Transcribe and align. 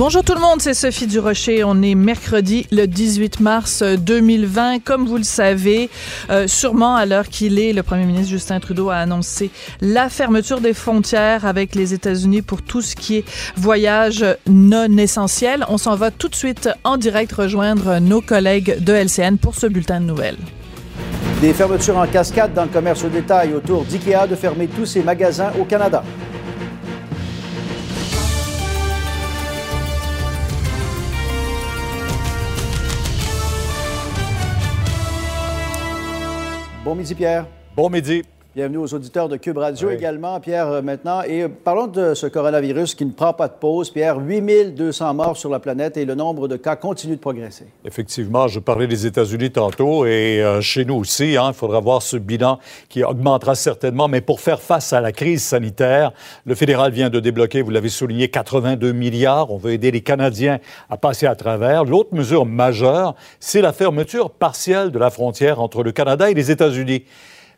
Bonjour 0.00 0.24
tout 0.24 0.32
le 0.32 0.40
monde, 0.40 0.62
c'est 0.62 0.72
Sophie 0.72 1.06
Durocher. 1.06 1.62
On 1.62 1.82
est 1.82 1.94
mercredi 1.94 2.66
le 2.72 2.86
18 2.86 3.40
mars 3.40 3.82
2020. 3.82 4.78
Comme 4.78 5.06
vous 5.06 5.18
le 5.18 5.24
savez, 5.24 5.90
euh, 6.30 6.46
sûrement 6.48 6.96
à 6.96 7.04
l'heure 7.04 7.28
qu'il 7.28 7.58
est, 7.58 7.74
le 7.74 7.82
premier 7.82 8.06
ministre 8.06 8.30
Justin 8.30 8.60
Trudeau 8.60 8.88
a 8.88 8.94
annoncé 8.94 9.50
la 9.82 10.08
fermeture 10.08 10.62
des 10.62 10.72
frontières 10.72 11.44
avec 11.44 11.74
les 11.74 11.92
États-Unis 11.92 12.40
pour 12.40 12.62
tout 12.62 12.80
ce 12.80 12.96
qui 12.96 13.16
est 13.18 13.24
voyage 13.56 14.24
non 14.46 14.96
essentiel. 14.96 15.66
On 15.68 15.76
s'en 15.76 15.96
va 15.96 16.10
tout 16.10 16.30
de 16.30 16.34
suite 16.34 16.70
en 16.82 16.96
direct 16.96 17.32
rejoindre 17.32 17.98
nos 17.98 18.22
collègues 18.22 18.82
de 18.82 18.94
LCN 18.94 19.36
pour 19.36 19.54
ce 19.54 19.66
bulletin 19.66 20.00
de 20.00 20.06
nouvelles. 20.06 20.38
Des 21.42 21.52
fermetures 21.52 21.98
en 21.98 22.06
cascade 22.06 22.54
dans 22.54 22.64
le 22.64 22.70
commerce 22.70 23.04
au 23.04 23.10
détail 23.10 23.52
autour 23.52 23.84
d'IKEA 23.84 24.26
de 24.26 24.34
fermer 24.34 24.66
tous 24.66 24.86
ses 24.86 25.02
magasins 25.02 25.52
au 25.60 25.64
Canada. 25.64 26.02
Bon 36.90 36.96
midi, 36.96 37.14
Pierre. 37.14 37.46
Bon 37.76 37.88
midi. 37.88 38.24
Bienvenue 38.52 38.78
aux 38.78 38.94
auditeurs 38.94 39.28
de 39.28 39.36
Cube 39.36 39.58
Radio 39.58 39.90
également, 39.90 40.40
Pierre, 40.40 40.66
euh, 40.66 40.82
maintenant. 40.82 41.22
Et 41.22 41.42
euh, 41.42 41.48
parlons 41.48 41.86
de 41.86 42.14
ce 42.14 42.26
coronavirus 42.26 42.96
qui 42.96 43.06
ne 43.06 43.12
prend 43.12 43.32
pas 43.32 43.46
de 43.46 43.52
pause. 43.52 43.90
Pierre, 43.90 44.18
8200 44.18 45.14
morts 45.14 45.36
sur 45.36 45.50
la 45.50 45.60
planète 45.60 45.96
et 45.96 46.04
le 46.04 46.16
nombre 46.16 46.48
de 46.48 46.56
cas 46.56 46.74
continue 46.74 47.14
de 47.14 47.20
progresser. 47.20 47.66
Effectivement, 47.84 48.48
je 48.48 48.58
parlais 48.58 48.88
des 48.88 49.06
États-Unis 49.06 49.52
tantôt 49.52 50.04
et 50.04 50.42
euh, 50.42 50.60
chez 50.60 50.84
nous 50.84 50.96
aussi, 50.96 51.36
hein, 51.36 51.50
il 51.50 51.54
faudra 51.54 51.78
voir 51.78 52.02
ce 52.02 52.16
bilan 52.16 52.58
qui 52.88 53.04
augmentera 53.04 53.54
certainement. 53.54 54.08
Mais 54.08 54.20
pour 54.20 54.40
faire 54.40 54.60
face 54.60 54.92
à 54.92 55.00
la 55.00 55.12
crise 55.12 55.44
sanitaire, 55.44 56.10
le 56.44 56.56
fédéral 56.56 56.90
vient 56.90 57.08
de 57.08 57.20
débloquer, 57.20 57.62
vous 57.62 57.70
l'avez 57.70 57.88
souligné, 57.88 58.30
82 58.30 58.90
milliards. 58.90 59.52
On 59.52 59.58
veut 59.58 59.74
aider 59.74 59.92
les 59.92 60.00
Canadiens 60.00 60.58
à 60.88 60.96
passer 60.96 61.26
à 61.26 61.36
travers. 61.36 61.84
L'autre 61.84 62.16
mesure 62.16 62.46
majeure, 62.46 63.14
c'est 63.38 63.60
la 63.60 63.72
fermeture 63.72 64.28
partielle 64.28 64.90
de 64.90 64.98
la 64.98 65.10
frontière 65.10 65.60
entre 65.60 65.84
le 65.84 65.92
Canada 65.92 66.32
et 66.32 66.34
les 66.34 66.50
États-Unis. 66.50 67.04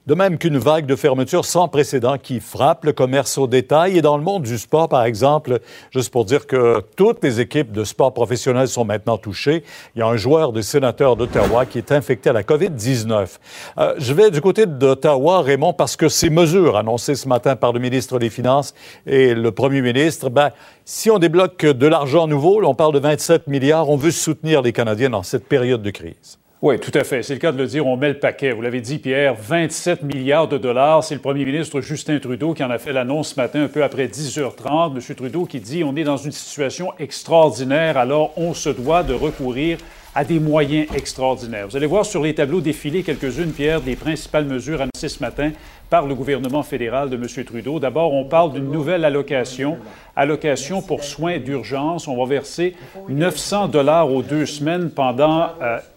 De 0.08 0.14
même 0.14 0.36
qu'une 0.36 0.58
vague 0.58 0.86
de 0.86 0.96
fermeture 0.96 1.44
sans 1.44 1.68
précédent 1.68 2.18
qui 2.18 2.40
frappe 2.40 2.84
le 2.84 2.92
commerce 2.92 3.38
au 3.38 3.46
détail. 3.46 3.98
Et 3.98 4.02
dans 4.02 4.16
le 4.16 4.24
monde 4.24 4.42
du 4.42 4.58
sport, 4.58 4.88
par 4.88 5.04
exemple, 5.04 5.60
juste 5.92 6.12
pour 6.12 6.24
dire 6.24 6.48
que 6.48 6.82
toutes 6.96 7.22
les 7.22 7.38
équipes 7.38 7.70
de 7.70 7.84
sport 7.84 8.12
professionnels 8.12 8.66
sont 8.66 8.84
maintenant 8.84 9.16
touchées, 9.16 9.62
il 9.94 10.00
y 10.00 10.02
a 10.02 10.08
un 10.08 10.16
joueur 10.16 10.52
de 10.52 10.60
sénateur 10.60 11.14
d'Ottawa 11.14 11.66
qui 11.66 11.78
est 11.78 11.92
infecté 11.92 12.30
à 12.30 12.32
la 12.32 12.42
COVID-19. 12.42 13.38
Euh, 13.78 13.94
je 13.98 14.12
vais 14.12 14.32
du 14.32 14.40
côté 14.40 14.66
d'Ottawa, 14.66 15.40
Raymond, 15.40 15.72
parce 15.72 15.94
que 15.94 16.08
ces 16.08 16.30
mesures 16.30 16.76
annoncées 16.76 17.14
ce 17.14 17.28
matin 17.28 17.54
par 17.54 17.72
le 17.72 17.78
ministre 17.78 18.18
des 18.18 18.30
Finances 18.30 18.74
et 19.06 19.34
le 19.34 19.52
premier 19.52 19.82
ministre, 19.82 20.30
ben, 20.30 20.50
si 20.84 21.12
on 21.12 21.20
débloque 21.20 21.64
de 21.64 21.86
l'argent 21.86 22.26
nouveau, 22.26 22.60
on 22.64 22.74
parle 22.74 22.94
de 22.94 22.98
27 22.98 23.46
milliards, 23.46 23.88
on 23.88 23.96
veut 23.96 24.10
soutenir 24.10 24.62
les 24.62 24.72
Canadiens 24.72 25.10
dans 25.10 25.22
cette 25.22 25.46
période 25.46 25.80
de 25.80 25.90
crise. 25.90 26.41
Oui, 26.62 26.78
tout 26.78 26.96
à 26.96 27.02
fait. 27.02 27.24
C'est 27.24 27.34
le 27.34 27.40
cas 27.40 27.50
de 27.50 27.58
le 27.58 27.66
dire. 27.66 27.88
On 27.88 27.96
met 27.96 28.10
le 28.10 28.20
paquet. 28.20 28.52
Vous 28.52 28.62
l'avez 28.62 28.80
dit, 28.80 28.98
Pierre, 28.98 29.34
27 29.34 30.04
milliards 30.04 30.46
de 30.46 30.58
dollars. 30.58 31.02
C'est 31.02 31.16
le 31.16 31.20
premier 31.20 31.44
ministre 31.44 31.80
Justin 31.80 32.20
Trudeau 32.20 32.54
qui 32.54 32.62
en 32.62 32.70
a 32.70 32.78
fait 32.78 32.92
l'annonce 32.92 33.30
ce 33.30 33.40
matin, 33.40 33.64
un 33.64 33.68
peu 33.68 33.82
après 33.82 34.06
10h30. 34.06 34.94
Monsieur 34.94 35.16
Trudeau 35.16 35.44
qui 35.44 35.58
dit 35.58 35.82
on 35.82 35.96
est 35.96 36.04
dans 36.04 36.18
une 36.18 36.30
situation 36.30 36.92
extraordinaire, 37.00 37.98
alors 37.98 38.32
on 38.36 38.54
se 38.54 38.68
doit 38.68 39.02
de 39.02 39.12
recourir 39.12 39.78
à 40.14 40.24
des 40.24 40.38
moyens 40.38 40.86
extraordinaires. 40.94 41.66
Vous 41.68 41.76
allez 41.76 41.86
voir 41.86 42.06
sur 42.06 42.22
les 42.22 42.32
tableaux 42.32 42.60
défiler 42.60 43.02
quelques-unes, 43.02 43.50
Pierre, 43.50 43.80
des 43.80 43.96
principales 43.96 44.44
mesures 44.44 44.82
annoncées 44.82 45.08
ce 45.08 45.20
matin 45.20 45.50
par 45.92 46.06
le 46.06 46.14
gouvernement 46.14 46.62
fédéral 46.62 47.10
de 47.10 47.16
M. 47.16 47.44
Trudeau. 47.44 47.78
D'abord, 47.78 48.14
on 48.14 48.24
parle 48.24 48.54
d'une 48.54 48.70
nouvelle 48.70 49.04
allocation, 49.04 49.76
allocation 50.16 50.80
pour 50.80 51.04
soins 51.04 51.38
d'urgence. 51.38 52.08
On 52.08 52.16
va 52.16 52.24
verser 52.24 52.74
900 53.10 53.68
dollars 53.68 54.10
aux 54.10 54.22
deux 54.22 54.46
semaines 54.46 54.88
pendant 54.88 55.50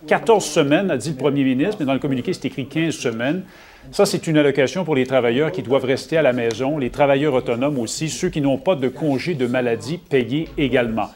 14 0.07 0.45
euh, 0.45 0.49
semaines, 0.49 0.91
a 0.91 0.97
dit 0.97 1.11
le 1.11 1.15
premier 1.15 1.45
ministre, 1.45 1.77
mais 1.79 1.85
dans 1.85 1.93
le 1.93 1.99
communiqué, 1.99 2.33
c'est 2.33 2.43
écrit 2.43 2.67
15 2.67 2.93
semaines. 2.93 3.43
Ça, 3.93 4.05
c'est 4.05 4.27
une 4.27 4.37
allocation 4.37 4.83
pour 4.83 4.95
les 4.95 5.05
travailleurs 5.05 5.53
qui 5.53 5.63
doivent 5.63 5.85
rester 5.85 6.17
à 6.17 6.21
la 6.21 6.33
maison, 6.33 6.77
les 6.77 6.89
travailleurs 6.89 7.33
autonomes 7.33 7.79
aussi, 7.79 8.09
ceux 8.09 8.27
qui 8.27 8.41
n'ont 8.41 8.57
pas 8.57 8.75
de 8.75 8.89
congé 8.89 9.33
de 9.33 9.47
maladie 9.47 9.97
payés 9.97 10.49
également. 10.57 11.07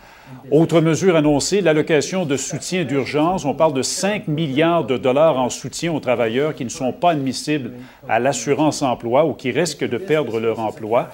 Autre 0.52 0.82
mesure 0.82 1.16
annoncée, 1.16 1.62
l'allocation 1.62 2.26
de 2.26 2.36
soutien 2.38 2.84
d'urgence. 2.84 3.46
On 3.46 3.54
parle 3.54 3.74
de 3.74 3.82
5 3.82 4.28
milliards 4.28 4.84
de 4.84 4.98
dollars 4.98 5.38
en 5.38 5.50
soutien 5.50 5.94
aux 5.94 6.00
travailleurs 6.00 6.56
qui 6.56 6.64
ne 6.64 6.70
sont 6.70 6.92
pas 6.92 7.12
admissibles 7.12 7.74
à 8.08 8.20
l'assurance 8.20 8.82
emploi 8.82 9.26
ou 9.26 9.34
qui 9.34 9.52
risquent 9.52 9.88
de 9.88 9.98
perdre 9.98 10.40
leur 10.40 10.60
emploi. 10.60 11.10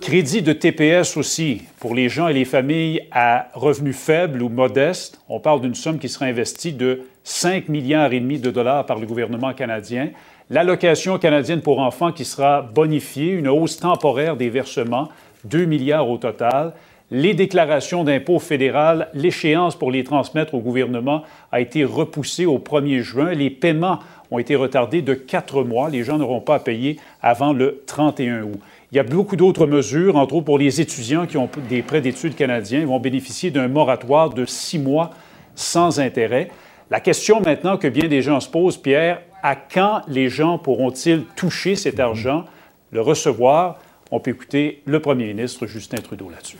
Crédit 0.00 0.42
de 0.42 0.52
TPS 0.52 1.16
aussi 1.16 1.62
pour 1.80 1.94
les 1.94 2.08
gens 2.08 2.28
et 2.28 2.32
les 2.32 2.44
familles 2.44 3.00
à 3.10 3.48
revenus 3.54 3.96
faibles 3.96 4.42
ou 4.42 4.48
modestes. 4.48 5.20
On 5.28 5.40
parle 5.40 5.60
d'une 5.60 5.74
somme 5.74 5.98
qui 5.98 6.08
sera 6.08 6.26
investie 6.26 6.72
de 6.72 7.02
5 7.24 7.68
milliards 7.68 8.12
et 8.12 8.20
demi 8.20 8.38
de 8.38 8.50
dollars 8.50 8.86
par 8.86 8.98
le 8.98 9.06
gouvernement 9.06 9.52
canadien. 9.52 10.10
L'allocation 10.50 11.18
canadienne 11.18 11.62
pour 11.62 11.80
enfants 11.80 12.12
qui 12.12 12.24
sera 12.24 12.62
bonifiée, 12.62 13.30
une 13.30 13.48
hausse 13.48 13.78
temporaire 13.78 14.36
des 14.36 14.50
versements, 14.50 15.08
2 15.44 15.64
milliards 15.64 16.08
au 16.08 16.18
total 16.18 16.74
les 17.12 17.34
déclarations 17.34 18.04
d'impôts 18.04 18.38
fédérales, 18.38 19.10
l'échéance 19.12 19.76
pour 19.76 19.90
les 19.90 20.02
transmettre 20.02 20.54
au 20.54 20.60
gouvernement 20.60 21.24
a 21.52 21.60
été 21.60 21.84
repoussée 21.84 22.46
au 22.46 22.58
1er 22.58 23.02
juin. 23.02 23.32
Les 23.34 23.50
paiements 23.50 23.98
ont 24.30 24.38
été 24.38 24.56
retardés 24.56 25.02
de 25.02 25.12
quatre 25.12 25.62
mois. 25.62 25.90
Les 25.90 26.04
gens 26.04 26.16
n'auront 26.16 26.40
pas 26.40 26.54
à 26.54 26.58
payer 26.58 26.98
avant 27.20 27.52
le 27.52 27.82
31 27.86 28.44
août. 28.44 28.58
Il 28.90 28.96
y 28.96 28.98
a 28.98 29.02
beaucoup 29.02 29.36
d'autres 29.36 29.66
mesures, 29.66 30.16
entre 30.16 30.36
autres 30.36 30.46
pour 30.46 30.56
les 30.56 30.80
étudiants 30.80 31.26
qui 31.26 31.36
ont 31.36 31.50
des 31.68 31.82
prêts 31.82 32.00
d'études 32.00 32.34
canadiens. 32.34 32.80
Ils 32.80 32.86
vont 32.86 32.98
bénéficier 32.98 33.50
d'un 33.50 33.68
moratoire 33.68 34.30
de 34.30 34.46
six 34.46 34.78
mois 34.78 35.10
sans 35.54 36.00
intérêt. 36.00 36.48
La 36.90 37.00
question 37.00 37.42
maintenant 37.42 37.76
que 37.76 37.88
bien 37.88 38.08
des 38.08 38.22
gens 38.22 38.40
se 38.40 38.48
posent, 38.48 38.78
Pierre, 38.78 39.20
à 39.42 39.54
quand 39.54 40.00
les 40.08 40.30
gens 40.30 40.56
pourront-ils 40.56 41.24
toucher 41.36 41.74
cet 41.76 42.00
argent, 42.00 42.46
le 42.90 43.02
recevoir? 43.02 43.80
On 44.10 44.18
peut 44.18 44.30
écouter 44.30 44.80
le 44.86 45.00
premier 45.00 45.26
ministre 45.26 45.66
Justin 45.66 45.98
Trudeau 45.98 46.30
là-dessus. 46.30 46.56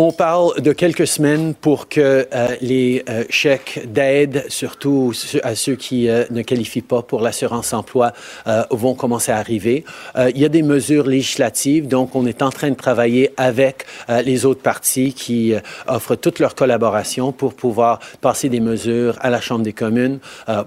On 0.00 0.12
parle 0.12 0.60
de 0.60 0.72
quelques 0.72 1.08
semaines 1.08 1.54
pour 1.54 1.88
que 1.88 2.28
euh, 2.32 2.48
les 2.60 3.02
euh, 3.08 3.24
chèques 3.30 3.80
d'aide, 3.92 4.44
surtout 4.46 5.12
à 5.42 5.56
ceux 5.56 5.74
qui 5.74 6.08
euh, 6.08 6.22
ne 6.30 6.42
qualifient 6.42 6.82
pas 6.82 7.02
pour 7.02 7.20
l'assurance 7.20 7.72
emploi, 7.72 8.12
vont 8.70 8.94
commencer 8.94 9.32
à 9.32 9.38
arriver. 9.38 9.84
il 10.16 10.38
y 10.38 10.44
a 10.44 10.48
des 10.48 10.62
mesures 10.62 11.06
législatives, 11.06 11.88
donc 11.88 12.14
on 12.14 12.26
est 12.26 12.42
en 12.42 12.50
train 12.50 12.70
de 12.70 12.76
travailler 12.76 13.32
avec 13.36 13.84
les 14.24 14.46
autres 14.46 14.62
partis 14.62 15.12
qui 15.12 15.54
offrent 15.86 16.14
toute 16.14 16.38
leur 16.38 16.54
collaboration 16.54 17.32
pour 17.32 17.54
pouvoir 17.54 17.98
passer 18.20 18.48
des 18.48 18.60
mesures 18.60 19.16
à 19.20 19.30
la 19.30 19.40
Chambre 19.40 19.64
des 19.64 19.72
communes 19.72 20.18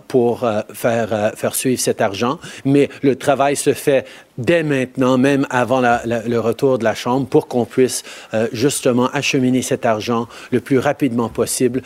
pour 0.07 0.47
faire, 0.73 1.31
faire 1.35 1.55
suivre 1.55 1.79
cet 1.79 2.01
argent. 2.01 2.39
Mais 2.65 2.89
le 3.01 3.15
travail 3.15 3.55
se 3.55 3.73
fait 3.73 4.05
dès 4.37 4.63
maintenant, 4.63 5.17
même 5.17 5.45
avant 5.49 5.81
le 5.81 6.37
retour 6.39 6.77
de 6.77 6.83
la 6.83 6.95
Chambre, 6.95 7.27
pour 7.27 7.47
qu'on 7.47 7.65
puisse 7.65 8.03
justement 8.51 9.09
acheminer 9.09 9.61
cet 9.61 9.85
argent 9.85 10.27
le 10.51 10.59
plus 10.59 10.79
rapidement 10.79 11.29
possible. 11.29 11.81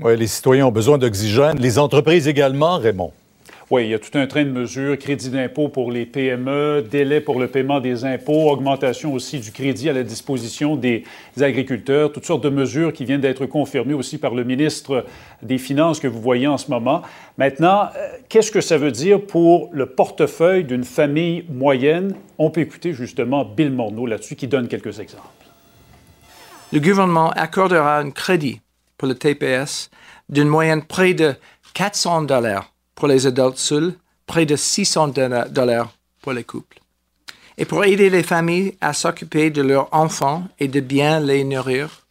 Oui, 0.00 0.16
les 0.16 0.26
citoyens 0.26 0.66
ont 0.66 0.72
besoin 0.72 0.98
d'oxygène, 0.98 1.58
les 1.58 1.78
entreprises 1.78 2.26
également, 2.26 2.78
Raymond. 2.78 3.12
Oui, 3.74 3.86
il 3.86 3.90
y 3.90 3.94
a 3.94 3.98
tout 3.98 4.16
un 4.16 4.28
train 4.28 4.44
de 4.44 4.50
mesures, 4.50 4.96
crédit 4.96 5.30
d'impôt 5.30 5.66
pour 5.66 5.90
les 5.90 6.06
PME, 6.06 6.84
délai 6.88 7.20
pour 7.20 7.40
le 7.40 7.48
paiement 7.48 7.80
des 7.80 8.04
impôts, 8.04 8.48
augmentation 8.48 9.12
aussi 9.12 9.40
du 9.40 9.50
crédit 9.50 9.90
à 9.90 9.92
la 9.92 10.04
disposition 10.04 10.76
des 10.76 11.02
agriculteurs, 11.40 12.12
toutes 12.12 12.24
sortes 12.24 12.44
de 12.44 12.50
mesures 12.50 12.92
qui 12.92 13.04
viennent 13.04 13.20
d'être 13.20 13.46
confirmées 13.46 13.94
aussi 13.94 14.18
par 14.18 14.32
le 14.32 14.44
ministre 14.44 15.04
des 15.42 15.58
Finances 15.58 15.98
que 15.98 16.06
vous 16.06 16.20
voyez 16.20 16.46
en 16.46 16.56
ce 16.56 16.70
moment. 16.70 17.02
Maintenant, 17.36 17.88
euh, 17.96 18.10
qu'est-ce 18.28 18.52
que 18.52 18.60
ça 18.60 18.78
veut 18.78 18.92
dire 18.92 19.20
pour 19.20 19.70
le 19.72 19.86
portefeuille 19.86 20.62
d'une 20.62 20.84
famille 20.84 21.44
moyenne? 21.48 22.14
On 22.38 22.50
peut 22.50 22.60
écouter 22.60 22.92
justement 22.92 23.44
Bill 23.44 23.72
Morneau 23.72 24.06
là-dessus 24.06 24.36
qui 24.36 24.46
donne 24.46 24.68
quelques 24.68 25.00
exemples 25.00 25.26
le 26.72 26.78
gouvernement 26.78 27.30
accordera 27.30 27.98
un 27.98 28.12
crédit 28.12 28.60
pour 28.98 29.08
le 29.08 29.16
TPS 29.16 29.90
d'une 30.28 30.48
moyenne 30.48 30.82
près 30.82 31.14
de 31.14 31.34
400 31.74 32.22
dollars 32.22 32.73
pour 32.94 33.08
les 33.08 33.26
adultes 33.26 33.58
seuls, 33.58 33.94
près 34.26 34.46
de 34.46 34.56
600 34.56 35.08
dollars 35.48 35.92
pour 36.20 36.32
les 36.32 36.44
couples. 36.44 36.78
Et 37.56 37.64
pour 37.64 37.84
aider 37.84 38.10
les 38.10 38.22
familles 38.22 38.76
à 38.80 38.92
s'occuper 38.92 39.50
de 39.50 39.62
leurs 39.62 39.92
enfants 39.92 40.44
et 40.58 40.68
de 40.68 40.80
bien 40.80 41.20
les 41.20 41.44
nourrir, 41.44 42.04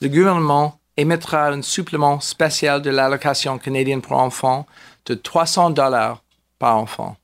le 0.00 0.08
gouvernement 0.08 0.78
émettra 0.96 1.48
un 1.48 1.62
supplément 1.62 2.20
spécial 2.20 2.82
de 2.82 2.90
l'allocation 2.90 3.58
canadienne 3.58 4.02
pour 4.02 4.18
enfants 4.18 4.66
de 5.06 5.14
300 5.14 5.70
dollars 5.70 6.22
par 6.58 6.76
enfant. 6.76 7.16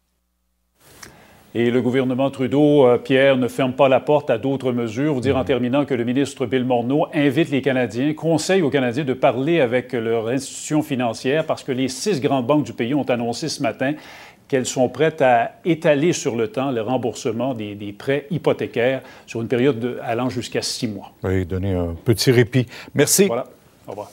Et 1.59 1.71
le 1.71 1.81
gouvernement 1.81 2.31
Trudeau, 2.31 2.87
euh, 2.87 2.99
Pierre, 2.99 3.39
ne 3.39 3.49
ferme 3.49 3.73
pas 3.73 3.89
la 3.89 3.99
porte 3.99 4.29
à 4.29 4.37
d'autres 4.37 4.73
mesures. 4.73 5.15
Vous 5.15 5.23
dire 5.23 5.39
en 5.39 5.45
terminant 5.45 5.87
que 5.87 5.95
le 5.95 6.05
ministre 6.05 6.45
Bill 6.45 6.67
Morneau 6.67 7.07
invite 7.15 7.49
les 7.49 7.63
Canadiens, 7.63 8.13
conseille 8.13 8.61
aux 8.61 8.69
Canadiens 8.69 9.05
de 9.05 9.15
parler 9.15 9.63
avec 9.63 9.95
leur 9.95 10.29
institution 10.29 10.83
financière 10.83 11.47
parce 11.47 11.65
que 11.65 11.73
les 11.73 11.89
six 11.89 12.21
grandes 12.21 12.47
banques 12.47 12.65
du 12.65 12.75
pays 12.75 12.93
ont 12.93 13.09
annoncé 13.09 13.49
ce 13.49 13.63
matin 13.63 13.95
qu'elles 14.49 14.67
sont 14.67 14.91
prêtes 14.91 15.23
à 15.23 15.53
étaler 15.65 16.13
sur 16.13 16.37
le 16.37 16.49
temps 16.49 16.71
le 16.73 16.83
remboursement 16.83 17.55
des, 17.55 17.95
prêts 17.99 18.27
hypothécaires 18.31 19.01
sur 19.27 19.41
une 19.41 19.49
période 19.49 19.99
allant 20.05 20.29
jusqu'à 20.29 20.61
six 20.61 20.89
mois. 20.89 21.13
Oui, 21.25 21.47
donner 21.47 21.73
un 21.73 21.97
petit 22.05 22.33
répit. 22.33 22.67
Merci. 22.95 23.29
Voilà. 23.29 23.45
Au 23.87 23.93
revoir. 23.93 24.11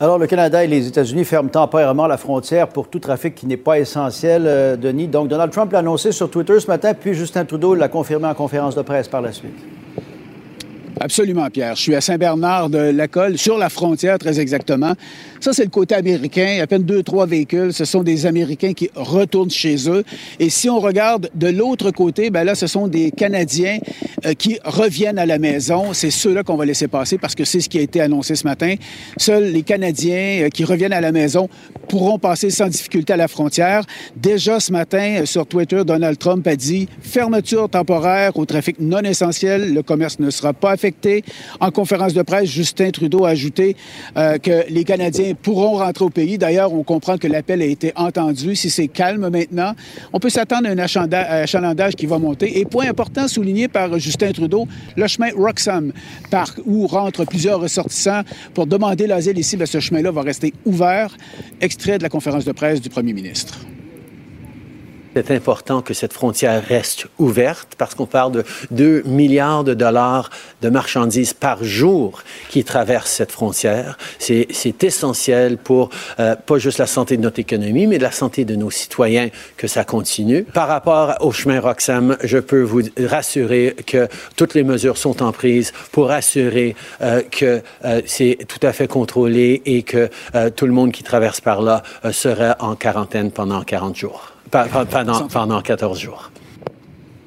Alors, 0.00 0.18
le 0.18 0.26
Canada 0.26 0.64
et 0.64 0.66
les 0.66 0.88
États-Unis 0.88 1.24
ferment 1.24 1.48
temporairement 1.48 2.08
la 2.08 2.16
frontière 2.16 2.66
pour 2.66 2.88
tout 2.88 2.98
trafic 2.98 3.32
qui 3.36 3.46
n'est 3.46 3.56
pas 3.56 3.78
essentiel, 3.78 4.42
euh, 4.44 4.76
Denis. 4.76 5.06
Donc, 5.06 5.28
Donald 5.28 5.52
Trump 5.52 5.70
l'a 5.70 5.78
annoncé 5.78 6.10
sur 6.10 6.28
Twitter 6.28 6.58
ce 6.58 6.66
matin, 6.66 6.94
puis 6.94 7.14
Justin 7.14 7.44
Trudeau 7.44 7.76
l'a 7.76 7.86
confirmé 7.88 8.26
en 8.26 8.34
conférence 8.34 8.74
de 8.74 8.82
presse 8.82 9.06
par 9.06 9.22
la 9.22 9.30
suite. 9.30 9.54
Absolument, 11.00 11.48
Pierre. 11.48 11.76
Je 11.76 11.82
suis 11.82 11.94
à 11.94 12.00
Saint-Bernard 12.00 12.70
de 12.70 12.78
Lacolle, 12.78 13.38
sur 13.38 13.56
la 13.56 13.68
frontière 13.68 14.18
très 14.18 14.40
exactement. 14.40 14.94
Ça, 15.44 15.52
c'est 15.52 15.64
le 15.64 15.68
côté 15.68 15.94
américain. 15.94 16.58
À 16.62 16.66
peine 16.66 16.84
deux, 16.84 17.02
trois 17.02 17.26
véhicules. 17.26 17.74
Ce 17.74 17.84
sont 17.84 18.02
des 18.02 18.24
Américains 18.24 18.72
qui 18.72 18.88
retournent 18.94 19.50
chez 19.50 19.90
eux. 19.90 20.02
Et 20.40 20.48
si 20.48 20.70
on 20.70 20.80
regarde 20.80 21.28
de 21.34 21.48
l'autre 21.48 21.90
côté, 21.90 22.30
ben 22.30 22.44
là, 22.44 22.54
ce 22.54 22.66
sont 22.66 22.88
des 22.88 23.10
Canadiens 23.10 23.76
euh, 24.24 24.32
qui 24.32 24.58
reviennent 24.64 25.18
à 25.18 25.26
la 25.26 25.38
maison. 25.38 25.92
C'est 25.92 26.10
ceux-là 26.10 26.44
qu'on 26.44 26.56
va 26.56 26.64
laisser 26.64 26.88
passer 26.88 27.18
parce 27.18 27.34
que 27.34 27.44
c'est 27.44 27.60
ce 27.60 27.68
qui 27.68 27.78
a 27.78 27.82
été 27.82 28.00
annoncé 28.00 28.36
ce 28.36 28.44
matin. 28.44 28.76
Seuls 29.18 29.52
les 29.52 29.60
Canadiens 29.60 30.44
euh, 30.44 30.48
qui 30.48 30.64
reviennent 30.64 30.94
à 30.94 31.02
la 31.02 31.12
maison 31.12 31.50
pourront 31.88 32.18
passer 32.18 32.48
sans 32.48 32.68
difficulté 32.68 33.12
à 33.12 33.18
la 33.18 33.28
frontière. 33.28 33.84
Déjà 34.16 34.60
ce 34.60 34.72
matin, 34.72 35.16
euh, 35.20 35.26
sur 35.26 35.46
Twitter, 35.46 35.82
Donald 35.84 36.16
Trump 36.16 36.46
a 36.46 36.56
dit 36.56 36.88
fermeture 37.02 37.68
temporaire 37.68 38.34
au 38.38 38.46
trafic 38.46 38.80
non 38.80 39.02
essentiel. 39.02 39.74
Le 39.74 39.82
commerce 39.82 40.20
ne 40.20 40.30
sera 40.30 40.54
pas 40.54 40.70
affecté 40.70 41.22
en 41.60 41.70
conférence 41.70 42.14
de 42.14 42.22
presse, 42.22 42.48
Justin 42.48 42.92
Trudeau 42.92 43.26
a 43.26 43.30
ajouté 43.30 43.76
que 44.14 44.70
les 44.70 44.84
Canadiens 44.84 45.33
pourront 45.34 45.78
rentrer 45.78 46.04
au 46.04 46.10
pays. 46.10 46.38
D'ailleurs, 46.38 46.72
on 46.72 46.82
comprend 46.82 47.18
que 47.18 47.26
l'appel 47.26 47.62
a 47.62 47.66
été 47.66 47.92
entendu. 47.96 48.56
Si 48.56 48.70
c'est 48.70 48.88
calme 48.88 49.28
maintenant, 49.28 49.74
on 50.12 50.18
peut 50.18 50.30
s'attendre 50.30 50.68
à 50.68 50.70
un 50.70 50.78
achalandage 50.78 51.94
qui 51.94 52.06
va 52.06 52.18
monter. 52.18 52.58
Et 52.58 52.64
point 52.64 52.88
important 52.88 53.28
souligné 53.28 53.68
par 53.68 53.98
Justin 53.98 54.32
Trudeau, 54.32 54.66
le 54.96 55.06
chemin 55.06 55.30
Roxham, 55.36 55.92
par 56.30 56.54
où 56.64 56.86
rentrent 56.86 57.24
plusieurs 57.24 57.60
ressortissants 57.60 58.22
pour 58.54 58.66
demander 58.66 59.06
l'asile 59.06 59.38
ici, 59.38 59.56
bien, 59.56 59.66
ce 59.66 59.80
chemin-là 59.80 60.10
va 60.10 60.22
rester 60.22 60.54
ouvert. 60.64 61.16
Extrait 61.60 61.98
de 61.98 62.02
la 62.02 62.08
conférence 62.08 62.44
de 62.44 62.52
presse 62.52 62.80
du 62.80 62.88
premier 62.88 63.12
ministre. 63.12 63.58
C'est 65.14 65.30
important 65.30 65.80
que 65.80 65.94
cette 65.94 66.12
frontière 66.12 66.60
reste 66.66 67.06
ouverte 67.18 67.74
parce 67.78 67.94
qu'on 67.94 68.06
parle 68.06 68.32
de 68.32 68.44
2 68.72 69.02
milliards 69.06 69.62
de 69.62 69.72
dollars 69.72 70.28
de 70.60 70.68
marchandises 70.68 71.32
par 71.32 71.62
jour 71.62 72.22
qui 72.48 72.64
traversent 72.64 73.12
cette 73.12 73.30
frontière. 73.30 73.96
C'est 74.18 74.82
essentiel 74.82 75.56
pour 75.56 75.90
euh, 76.18 76.34
pas 76.34 76.58
juste 76.58 76.78
la 76.78 76.86
santé 76.86 77.16
de 77.16 77.22
notre 77.22 77.38
économie, 77.38 77.86
mais 77.86 77.98
de 77.98 78.02
la 78.02 78.10
santé 78.10 78.44
de 78.44 78.56
nos 78.56 78.70
citoyens 78.70 79.28
que 79.56 79.68
ça 79.68 79.84
continue. 79.84 80.42
Par 80.42 80.66
rapport 80.66 81.14
au 81.20 81.30
chemin 81.30 81.60
Roxham, 81.60 82.16
je 82.24 82.38
peux 82.38 82.62
vous 82.62 82.82
rassurer 82.98 83.76
que 83.86 84.08
toutes 84.36 84.54
les 84.54 84.64
mesures 84.64 84.98
sont 84.98 85.22
en 85.22 85.30
prise 85.30 85.72
pour 85.92 86.10
assurer 86.10 86.74
euh, 87.02 87.22
que 87.22 87.62
euh, 87.84 88.02
c'est 88.06 88.38
tout 88.48 88.66
à 88.66 88.72
fait 88.72 88.88
contrôlé 88.88 89.62
et 89.64 89.84
que 89.84 90.10
tout 90.56 90.66
le 90.66 90.72
monde 90.72 90.90
qui 90.90 91.04
traverse 91.04 91.40
par 91.40 91.62
là 91.62 91.82
sera 92.10 92.56
en 92.58 92.74
quarantaine 92.74 93.30
pendant 93.30 93.62
40 93.62 93.96
jours 93.96 94.33
pendant, 94.50 95.28
pendant 95.28 95.60
14 95.60 95.98
jours. 95.98 96.30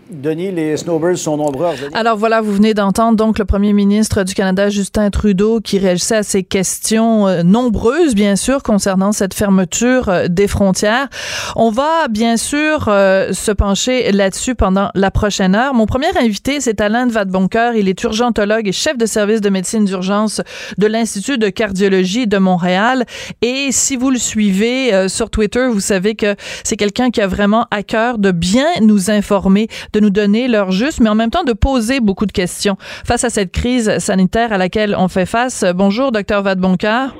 Denis, 0.10 0.52
les 0.52 0.78
snowbirds 0.78 1.18
sont 1.18 1.36
nombreux. 1.36 1.68
Alors 1.94 2.16
voilà, 2.16 2.40
vous 2.40 2.54
venez 2.54 2.74
d'entendre 2.74 3.18
donc 3.18 3.40
le 3.40 3.46
premier 3.46 3.74
ministre 3.74 4.24
du 4.24 4.34
Canada, 4.34 4.70
Justin 4.70 5.10
Trudeau, 5.10 5.60
qui 5.60 5.80
réagissait 5.80 6.18
à 6.18 6.24
ces 6.24 6.44
questions 6.44 7.28
euh, 7.28 7.44
nombreuses, 7.44 8.16
bien 8.16 8.38
sûr, 8.38 8.64
concernant 8.64 9.12
cette 9.12 9.34
fermeture 9.34 10.08
euh, 10.08 10.28
des 10.30 10.48
frontières. 10.48 11.10
On 11.58 11.72
va 11.72 12.08
bien 12.10 12.38
sûr 12.38 12.86
euh, 12.88 13.34
se 13.34 13.52
pencher 13.52 14.12
là-dessus 14.14 14.56
pendant 14.56 14.90
la 14.96 15.12
prochaine 15.12 15.56
heure. 15.56 15.74
Mon 15.74 15.86
premier 15.86 16.18
invité, 16.18 16.62
c'est 16.62 16.80
Alain 16.80 17.08
Vadeboncoeur. 17.08 17.76
Il 17.76 17.90
est 17.90 18.02
urgentologue 18.04 18.68
et 18.68 18.72
chef 18.72 18.98
de 18.98 19.06
service 19.06 19.42
de 19.42 19.50
médecine 19.50 19.84
d'urgence 19.84 20.42
de 20.78 20.88
l'Institut 20.88 21.38
de 21.38 21.50
cardiologie 21.50 22.28
de 22.28 22.38
Montréal. 22.38 23.06
Et 23.42 23.70
si 23.72 23.98
vous 23.98 24.10
le 24.10 24.20
suivez 24.20 25.10
sur 25.10 25.30
Twitter, 25.30 25.68
vous 25.70 25.82
savez 25.82 26.16
que 26.16 26.36
c'est 26.64 26.78
quelqu'un 26.78 27.10
qui 27.10 27.22
a 27.22 27.28
vraiment 27.28 27.66
à 27.72 27.84
cœur 27.84 28.20
de 28.20 28.32
bien 28.32 28.68
nous 28.82 29.12
informer 29.12 29.68
de 29.94 29.97
nous 30.00 30.10
donner 30.10 30.48
leur 30.48 30.72
juste, 30.72 31.00
mais 31.00 31.10
en 31.10 31.16
même 31.16 31.32
temps 31.32 31.44
de 31.44 31.54
poser 31.54 32.00
beaucoup 32.00 32.26
de 32.26 32.32
questions 32.32 32.78
face 33.06 33.24
à 33.24 33.30
cette 33.30 33.52
crise 33.52 33.98
sanitaire 34.00 34.54
à 34.54 34.58
laquelle 34.58 34.96
on 34.98 35.08
fait 35.08 35.26
face. 35.26 35.66
Bonjour, 35.76 36.12
docteur 36.12 36.42
Vadeboncoeur. 36.44 37.16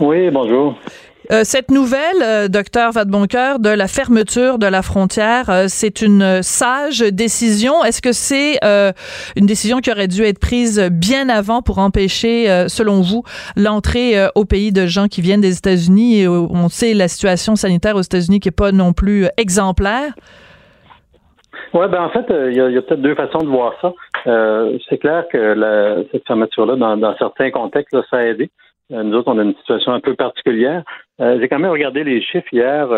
Oui, 0.00 0.30
bonjour. 0.30 0.76
Euh, 1.30 1.42
cette 1.44 1.70
nouvelle, 1.70 2.22
euh, 2.22 2.48
docteur 2.48 2.90
Vadeboncoeur, 2.90 3.60
de 3.60 3.68
la 3.68 3.86
fermeture 3.86 4.58
de 4.58 4.66
la 4.66 4.82
frontière, 4.82 5.48
euh, 5.48 5.66
c'est 5.68 6.02
une 6.02 6.42
sage 6.42 7.00
décision. 7.00 7.84
Est-ce 7.84 8.02
que 8.02 8.12
c'est 8.12 8.58
une 9.36 9.46
décision 9.46 9.80
qui 9.80 9.92
aurait 9.92 10.08
dû 10.08 10.24
être 10.24 10.40
prise 10.40 10.80
bien 10.90 11.28
avant 11.28 11.62
pour 11.62 11.78
empêcher, 11.78 12.66
selon 12.68 13.00
vous, 13.00 13.22
l'entrée 13.56 14.16
au 14.34 14.44
pays 14.44 14.72
de 14.72 14.86
gens 14.86 15.08
qui 15.08 15.20
viennent 15.20 15.40
des 15.40 15.56
États-Unis? 15.56 16.26
on 16.26 16.68
sait 16.68 16.94
la 16.94 17.08
situation 17.08 17.56
sanitaire 17.56 17.96
aux 17.96 18.02
États-Unis 18.02 18.40
qui 18.40 18.48
est 18.48 18.52
pas 18.52 18.72
non 18.72 18.92
plus 18.92 19.26
exemplaire? 19.36 20.12
Oui, 21.72 21.86
ben 21.88 22.02
en 22.02 22.10
fait, 22.10 22.30
euh, 22.30 22.50
il 22.50 22.56
y 22.56 22.60
a, 22.60 22.82
peut-être 22.82 23.02
deux 23.02 23.14
façons 23.14 23.38
de 23.38 23.48
voir 23.48 23.74
ça. 23.80 23.92
Euh, 24.26 24.78
c'est 24.88 24.98
clair 24.98 25.24
que 25.32 25.38
la, 25.38 25.96
cette 26.10 26.26
fermeture-là, 26.26 26.76
dans, 26.76 27.16
certains 27.16 27.50
contextes, 27.50 27.96
ça 28.10 28.18
a 28.18 28.22
aidé. 28.24 28.50
Euh, 28.92 29.04
nous 29.04 29.16
autres, 29.16 29.32
on 29.32 29.38
a 29.38 29.42
une 29.42 29.54
situation 29.54 29.92
un 29.92 30.00
peu 30.00 30.14
particulière. 30.14 30.82
J'ai 31.18 31.48
quand 31.48 31.58
même 31.58 31.70
regardé 31.70 32.02
les 32.02 32.22
chiffres 32.22 32.48
hier. 32.50 32.88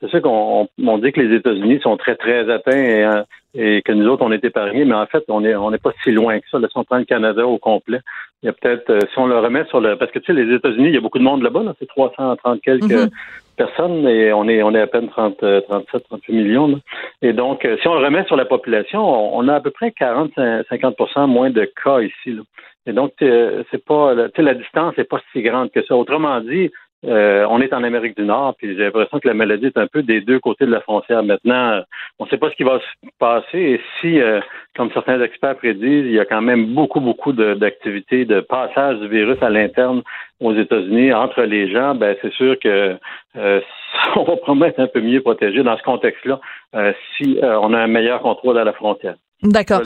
c'est 0.00 0.10
sûr 0.10 0.20
qu'on 0.20 0.68
on 0.78 0.98
dit 0.98 1.12
que 1.12 1.20
les 1.22 1.34
États-Unis 1.34 1.80
sont 1.82 1.96
très, 1.96 2.14
très 2.14 2.50
atteints 2.50 3.24
et, 3.54 3.80
que 3.82 3.92
nous 3.92 4.06
autres, 4.06 4.22
on 4.22 4.32
est 4.32 4.44
épargnés, 4.44 4.84
mais 4.84 4.94
en 4.94 5.06
fait, 5.06 5.24
on 5.28 5.40
n'est 5.40 5.54
on 5.54 5.72
est 5.72 5.82
pas 5.82 5.92
si 6.02 6.10
loin 6.10 6.38
que 6.40 6.44
ça. 6.50 6.58
Là, 6.58 6.68
si 6.70 6.76
on 6.76 6.84
prend 6.84 6.98
le 6.98 7.06
Canada 7.06 7.46
au 7.46 7.56
complet, 7.56 8.00
il 8.42 8.46
y 8.46 8.48
a 8.50 8.52
peut-être, 8.52 9.08
si 9.10 9.18
on 9.18 9.26
le 9.26 9.38
remet 9.38 9.64
sur 9.70 9.80
le... 9.80 9.96
Parce 9.96 10.10
que, 10.10 10.18
tu 10.18 10.26
sais, 10.26 10.32
les 10.34 10.54
États-Unis, 10.54 10.88
il 10.88 10.94
y 10.94 10.98
a 10.98 11.00
beaucoup 11.00 11.18
de 11.18 11.24
monde 11.24 11.42
là-bas, 11.42 11.62
là, 11.62 11.74
c'est 11.78 11.88
330 11.88 12.60
quelques... 12.60 12.84
Mm-hmm 12.84 13.10
personnes 13.56 14.06
et 14.06 14.32
on 14.32 14.48
est 14.48 14.62
on 14.62 14.74
est 14.74 14.80
à 14.80 14.86
peine 14.86 15.08
30, 15.08 15.38
37, 15.38 16.04
38 16.08 16.32
millions. 16.32 16.80
Et 17.22 17.32
donc, 17.32 17.64
euh, 17.64 17.76
si 17.80 17.88
on 17.88 17.94
le 17.94 18.04
remet 18.04 18.24
sur 18.24 18.36
la 18.36 18.44
population, 18.44 19.02
on, 19.36 19.48
a 19.48 19.54
à 19.54 19.60
peu 19.60 19.70
près 19.70 19.92
40, 19.92 20.32
50% 20.36 21.26
moins 21.26 21.50
de 21.50 21.68
cas 21.82 22.00
ici. 22.00 22.38
Et 22.86 22.92
donc, 22.92 23.12
c'est 23.18 23.84
pas, 23.84 24.14
la 24.14 24.54
distance 24.54 24.96
n'est 24.98 25.04
pas 25.04 25.20
si 25.32 25.42
grande 25.42 25.70
que 25.70 25.82
ça. 25.84 25.96
Autrement 25.96 26.40
dit, 26.40 26.70
euh, 27.06 27.46
on 27.50 27.60
est 27.60 27.72
en 27.72 27.82
Amérique 27.84 28.16
du 28.16 28.24
Nord, 28.24 28.54
puis 28.56 28.74
j'ai 28.76 28.84
l'impression 28.84 29.18
que 29.18 29.28
la 29.28 29.34
maladie 29.34 29.66
est 29.66 29.78
un 29.78 29.86
peu 29.86 30.02
des 30.02 30.20
deux 30.20 30.40
côtés 30.40 30.66
de 30.66 30.70
la 30.70 30.80
frontière. 30.80 31.22
Maintenant, 31.22 31.80
on 32.18 32.24
ne 32.24 32.30
sait 32.30 32.38
pas 32.38 32.50
ce 32.50 32.56
qui 32.56 32.62
va 32.62 32.78
se 32.78 33.08
passer 33.18 33.58
et 33.58 33.80
si, 34.00 34.20
euh, 34.20 34.40
comme 34.76 34.90
certains 34.92 35.20
experts 35.20 35.56
prédisent, 35.56 36.06
il 36.06 36.12
y 36.12 36.20
a 36.20 36.24
quand 36.24 36.42
même 36.42 36.74
beaucoup, 36.74 37.00
beaucoup 37.00 37.32
d'activités 37.32 38.24
de, 38.24 38.40
passage 38.40 38.98
du 39.00 39.08
virus 39.08 39.42
à 39.42 39.50
l'interne 39.50 40.02
aux 40.40 40.54
États-Unis 40.54 41.12
entre 41.12 41.42
les 41.42 41.70
gens, 41.70 41.94
ben 41.94 42.16
c'est 42.22 42.32
sûr 42.32 42.58
que 42.58 42.96
euh, 43.36 43.60
on 44.16 44.24
va 44.24 44.36
probablement 44.36 44.66
être 44.66 44.80
un 44.80 44.86
peu 44.86 45.00
mieux 45.00 45.20
protégé 45.20 45.62
dans 45.62 45.76
ce 45.76 45.82
contexte-là 45.82 46.40
si 47.16 47.38
on 47.42 47.72
a 47.72 47.78
un 47.78 47.86
meilleur 47.86 48.20
contrôle 48.20 48.58
à 48.58 48.64
la 48.64 48.72
frontière. 48.72 49.14
D'accord. 49.42 49.82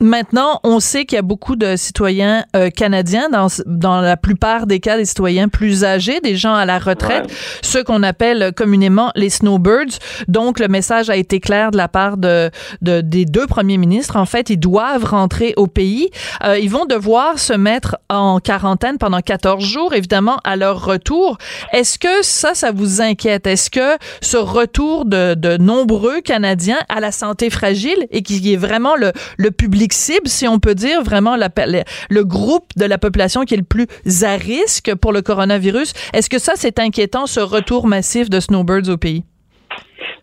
Maintenant, 0.00 0.60
on 0.62 0.78
sait 0.78 1.06
qu'il 1.06 1.16
y 1.16 1.18
a 1.18 1.22
beaucoup 1.22 1.56
de 1.56 1.74
citoyens 1.74 2.44
euh, 2.54 2.70
canadiens, 2.70 3.28
dans, 3.30 3.48
dans 3.66 4.00
la 4.00 4.16
plupart 4.16 4.68
des 4.68 4.78
cas, 4.78 4.96
des 4.96 5.04
citoyens 5.04 5.48
plus 5.48 5.82
âgés, 5.82 6.20
des 6.20 6.36
gens 6.36 6.54
à 6.54 6.64
la 6.64 6.78
retraite, 6.78 7.24
ceux 7.62 7.82
qu'on 7.82 8.04
appelle 8.04 8.52
communément 8.54 9.10
les 9.16 9.28
snowbirds. 9.28 9.98
Donc, 10.28 10.60
le 10.60 10.68
message 10.68 11.10
a 11.10 11.16
été 11.16 11.40
clair 11.40 11.72
de 11.72 11.76
la 11.76 11.88
part 11.88 12.16
de, 12.16 12.48
de 12.80 13.00
des 13.00 13.24
deux 13.24 13.48
premiers 13.48 13.76
ministres. 13.76 14.14
En 14.14 14.24
fait, 14.24 14.50
ils 14.50 14.56
doivent 14.56 15.04
rentrer 15.04 15.52
au 15.56 15.66
pays. 15.66 16.10
Euh, 16.44 16.56
ils 16.60 16.70
vont 16.70 16.84
devoir 16.84 17.40
se 17.40 17.52
mettre 17.52 17.96
en 18.08 18.38
quarantaine 18.38 18.98
pendant 18.98 19.20
14 19.20 19.64
jours, 19.64 19.94
évidemment, 19.94 20.38
à 20.44 20.54
leur 20.54 20.84
retour. 20.84 21.38
Est-ce 21.72 21.98
que 21.98 22.22
ça, 22.22 22.54
ça 22.54 22.70
vous 22.70 23.00
inquiète? 23.00 23.48
Est-ce 23.48 23.68
que 23.68 23.96
ce 24.20 24.36
retour 24.36 25.06
de, 25.06 25.34
de 25.34 25.56
nombreux 25.56 26.20
Canadiens 26.20 26.78
à 26.88 27.00
la 27.00 27.10
santé 27.10 27.50
fragile 27.50 28.06
et 28.12 28.22
qui 28.22 28.52
est 28.52 28.56
vraiment 28.56 28.94
le, 28.94 29.12
le 29.38 29.50
public 29.50 29.87
si 29.92 30.48
on 30.48 30.58
peut 30.58 30.74
dire, 30.74 31.02
vraiment 31.02 31.36
le 31.36 32.22
groupe 32.24 32.68
de 32.76 32.84
la 32.84 32.98
population 32.98 33.42
qui 33.42 33.54
est 33.54 33.58
le 33.58 33.62
plus 33.62 33.86
à 34.24 34.36
risque 34.36 34.94
pour 34.96 35.12
le 35.12 35.22
coronavirus. 35.22 35.92
Est-ce 36.12 36.30
que 36.30 36.38
ça, 36.38 36.52
c'est 36.56 36.78
inquiétant, 36.78 37.26
ce 37.26 37.40
retour 37.40 37.86
massif 37.86 38.30
de 38.30 38.40
snowbirds 38.40 38.88
au 38.88 38.96
pays? 38.96 39.24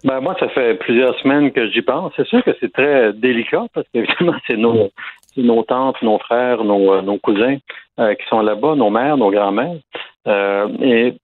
Ben, 0.04 0.22
moi, 0.22 0.36
ça 0.40 0.48
fait 0.50 0.76
plusieurs 0.76 1.18
semaines 1.20 1.52
que 1.52 1.68
j'y 1.72 1.82
pense. 1.82 2.14
C'est 2.16 2.28
sûr 2.28 2.44
que 2.44 2.52
c'est 2.60 2.72
très 2.72 3.12
délicat 3.14 3.64
parce 3.74 3.88
qu'évidemment, 3.92 4.38
c'est 4.46 4.58
nos, 4.58 4.92
nos 5.36 5.64
tantes, 5.64 6.02
nos 6.02 6.20
frères, 6.20 6.64
nos, 6.64 6.94
euh, 6.94 7.02
nos 7.02 7.18
cousins 7.18 7.58
euh, 8.00 8.14
qui 8.14 8.26
sont 8.28 8.42
là-bas, 8.42 8.76
nos 8.76 8.90
mères, 8.90 9.18
nos 9.18 9.32
grands-mères. 9.32 9.78
Euh, 10.28 10.68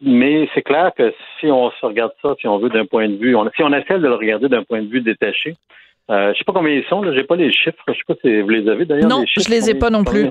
mais 0.01 0.47
c'est 0.53 0.61
clair 0.61 0.91
que 0.95 1.13
si 1.39 1.47
on 1.47 1.71
se 1.71 1.85
regarde 1.85 2.13
ça, 2.21 2.33
si 2.39 2.47
on 2.47 2.57
veut 2.57 2.69
d'un 2.69 2.85
point 2.85 3.07
de 3.07 3.15
vue, 3.15 3.35
si 3.55 3.63
on 3.63 3.73
essaie 3.73 3.99
de 3.99 4.07
le 4.07 4.15
regarder 4.15 4.47
d'un 4.49 4.63
point 4.63 4.81
de 4.81 4.87
vue 4.87 5.01
détaché, 5.01 5.55
euh, 6.09 6.33
je 6.33 6.37
sais 6.39 6.43
pas 6.43 6.53
combien 6.53 6.73
ils 6.73 6.83
sont, 6.85 7.03
j'ai 7.13 7.23
pas 7.23 7.35
les 7.35 7.51
chiffres, 7.51 7.77
je 7.87 7.93
sais 7.93 7.99
pas 8.07 8.15
si 8.21 8.41
vous 8.41 8.49
les 8.49 8.67
avez 8.69 8.85
d'ailleurs. 8.85 9.09
Non, 9.09 9.23
je 9.25 9.49
les 9.49 9.69
ai 9.69 9.75
pas 9.75 9.89
non 9.89 10.03
plus. 10.03 10.27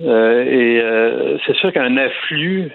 Euh, 0.00 0.44
et 0.44 0.80
euh, 0.80 1.38
c'est 1.46 1.54
sûr 1.56 1.72
qu'un 1.72 1.96
afflux 1.96 2.70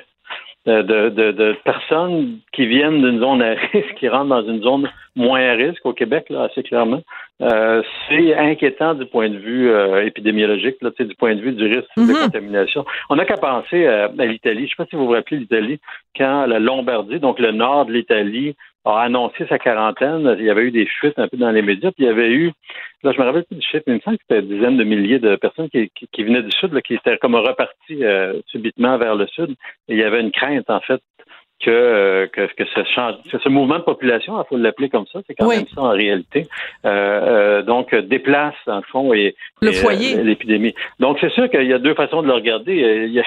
de, 0.66 0.82
de, 1.10 1.32
de, 1.32 1.56
personnes 1.64 2.38
qui 2.54 2.66
viennent 2.68 3.02
d'une 3.02 3.20
zone 3.20 3.42
à 3.42 3.56
risque, 3.74 3.96
qui 3.98 4.08
rentrent 4.08 4.30
dans 4.30 4.44
une 4.48 4.62
zone 4.62 4.90
moins 5.16 5.42
à 5.42 5.54
risque 5.54 5.84
au 5.86 5.94
Québec, 5.94 6.26
là, 6.30 6.44
assez 6.44 6.62
clairement, 6.64 7.02
euh, 7.42 7.82
c'est 8.08 8.36
inquiétant 8.36 8.94
du 8.94 9.06
point 9.06 9.30
de 9.30 9.38
vue 9.38 9.72
euh, 9.72 10.06
épidémiologique, 10.06 10.76
là, 10.82 10.92
du 11.00 11.16
point 11.16 11.36
de 11.36 11.42
vue 11.42 11.54
du 11.54 11.66
risque 11.66 11.88
de 11.98 12.02
Mhm. 12.04 12.16
contamination. 12.26 12.86
On 13.10 13.16
n'a 13.16 13.26
qu'à 13.26 13.38
penser 13.38 13.88
à, 13.88 14.12
à 14.18 14.26
l'Italie. 14.26 14.60
Je 14.60 14.64
ne 14.64 14.68
sais 14.68 14.76
pas 14.78 14.86
si 14.86 14.96
vous 14.96 15.06
vous 15.08 15.14
rappelez 15.14 15.38
l'Italie, 15.40 15.80
quand 16.16 16.46
la 16.46 16.60
Lombardie, 16.60 17.20
donc 17.20 17.40
le 17.40 17.52
nord 17.52 17.86
de 17.86 17.94
l'Italie, 17.94 18.56
a 18.86 19.02
annoncé 19.02 19.46
sa 19.48 19.60
quarantaine, 19.60 20.36
il 20.40 20.46
y 20.46 20.50
avait 20.50 20.64
eu 20.64 20.72
des 20.72 20.86
fuites 20.86 21.20
un 21.20 21.28
peu 21.28 21.38
dans 21.38 21.52
les 21.52 21.62
médias, 21.62 21.92
puis 21.92 22.06
il 22.06 22.08
y 22.08 22.10
avait 22.10 22.32
eu, 22.32 22.52
là 23.04 23.12
je 23.12 23.20
me 23.20 23.26
rappelle 23.26 23.44
plus 23.46 23.58
du 23.58 23.66
chiffre, 23.66 23.84
mais 23.88 23.94
il 23.94 23.98
me 23.98 24.02
semble 24.02 24.18
que 24.18 24.24
c'était 24.28 24.42
dizaines 24.42 24.78
de 24.78 24.84
milliers 24.84 25.20
de 25.20 25.36
personnes 25.36 25.70
qui, 25.70 26.24
venaient 26.24 26.44
du 26.44 26.52
sud, 26.52 26.82
qui 26.82 26.96
étaient 26.96 27.18
comme 27.18 27.36
reparties 27.36 28.04
euh, 28.04 28.40
subitement 28.48 28.98
vers 28.98 29.16
le 29.16 29.28
sud. 29.28 29.52
Et 29.88 29.94
il 29.94 29.98
y 29.98 30.04
avait 30.04 30.22
une 30.22 30.32
crainte, 30.32 30.70
en 30.70 30.80
fait, 30.82 31.02
que, 31.64 31.70
euh, 31.70 32.28
que, 32.28 32.48
que 32.54 32.64
ce, 32.66 32.84
change, 32.96 33.16
ce 33.32 33.50
mouvement 33.50 33.80
de 33.80 33.84
population, 33.84 34.42
il 34.42 34.48
faut 34.48 34.58
l'appeler 34.58 34.90
comme 34.90 35.06
ça, 35.12 35.20
c'est 35.28 35.36
quand 35.36 35.48
Oui. 35.48 35.58
même 35.58 35.68
ça 35.76 35.82
en 35.82 35.90
réalité, 35.92 36.48
euh, 36.86 36.90
euh, 36.90 37.62
donc 37.64 37.94
déplace, 37.96 38.56
dans 38.66 38.78
le 38.78 38.84
fond, 38.84 39.14
et, 39.14 39.36
Le 39.62 39.70
et, 39.70 39.74
foyer. 39.74 40.18
euh, 40.18 40.24
l'épidémie. 40.24 40.74
Donc, 41.00 41.18
c'est 41.20 41.32
sûr 41.32 41.50
qu'il 41.50 41.64
y 41.68 41.74
a 41.74 41.80
deux 41.80 41.94
façons 41.96 42.22
de 42.22 42.28
le 42.28 42.34
regarder. 42.34 42.76
Il 43.08 43.14
y 43.14 43.20
a, 43.20 43.24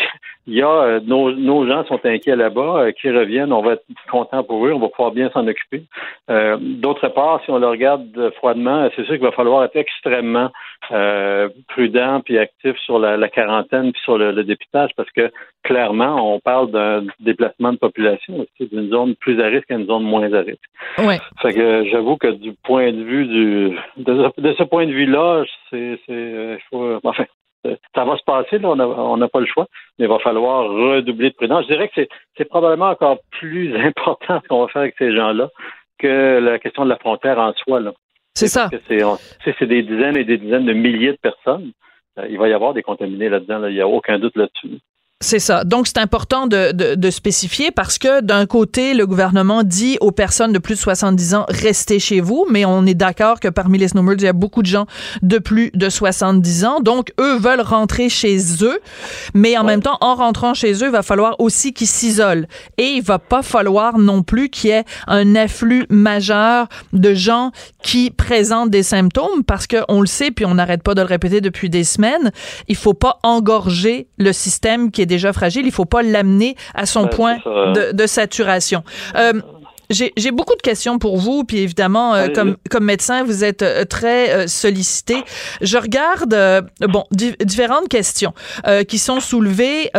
il 0.47 0.55
y 0.55 0.63
a 0.63 0.69
euh, 0.71 1.01
nos, 1.05 1.31
nos 1.33 1.67
gens 1.67 1.85
sont 1.87 2.01
inquiets 2.05 2.37
là-bas, 2.37 2.93
qui 2.93 3.11
reviennent, 3.11 3.53
on 3.53 3.63
va 3.63 3.75
être 3.75 3.85
content 4.11 4.43
pour 4.43 4.67
eux, 4.67 4.73
on 4.73 4.79
va 4.79 4.89
pouvoir 4.89 5.13
bien 5.13 5.31
s'en 5.31 5.47
occuper. 5.47 5.83
Euh, 6.31 6.57
D'autre 6.61 7.09
part, 7.09 7.41
si 7.45 7.51
on 7.51 7.59
le 7.59 7.69
regarde 7.69 8.31
froidement, 8.37 8.89
c'est 8.97 9.05
sûr 9.05 9.15
qu'il 9.15 9.23
va 9.23 9.33
falloir 9.33 9.65
être 9.65 9.77
extrêmement 9.77 10.51
euh, 10.91 11.49
prudent 11.69 12.21
puis 12.25 12.39
actif 12.39 12.77
sur 12.85 12.99
la, 12.99 13.17
la 13.17 13.29
quarantaine 13.29 13.93
puis 13.93 14.01
sur 14.03 14.19
le, 14.19 14.33
le 14.33 14.43
dépistage 14.45 14.91
parce 14.97 15.11
que 15.11 15.31
clairement, 15.63 16.35
on 16.35 16.41
parle 16.41 16.71
d'un 16.71 17.05
déplacement 17.21 17.73
de 17.73 17.79
population 17.79 18.22
aussi, 18.31 18.69
d'une 18.71 18.89
zone 18.91 19.15
plus 19.17 19.41
à 19.41 19.47
risque 19.47 19.71
à 19.71 19.75
une 19.75 19.87
zone 19.87 20.05
moins 20.05 20.33
à 20.33 20.41
risque. 20.41 20.61
Ouais. 20.99 21.19
Fait 21.41 21.53
que 21.53 21.61
euh, 21.61 21.85
j'avoue 21.91 22.17
que 22.17 22.29
du 22.29 22.53
point 22.65 22.93
de 22.93 23.03
vue 23.03 23.27
du 23.27 23.79
de, 23.97 24.31
ce- 24.37 24.41
de 24.41 24.53
ce 24.55 24.63
point 24.63 24.87
de 24.87 24.93
vue-là, 24.93 25.45
c'est 25.71 25.99
c'est 26.07 26.13
euh, 26.13 26.57
faut 26.71 26.99
enfin 27.05 27.25
euh, 27.67 27.77
ça 27.95 28.05
va 28.05 28.17
se 28.17 28.25
passer, 28.25 28.59
là, 28.59 28.71
on 28.71 29.17
n'a 29.17 29.29
pas 29.29 29.39
le 29.41 29.47
choix, 29.47 29.67
mais 29.99 30.07
il 30.07 30.09
va 30.09 30.19
falloir 30.19 30.65
redoubler 30.69 31.31
de 31.31 31.35
prudence. 31.35 31.65
Je 31.69 31.73
dirais 31.75 31.89
que 31.95 32.07
c'est 32.37 32.45
probablement 32.45 32.89
encore 32.91 33.19
plus 33.39 33.75
important 33.87 34.41
ce 34.43 34.49
qu'on 34.49 34.63
va 34.63 34.69
faire 34.69 34.83
avec 34.83 34.97
ces 34.99 35.15
gens-là 35.15 35.49
que 35.99 36.41
la 36.41 36.59
question 36.59 36.85
de 36.85 36.89
la 36.89 36.97
frontière 36.97 37.39
en 37.39 37.53
soi. 37.53 37.79
Là. 37.79 37.93
C'est 38.35 38.49
ça. 38.49 38.69
C'est 39.45 39.67
des 39.67 39.83
dizaines 39.83 40.17
et 40.17 40.25
des 40.25 40.39
dizaines 40.39 40.65
de 40.67 40.73
milliers 40.73 41.13
de 41.13 41.19
personnes. 41.23 41.71
Euh, 42.19 42.27
il 42.29 42.37
va 42.39 42.49
y 42.49 42.53
avoir 42.53 42.75
des 42.75 42.83
contaminés 42.83 43.29
là-dedans, 43.29 43.59
là. 43.61 43.69
il 43.71 43.75
n'y 43.75 43.81
a 43.81 43.87
aucun 43.87 44.19
doute 44.19 44.37
là-dessus. 44.37 44.79
C'est 45.23 45.39
ça. 45.39 45.63
Donc, 45.63 45.87
c'est 45.87 45.99
important 45.99 46.49
de, 46.49 46.73
de, 46.73 46.97
de 46.97 47.11
spécifier 47.11 47.71
parce 47.71 47.97
que 47.97 48.21
d'un 48.21 48.45
côté, 48.45 48.93
le 48.93 49.07
gouvernement 49.07 49.63
dit 49.63 49.97
aux 50.01 50.11
personnes 50.11 50.53
de 50.53 50.59
plus 50.59 50.75
de 50.75 50.81
70 50.81 51.35
ans, 51.35 51.47
restez 51.49 52.01
chez 52.01 52.21
vous, 52.21 52.45
mais 52.51 52.65
on 52.65 52.85
est 52.87 52.95
d'accord 52.95 53.39
que 53.39 53.47
parmi 53.47 53.79
les 53.79 53.89
snowbirds, 53.89 54.17
il 54.19 54.25
y 54.25 54.27
a 54.27 54.33
beaucoup 54.33 54.63
de 54.63 54.67
gens 54.67 54.87
de 55.23 55.39
plus 55.39 55.71
de 55.75 55.89
70 55.89 56.65
ans. 56.65 56.81
Donc, 56.81 57.13
eux 57.21 57.37
veulent 57.37 57.61
rentrer 57.61 58.09
chez 58.09 58.37
eux, 58.63 58.81
mais 59.33 59.57
en 59.57 59.63
même 59.63 59.81
temps, 59.81 59.97
en 60.01 60.17
rentrant 60.17 60.55
chez 60.55 60.73
eux, 60.73 60.87
il 60.87 60.91
va 60.91 61.03
falloir 61.03 61.39
aussi 61.39 61.73
qu'ils 61.73 61.87
s'isolent. 61.87 62.49
Et 62.77 62.87
il 62.97 63.03
va 63.03 63.21
pas 63.21 63.43
falloir 63.43 63.99
non 63.99 64.25
plus 64.25 64.49
qu'il 64.49 64.71
y 64.71 64.73
ait 64.73 64.85
un 65.07 65.37
afflux 65.37 65.87
majeur 65.89 66.69
de 66.93 67.15
gens 67.15 67.53
qui 67.85 68.11
présentent 68.11 68.71
des 68.71 68.83
symptômes 68.83 69.45
parce 69.47 69.69
que 69.69 69.77
on 69.89 70.01
le 70.01 70.09
sait, 70.09 70.33
puis 70.33 70.47
on 70.47 70.55
n'arrête 70.55 70.83
pas 70.83 70.95
de 70.95 71.01
le 71.01 71.07
répéter 71.07 71.41
depuis 71.41 71.71
des 71.71 71.85
semaines, 71.85 72.33
il 72.67 72.77
faut 72.77 72.95
pas 72.95 73.21
engorger 73.23 74.09
le 74.19 74.33
système 74.33 74.91
qui 74.91 75.01
est 75.03 75.12
déjà 75.13 75.33
fragile, 75.33 75.67
il 75.67 75.73
faut 75.73 75.85
pas 75.85 76.03
l'amener 76.03 76.57
à 76.75 76.87
son 76.87 77.05
Ouais, 77.05 77.09
point 77.11 77.37
de, 77.37 77.93
de 77.93 78.07
saturation. 78.07 78.83
Euh, 79.17 79.41
j'ai 79.93 80.31
beaucoup 80.31 80.57
de 80.57 80.63
questions 80.63 80.99
pour 80.99 81.19
vous, 81.19 81.45
puis 81.45 81.59
évidemment, 81.59 82.15
euh, 82.15 82.29
comme, 82.29 82.57
comme 82.71 82.85
médecin, 82.85 83.23
vous 83.25 83.45
êtes 83.45 83.63
euh, 83.63 83.85
très 83.85 84.31
euh, 84.31 84.47
sollicité. 84.47 85.23
Je 85.61 85.77
regarde, 85.79 86.35
bon, 86.81 87.05
di- 87.11 87.35
différentes 87.45 87.89
questions 87.89 88.33
qui 88.89 88.99
sont 88.99 89.21
soulevées. 89.21 89.91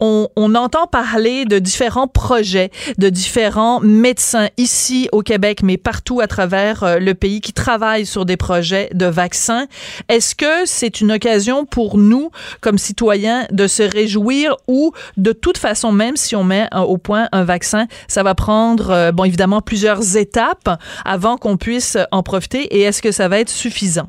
On, 0.00 0.28
on 0.36 0.54
entend 0.54 0.86
parler 0.86 1.44
de 1.44 1.58
différents 1.58 2.08
projets, 2.08 2.70
de 2.98 3.08
différents 3.08 3.80
médecins 3.80 4.48
ici 4.56 5.08
au 5.12 5.22
Québec, 5.22 5.60
mais 5.62 5.76
partout 5.76 6.20
à 6.20 6.26
travers 6.26 6.98
le 7.00 7.14
pays 7.14 7.40
qui 7.40 7.52
travaillent 7.52 8.06
sur 8.06 8.24
des 8.24 8.36
projets 8.36 8.88
de 8.92 9.06
vaccins. 9.06 9.66
Est-ce 10.08 10.34
que 10.34 10.64
c'est 10.66 11.00
une 11.00 11.12
occasion 11.12 11.64
pour 11.64 11.98
nous, 11.98 12.30
comme 12.60 12.78
citoyens, 12.78 13.46
de 13.50 13.66
se 13.66 13.82
réjouir 13.82 14.56
ou 14.68 14.92
de 15.16 15.32
toute 15.32 15.58
façon, 15.58 15.92
même 15.92 16.16
si 16.16 16.36
on 16.36 16.44
met 16.44 16.68
au 16.74 16.98
point 16.98 17.28
un 17.32 17.44
vaccin, 17.44 17.86
ça 18.08 18.22
va 18.22 18.34
prendre, 18.34 18.90
euh, 18.90 19.12
évidemment, 19.24 19.60
plusieurs 19.60 20.16
étapes 20.16 20.80
avant 21.04 21.36
qu'on 21.36 21.56
puisse 21.56 21.98
en 22.12 22.22
profiter 22.22 22.62
et 22.76 22.82
est-ce 22.82 23.02
que 23.02 23.12
ça 23.12 23.28
va 23.28 23.40
être 23.40 23.48
suffisant? 23.48 24.08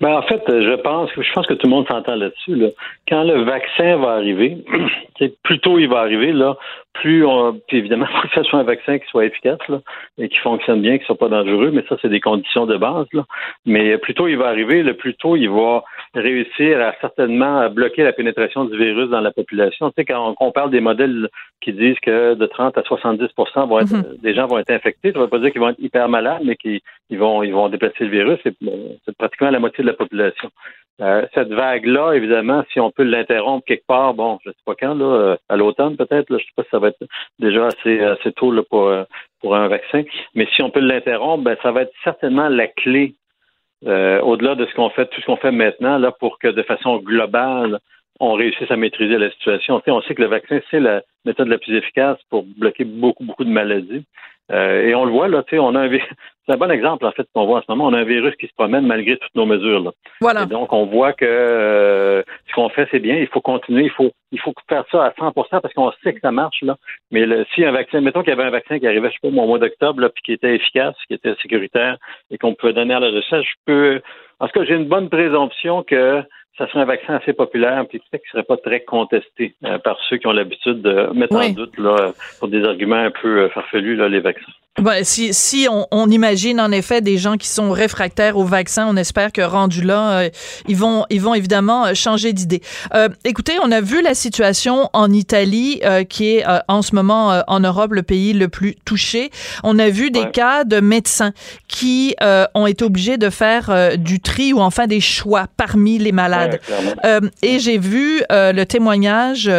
Ben, 0.00 0.12
en 0.12 0.22
fait, 0.22 0.42
je 0.46 0.74
pense 0.82 1.10
que 1.12 1.22
je 1.22 1.32
pense 1.32 1.46
que 1.46 1.54
tout 1.54 1.66
le 1.66 1.70
monde 1.70 1.88
s'entend 1.88 2.16
là-dessus. 2.16 2.54
Là. 2.54 2.68
Quand 3.08 3.24
le 3.24 3.44
vaccin 3.44 3.96
va 3.96 4.12
arriver, 4.12 4.58
plus 5.42 5.58
tôt 5.60 5.78
il 5.78 5.88
va 5.88 6.00
arriver, 6.00 6.32
là, 6.32 6.56
plus 6.92 7.24
on, 7.24 7.58
puis 7.66 7.78
évidemment, 7.78 8.06
il 8.10 8.16
faut 8.20 8.28
que 8.28 8.34
ce 8.34 8.42
soit 8.42 8.58
un 8.58 8.64
vaccin 8.64 8.98
qui 8.98 9.06
soit 9.08 9.24
efficace 9.24 9.58
et 10.18 10.28
qui 10.28 10.38
fonctionne 10.38 10.82
bien, 10.82 10.98
qui 10.98 11.04
soit 11.06 11.16
pas 11.16 11.28
dangereux, 11.28 11.70
mais 11.72 11.82
ça, 11.88 11.96
c'est 12.02 12.10
des 12.10 12.20
conditions 12.20 12.66
de 12.66 12.76
base. 12.76 13.06
Mais 13.64 13.96
plus 13.96 14.12
tôt 14.12 14.28
il 14.28 14.36
va 14.36 14.48
arriver, 14.48 14.82
le 14.82 14.94
plus 14.94 15.14
tôt 15.14 15.34
il 15.34 15.48
va 15.48 15.82
réussir 16.16 16.80
à 16.80 16.94
certainement 17.00 17.58
à 17.58 17.68
bloquer 17.68 18.02
la 18.02 18.12
pénétration 18.12 18.64
du 18.64 18.76
virus 18.76 19.08
dans 19.10 19.20
la 19.20 19.30
population. 19.30 19.90
Tu 19.90 19.94
sais, 19.98 20.04
quand 20.04 20.34
on, 20.40 20.50
parle 20.52 20.70
des 20.70 20.80
modèles 20.80 21.28
qui 21.60 21.72
disent 21.72 21.98
que 22.00 22.34
de 22.34 22.46
30 22.46 22.78
à 22.78 22.82
70 22.82 23.28
vont 23.36 23.78
être, 23.78 23.92
Mhm. 23.92 24.16
des 24.22 24.34
gens 24.34 24.46
vont 24.46 24.58
être 24.58 24.70
infectés, 24.70 25.12
ça 25.12 25.18
ne 25.18 25.24
veut 25.24 25.30
pas 25.30 25.38
dire 25.38 25.52
qu'ils 25.52 25.60
vont 25.60 25.70
être 25.70 25.80
hyper 25.80 26.08
malades, 26.08 26.42
mais 26.44 26.56
qu'ils 26.56 26.80
ils 27.10 27.18
vont, 27.18 27.42
ils 27.42 27.52
vont 27.52 27.68
déplacer 27.68 28.04
le 28.04 28.10
virus. 28.10 28.38
C'est 28.42 28.54
c'est 29.04 29.16
pratiquement 29.16 29.50
la 29.50 29.58
moitié 29.58 29.82
de 29.82 29.88
la 29.88 29.94
population. 29.94 30.50
Euh, 31.02 31.26
cette 31.34 31.52
vague-là, 31.52 32.14
évidemment, 32.14 32.64
si 32.72 32.80
on 32.80 32.90
peut 32.90 33.02
l'interrompre 33.02 33.66
quelque 33.66 33.86
part, 33.86 34.14
bon, 34.14 34.38
je 34.44 34.50
sais 34.50 34.56
pas 34.64 34.74
quand, 34.74 34.94
là, 34.94 35.04
euh, 35.04 35.36
à 35.50 35.56
l'automne 35.56 35.96
peut-être, 35.96 36.26
je 36.30 36.42
sais 36.42 36.50
pas 36.56 36.62
si 36.62 36.70
ça 36.70 36.78
va 36.78 36.88
être 36.88 37.04
déjà 37.38 37.66
assez, 37.66 38.00
assez 38.00 38.32
tôt 38.32 38.50
là, 38.50 38.62
pour, 38.68 38.88
euh, 38.88 39.04
pour 39.42 39.54
un 39.54 39.68
vaccin, 39.68 40.04
mais 40.34 40.46
si 40.54 40.62
on 40.62 40.70
peut 40.70 40.80
l'interrompre, 40.80 41.44
ben, 41.44 41.56
ça 41.62 41.70
va 41.70 41.82
être 41.82 41.92
certainement 42.02 42.48
la 42.48 42.66
clé 42.66 43.12
euh, 43.12 43.25
au-delà 43.84 44.54
de 44.54 44.66
ce 44.66 44.74
qu'on 44.74 44.90
fait, 44.90 45.06
tout 45.06 45.20
ce 45.20 45.26
qu'on 45.26 45.36
fait 45.36 45.52
maintenant, 45.52 45.98
là, 45.98 46.12
pour 46.12 46.38
que 46.38 46.48
de 46.48 46.62
façon 46.62 46.98
globale, 46.98 47.80
on 48.20 48.34
réussisse 48.34 48.70
à 48.70 48.76
maîtriser 48.76 49.18
la 49.18 49.30
situation. 49.30 49.82
On 49.86 50.02
sait 50.02 50.14
que 50.14 50.22
le 50.22 50.28
vaccin, 50.28 50.60
c'est 50.70 50.80
la 50.80 51.02
méthode 51.24 51.48
la 51.48 51.58
plus 51.58 51.76
efficace 51.76 52.18
pour 52.30 52.44
bloquer 52.44 52.84
beaucoup, 52.84 53.24
beaucoup 53.24 53.44
de 53.44 53.50
maladies. 53.50 54.04
Euh, 54.52 54.86
et 54.86 54.94
on 54.94 55.04
le 55.04 55.10
voit, 55.10 55.26
là, 55.26 55.42
tu 55.42 55.56
sais, 55.56 55.58
on 55.58 55.74
a 55.74 55.80
un 55.80 55.90
c'est 56.46 56.54
un 56.54 56.56
bon 56.56 56.70
exemple, 56.70 57.04
en 57.04 57.10
fait, 57.10 57.26
qu'on 57.34 57.46
voit 57.46 57.58
en 57.58 57.62
ce 57.62 57.66
moment. 57.68 57.86
On 57.86 57.92
a 57.92 57.98
un 57.98 58.04
virus 58.04 58.36
qui 58.36 58.46
se 58.46 58.54
promène 58.54 58.86
malgré 58.86 59.16
toutes 59.16 59.34
nos 59.34 59.46
mesures. 59.46 59.80
Là. 59.80 59.90
Voilà. 60.20 60.42
Et 60.44 60.46
donc, 60.46 60.72
on 60.72 60.86
voit 60.86 61.12
que 61.12 61.24
euh, 61.24 62.22
ce 62.48 62.54
qu'on 62.54 62.68
fait, 62.68 62.86
c'est 62.92 63.00
bien. 63.00 63.16
Il 63.16 63.26
faut 63.26 63.40
continuer. 63.40 63.84
Il 63.84 63.90
faut, 63.90 64.12
il 64.30 64.38
faut 64.38 64.54
faire 64.68 64.84
ça 64.92 65.06
à 65.06 65.10
100% 65.10 65.32
parce 65.60 65.74
qu'on 65.74 65.90
sait 66.04 66.14
que 66.14 66.20
ça 66.20 66.30
marche. 66.30 66.62
Là. 66.62 66.76
Mais 67.10 67.26
le, 67.26 67.44
si 67.52 67.64
un 67.64 67.72
vaccin, 67.72 68.00
mettons 68.00 68.20
qu'il 68.20 68.30
y 68.30 68.32
avait 68.32 68.44
un 68.44 68.50
vaccin 68.50 68.78
qui 68.78 68.86
arrivait, 68.86 69.08
je 69.08 69.14
sais 69.14 69.18
pas, 69.22 69.28
au 69.28 69.46
mois 69.46 69.58
d'octobre, 69.58 70.08
puis 70.14 70.22
qui 70.24 70.32
était 70.34 70.54
efficace, 70.54 70.94
qui 71.08 71.14
était 71.14 71.34
sécuritaire 71.42 71.96
et 72.30 72.38
qu'on 72.38 72.54
pouvait 72.54 72.72
donner 72.72 72.94
à 72.94 73.00
la 73.00 73.10
recherche, 73.10 73.48
je 73.48 73.64
peux. 73.72 74.00
En 74.38 74.46
tout 74.46 74.60
cas, 74.60 74.66
j'ai 74.66 74.74
une 74.74 74.88
bonne 74.88 75.08
présomption 75.08 75.82
que 75.82 76.22
ça 76.58 76.66
serait 76.68 76.80
un 76.80 76.86
vaccin 76.86 77.14
assez 77.14 77.32
populaire, 77.32 77.84
puis 77.88 77.98
peut-être 77.98 78.22
qu'il 78.22 78.38
ne 78.38 78.42
serait 78.42 78.56
pas 78.56 78.56
très 78.56 78.80
contesté 78.80 79.54
euh, 79.64 79.78
par 79.78 79.98
ceux 80.08 80.16
qui 80.16 80.26
ont 80.26 80.32
l'habitude 80.32 80.82
de 80.82 81.08
mettre 81.14 81.36
Oui. 81.36 81.50
en 81.50 81.52
doute 81.52 81.76
là, 81.78 82.12
pour 82.38 82.48
des 82.48 82.64
arguments 82.64 82.96
un 82.96 83.10
peu 83.10 83.42
euh, 83.42 83.48
farfelus 83.50 83.96
là, 83.96 84.08
les 84.08 84.20
vaccins. 84.20 84.52
Ben, 84.78 85.04
si 85.04 85.32
si 85.32 85.66
on, 85.70 85.86
on 85.90 86.10
imagine 86.10 86.60
en 86.60 86.70
effet 86.70 87.00
des 87.00 87.16
gens 87.16 87.38
qui 87.38 87.48
sont 87.48 87.70
réfractaires 87.72 88.36
au 88.36 88.44
vaccin, 88.44 88.86
on 88.86 88.96
espère 88.96 89.32
que 89.32 89.40
rendu 89.40 89.80
là, 89.82 90.10
euh, 90.18 90.28
ils 90.68 90.76
vont 90.76 91.06
ils 91.08 91.20
vont 91.20 91.32
évidemment 91.32 91.86
euh, 91.86 91.94
changer 91.94 92.34
d'idée. 92.34 92.60
Euh, 92.94 93.08
écoutez, 93.24 93.54
on 93.62 93.72
a 93.72 93.80
vu 93.80 94.02
la 94.02 94.14
situation 94.14 94.90
en 94.92 95.10
Italie 95.14 95.80
euh, 95.82 96.04
qui 96.04 96.28
est 96.36 96.46
euh, 96.46 96.58
en 96.68 96.82
ce 96.82 96.94
moment 96.94 97.32
euh, 97.32 97.40
en 97.46 97.60
Europe 97.60 97.92
le 97.94 98.02
pays 98.02 98.34
le 98.34 98.48
plus 98.48 98.74
touché. 98.84 99.30
On 99.64 99.78
a 99.78 99.88
vu 99.88 100.10
des 100.10 100.20
Ouais. 100.20 100.30
cas 100.30 100.64
de 100.64 100.80
médecins 100.80 101.32
qui 101.68 102.14
euh, 102.22 102.44
ont 102.54 102.66
été 102.66 102.84
obligés 102.84 103.16
de 103.16 103.30
faire 103.30 103.70
euh, 103.70 103.96
du 103.96 104.20
tri 104.20 104.52
ou 104.52 104.60
enfin 104.60 104.86
des 104.86 105.00
choix 105.00 105.46
parmi 105.56 105.98
les 105.98 106.12
malades. 106.12 106.60
Ouais. 106.68 106.94
Euh, 107.06 107.20
et 107.42 107.60
j'ai 107.60 107.78
vu 107.78 108.22
euh, 108.30 108.52
le 108.52 108.66
témoignage 108.66 109.50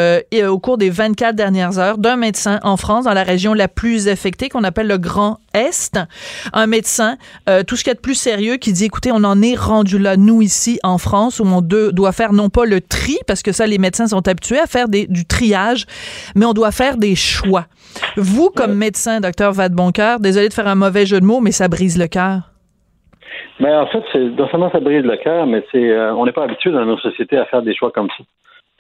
au 0.47 0.59
cours 0.59 0.77
des 0.77 0.89
24 0.91 1.35
dernières 1.35 1.79
heures 1.79 1.97
d'un 1.97 2.17
médecin 2.17 2.59
en 2.63 2.77
France, 2.77 3.05
dans 3.05 3.13
la 3.13 3.23
région 3.23 3.53
la 3.55 3.67
plus 3.67 4.07
affectée, 4.09 4.49
qu'on 4.49 4.63
appelle 4.63 4.87
le 4.87 4.97
Grand 5.07 5.37
Est. 5.53 5.97
Un 6.51 6.67
médecin, 6.67 7.15
euh, 7.47 7.63
tout 7.63 7.77
ce 7.77 7.83
qu'il 7.83 7.91
y 7.91 7.91
a 7.91 7.95
de 7.95 8.01
plus 8.01 8.15
sérieux, 8.15 8.57
qui 8.57 8.73
dit, 8.73 8.83
écoutez, 8.83 9.11
on 9.13 9.23
en 9.23 9.41
est 9.41 9.55
rendu 9.55 9.99
là, 9.99 10.17
nous, 10.17 10.41
ici, 10.41 10.79
en 10.83 10.97
France, 10.97 11.39
où 11.39 11.45
on 11.45 11.61
doit 11.61 12.11
faire 12.11 12.33
non 12.33 12.49
pas 12.49 12.65
le 12.65 12.81
tri, 12.81 13.17
parce 13.25 13.41
que 13.41 13.53
ça, 13.53 13.65
les 13.67 13.77
médecins 13.77 14.07
sont 14.07 14.27
habitués 14.27 14.59
à 14.59 14.67
faire 14.67 14.89
des, 14.89 15.07
du 15.07 15.25
triage, 15.25 15.85
mais 16.35 16.45
on 16.45 16.53
doit 16.53 16.71
faire 16.71 16.97
des 16.97 17.15
choix. 17.15 17.67
Vous, 18.17 18.49
comme 18.49 18.73
médecin, 18.73 19.21
docteur 19.21 19.53
Vadeboncoeur, 19.53 20.19
désolé 20.19 20.49
de 20.49 20.53
faire 20.53 20.67
un 20.67 20.75
mauvais 20.75 21.05
jeu 21.05 21.21
de 21.21 21.25
mots, 21.25 21.39
mais 21.39 21.51
ça 21.51 21.69
brise 21.69 21.97
le 21.97 22.07
cœur. 22.07 22.51
Mais 23.59 23.73
en 23.73 23.87
fait, 23.87 24.03
non 24.15 24.49
seulement 24.49 24.71
ça 24.71 24.81
brise 24.81 25.03
le 25.03 25.17
cœur, 25.17 25.47
mais 25.47 25.63
c'est 25.71 25.89
euh, 25.89 26.13
on 26.13 26.25
n'est 26.25 26.33
pas 26.33 26.43
habitué 26.43 26.71
dans 26.71 26.85
nos 26.85 26.97
sociétés 26.97 27.37
à 27.37 27.45
faire 27.45 27.61
des 27.61 27.73
choix 27.73 27.91
comme 27.91 28.09
ça 28.17 28.23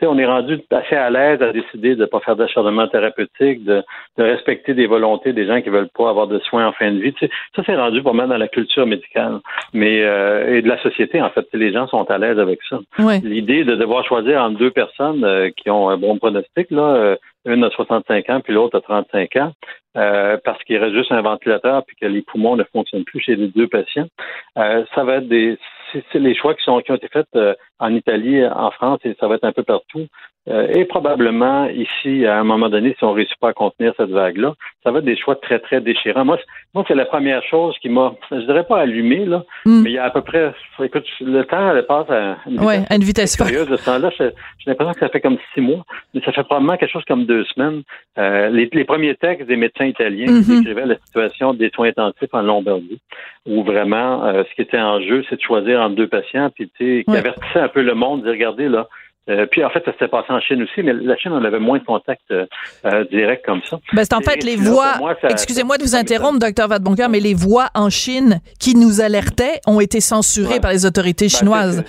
on 0.05 0.17
est 0.17 0.25
rendu 0.25 0.59
assez 0.71 0.95
à 0.95 1.09
l'aise 1.09 1.41
à 1.41 1.51
décider 1.51 1.95
de 1.95 2.01
ne 2.01 2.05
pas 2.05 2.19
faire 2.19 2.35
d'acharnement 2.35 2.87
thérapeutique, 2.87 3.63
de, 3.63 3.83
respecter 4.17 4.73
des 4.73 4.87
volontés 4.87 5.33
des 5.33 5.45
gens 5.45 5.61
qui 5.61 5.69
veulent 5.69 5.89
pas 5.89 6.09
avoir 6.09 6.27
de 6.27 6.39
soins 6.39 6.67
en 6.67 6.71
fin 6.71 6.91
de 6.91 6.99
vie. 6.99 7.13
ça, 7.19 7.63
c'est 7.65 7.75
rendu 7.75 8.03
pas 8.03 8.13
mal 8.13 8.29
dans 8.29 8.37
la 8.37 8.47
culture 8.47 8.85
médicale, 8.85 9.39
mais 9.73 10.03
euh, 10.03 10.57
et 10.57 10.61
de 10.61 10.67
la 10.67 10.81
société 10.81 11.21
en 11.21 11.29
fait. 11.29 11.47
Les 11.53 11.71
gens 11.71 11.87
sont 11.87 12.09
à 12.11 12.17
l'aise 12.17 12.39
avec 12.39 12.59
ça. 12.69 12.79
L'idée 13.23 13.63
de 13.63 13.75
devoir 13.75 14.05
choisir 14.05 14.41
entre 14.41 14.57
deux 14.57 14.71
personnes 14.71 15.23
euh, 15.23 15.49
qui 15.55 15.69
ont 15.69 15.89
un 15.89 15.97
bon 15.97 16.17
pronostic 16.17 16.69
là, 16.69 16.95
euh, 16.95 17.15
une 17.45 17.63
a 17.63 17.69
65 17.69 18.29
ans 18.29 18.41
puis 18.41 18.53
l'autre 18.53 18.77
a 18.77 18.81
35 18.81 19.35
ans, 19.37 19.51
parce 19.93 20.63
qu'il 20.65 20.77
reste 20.77 20.95
juste 20.95 21.11
un 21.11 21.21
ventilateur 21.21 21.83
puis 21.85 21.95
que 21.99 22.05
les 22.05 22.21
poumons 22.21 22.55
ne 22.55 22.63
fonctionnent 22.65 23.05
plus 23.05 23.21
chez 23.21 23.35
les 23.35 23.47
deux 23.47 23.67
patients. 23.67 24.07
ça 24.55 25.03
va 25.03 25.15
être 25.15 25.27
des 25.27 25.57
c'est 25.91 26.19
les 26.19 26.35
choix 26.35 26.53
qui, 26.53 26.63
sont, 26.63 26.79
qui 26.81 26.91
ont 26.91 26.95
été 26.95 27.07
faits 27.07 27.27
euh, 27.35 27.53
en 27.79 27.93
Italie, 27.93 28.45
en 28.45 28.71
France, 28.71 28.99
et 29.03 29.15
ça 29.19 29.27
va 29.27 29.35
être 29.35 29.43
un 29.43 29.51
peu 29.51 29.63
partout. 29.63 30.07
Euh, 30.49 30.67
et 30.73 30.85
probablement 30.85 31.67
ici, 31.67 32.25
à 32.25 32.39
un 32.39 32.43
moment 32.45 32.69
donné, 32.69 32.95
si 32.97 33.03
on 33.03 33.09
ne 33.09 33.15
réussit 33.15 33.37
pas 33.39 33.49
à 33.49 33.53
contenir 33.53 33.93
cette 33.97 34.11
vague-là, 34.11 34.53
ça 34.81 34.91
va 34.91 34.99
être 34.99 35.05
des 35.05 35.17
choix 35.17 35.35
très, 35.35 35.59
très 35.59 35.81
déchirants. 35.81 36.23
Moi, 36.23 36.37
moi 36.73 36.85
c'est 36.87 36.95
la 36.95 37.05
première 37.05 37.43
chose 37.43 37.75
qui 37.81 37.89
m'a, 37.89 38.13
je 38.31 38.45
dirais 38.45 38.63
pas 38.63 38.79
allumé, 38.79 39.25
là, 39.25 39.43
hmm. 39.65 39.81
mais 39.81 39.89
il 39.89 39.93
y 39.93 39.97
a 39.97 40.05
à 40.05 40.09
peu 40.09 40.21
près, 40.21 40.53
écoute, 40.81 41.05
le 41.19 41.43
temps 41.43 41.69
elle 41.71 41.85
passe 41.85 42.09
à 42.09 42.37
une 42.45 42.59
vitesse, 42.59 42.87
à 42.89 42.95
une 42.95 43.03
vitesse 43.03 43.35
curieuse. 43.35 43.67
De 43.67 43.75
ce 43.75 43.85
temps-là, 43.85 44.09
j'ai 44.17 44.31
l'impression 44.67 44.93
que 44.93 44.99
ça 44.99 45.09
fait 45.09 45.19
comme 45.19 45.37
six 45.53 45.59
mois, 45.59 45.83
mais 46.13 46.21
ça 46.21 46.31
fait 46.31 46.43
probablement 46.43 46.77
quelque 46.77 46.93
chose 46.93 47.05
comme 47.05 47.25
deux 47.25 47.43
semaines. 47.53 47.81
Euh, 48.17 48.47
les, 48.49 48.69
les, 48.71 48.85
premiers 48.85 49.15
textes 49.15 49.47
des 49.47 49.57
médecins 49.57 49.85
italiens 49.85 50.27
qui 50.27 50.51
hmm. 50.51 50.59
décrivaient 50.59 50.85
la 50.85 50.97
situation 50.99 51.53
des 51.55 51.69
soins 51.71 51.89
intensifs 51.89 52.29
en 52.31 52.41
Lombardie, 52.41 53.01
où 53.45 53.63
vraiment, 53.63 54.23
ce 54.31 54.55
qui 54.55 54.61
était 54.61 54.79
en 54.79 55.01
jeu, 55.01 55.25
c'est 55.29 55.35
de 55.35 55.41
choisir 55.41 55.76
entre 55.77 55.95
deux 55.95 56.07
patients, 56.07 56.49
puis 56.49 56.69
tu 56.77 56.99
sais, 56.99 57.03
qui 57.03 57.15
avertissait 57.15 57.59
un 57.59 57.69
peu 57.69 57.81
le 57.81 57.93
monde, 57.95 58.23
de 58.23 58.29
regardez 58.29 58.69
là, 58.69 58.87
euh, 59.29 59.45
puis 59.45 59.63
en 59.63 59.69
fait, 59.69 59.83
ça 59.83 59.91
s'était 59.91 60.07
passé 60.07 60.27
en 60.29 60.39
Chine 60.39 60.63
aussi, 60.63 60.83
mais 60.83 60.93
la 60.93 61.17
Chine, 61.17 61.33
on 61.33 61.43
avait 61.43 61.59
moins 61.59 61.79
de 61.79 61.83
contacts 61.83 62.31
euh, 62.31 62.45
euh 62.85 63.03
directs 63.11 63.43
comme 63.45 63.61
ça. 63.63 63.77
Ben, 63.93 64.03
c'est 64.05 64.13
en 64.13 64.21
fait 64.21 64.43
les 64.43 64.55
voix. 64.55 64.93
Excusez-moi 65.29 65.77
de 65.77 65.83
vous 65.83 65.95
interrompre, 65.95 66.39
docteur 66.39 66.69
Vadeboncoeur, 66.69 67.09
mais 67.09 67.19
les 67.19 67.33
voix 67.33 67.67
en 67.75 67.89
Chine 67.89 68.39
qui 68.59 68.75
nous 68.75 69.01
alertaient 69.01 69.59
ont 69.67 69.81
été 69.81 69.99
censurées 69.99 70.61
par 70.61 70.71
les 70.71 70.85
autorités 70.85 71.25
ben, 71.25 71.29
chinoises. 71.29 71.83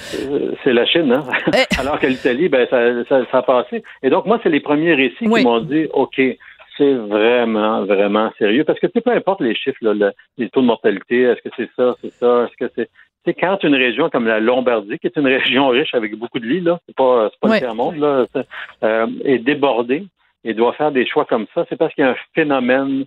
c'est 0.65 0.73
la 0.73 0.85
Chine, 0.87 1.13
hein? 1.13 1.25
Eh. 1.55 1.67
Alors 1.81 2.01
que 2.01 2.09
l'Italie, 2.09 2.49
ben 2.49 2.67
ça, 2.69 2.81
ça, 3.09 3.25
ça, 3.31 3.39
a 3.39 3.43
passé. 3.43 3.85
Et 4.03 4.11
donc 4.11 4.27
moi, 4.27 4.41
c'est 4.43 4.51
les 4.51 4.61
premiers 4.61 4.95
récits 4.95 5.17
qui 5.21 5.45
m'ont 5.45 5.61
dit, 5.61 5.87
ok. 5.93 6.21
C'est 6.77 6.95
vraiment, 6.95 7.85
vraiment 7.87 8.31
sérieux. 8.39 8.63
Parce 8.63 8.79
que 8.79 8.87
peu 8.87 9.11
importe 9.11 9.41
les 9.41 9.57
chiffres, 9.57 9.79
là, 9.81 10.13
les 10.37 10.49
taux 10.49 10.61
de 10.61 10.67
mortalité, 10.67 11.23
est-ce 11.23 11.43
que 11.43 11.53
c'est 11.57 11.69
ça, 11.75 11.97
c'est 12.01 12.13
ça, 12.13 12.45
est-ce 12.45 12.67
que 12.67 12.73
c'est 12.77 12.89
c'est 13.25 13.35
quand 13.35 13.63
une 13.65 13.75
région 13.75 14.11
comme 14.11 14.27
la 14.27 14.41
Lombardie, 14.41 14.99
qui 14.99 15.07
est 15.07 15.17
une 15.17 15.27
région 15.39 15.69
riche 15.69 15.95
avec 15.95 16.15
beaucoup 16.17 16.39
de 16.39 16.47
lits, 16.47 16.61
là, 16.61 16.79
c'est 16.87 16.97
pas, 16.97 17.31
pas 17.41 17.55
le 17.55 17.59
tiers-monde, 17.59 17.97
là, 17.97 18.27
euh, 18.83 19.07
est 19.25 19.39
débordée 19.39 20.07
et 20.45 20.55
doit 20.55 20.73
faire 20.75 20.93
des 20.93 21.07
choix 21.07 21.25
comme 21.25 21.47
ça, 21.55 21.65
c'est 21.69 21.77
parce 21.77 21.93
qu'il 21.95 22.05
y 22.05 22.07
a 22.07 22.11
un 22.13 22.17
phénomène 22.35 23.05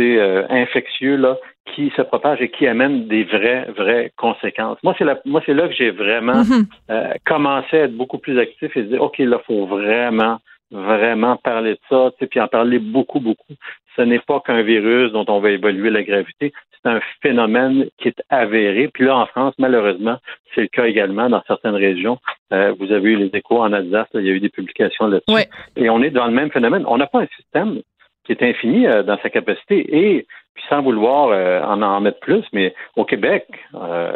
euh, 0.00 0.44
infectieux 0.50 1.16
là, 1.16 1.36
qui 1.72 1.92
se 1.96 2.02
propage 2.02 2.40
et 2.40 2.50
qui 2.50 2.66
amène 2.66 3.06
des 3.06 3.22
vraies, 3.24 3.66
vraies 3.76 4.12
conséquences. 4.16 4.78
Moi, 4.82 4.94
c'est 4.98 5.04
là, 5.04 5.20
moi, 5.24 5.40
c'est 5.46 5.54
là 5.54 5.68
que 5.68 5.74
j'ai 5.74 5.90
vraiment 5.90 6.42
mm-hmm. 6.42 6.64
euh, 6.90 7.14
commencé 7.24 7.78
à 7.78 7.84
être 7.84 7.96
beaucoup 7.96 8.18
plus 8.18 8.38
actif 8.40 8.76
et 8.76 8.82
dire, 8.82 9.00
OK, 9.00 9.18
là, 9.18 9.38
il 9.40 9.44
faut 9.46 9.66
vraiment 9.66 10.38
vraiment 10.72 11.36
parler 11.36 11.74
de 11.74 11.78
ça, 11.88 12.10
puis 12.28 12.40
en 12.40 12.48
parler 12.48 12.80
beaucoup, 12.80 13.20
beaucoup. 13.20 13.54
Ce 13.96 14.02
n'est 14.02 14.18
pas 14.18 14.40
qu'un 14.40 14.62
virus 14.62 15.12
dont 15.12 15.24
on 15.28 15.40
va 15.40 15.50
évaluer 15.50 15.90
la 15.90 16.02
gravité, 16.02 16.52
c'est 16.84 16.90
un 16.90 17.00
phénomène 17.22 17.86
qui 17.98 18.08
est 18.08 18.22
avéré. 18.28 18.88
Puis 18.88 19.04
là, 19.04 19.16
en 19.16 19.26
France, 19.26 19.54
malheureusement, 19.58 20.18
c'est 20.54 20.62
le 20.62 20.68
cas 20.68 20.86
également 20.86 21.28
dans 21.28 21.42
certaines 21.46 21.74
régions. 21.74 22.18
Euh, 22.52 22.74
vous 22.78 22.92
avez 22.92 23.12
eu 23.12 23.16
les 23.16 23.30
échos 23.32 23.60
en 23.60 23.72
Alsace, 23.72 24.08
il 24.14 24.24
y 24.24 24.30
a 24.30 24.32
eu 24.32 24.40
des 24.40 24.48
publications 24.48 25.06
là-dessus. 25.06 25.48
Et 25.76 25.88
on 25.90 26.02
est 26.02 26.10
dans 26.10 26.26
le 26.26 26.32
même 26.32 26.50
phénomène. 26.50 26.84
On 26.86 26.98
n'a 26.98 27.06
pas 27.06 27.20
un 27.20 27.28
système 27.36 27.80
qui 28.24 28.32
est 28.32 28.42
infini 28.42 28.86
euh, 28.86 29.02
dans 29.02 29.18
sa 29.22 29.30
capacité. 29.30 29.86
Et 29.90 30.26
puis 30.54 30.64
sans 30.68 30.82
vouloir 30.82 31.28
euh, 31.28 31.62
en 31.62 31.82
en 31.82 32.00
mettre 32.00 32.20
plus, 32.20 32.44
mais 32.52 32.74
au 32.96 33.04
Québec, 33.04 33.46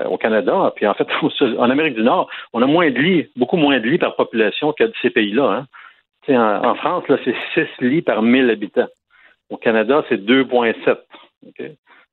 au 0.08 0.16
Canada, 0.18 0.72
puis 0.76 0.86
en 0.86 0.94
fait 0.94 1.08
en 1.58 1.70
Amérique 1.70 1.94
du 1.94 2.02
Nord, 2.02 2.28
on 2.52 2.62
a 2.62 2.66
moins 2.66 2.90
de 2.90 2.98
lits, 2.98 3.28
beaucoup 3.36 3.56
moins 3.56 3.80
de 3.80 3.86
lits 3.86 3.98
par 3.98 4.14
population 4.14 4.72
que 4.72 4.84
de 4.84 4.92
ces 5.02 5.10
pays-là. 5.10 5.50
Hein. 5.50 5.66
En, 6.28 6.74
France, 6.74 7.08
là, 7.08 7.16
c'est 7.24 7.34
6 7.54 7.66
lits 7.80 8.02
par 8.02 8.22
1000 8.22 8.50
habitants. 8.50 8.88
Au 9.50 9.56
Canada, 9.56 10.04
c'est 10.08 10.18
2,7. 10.18 10.98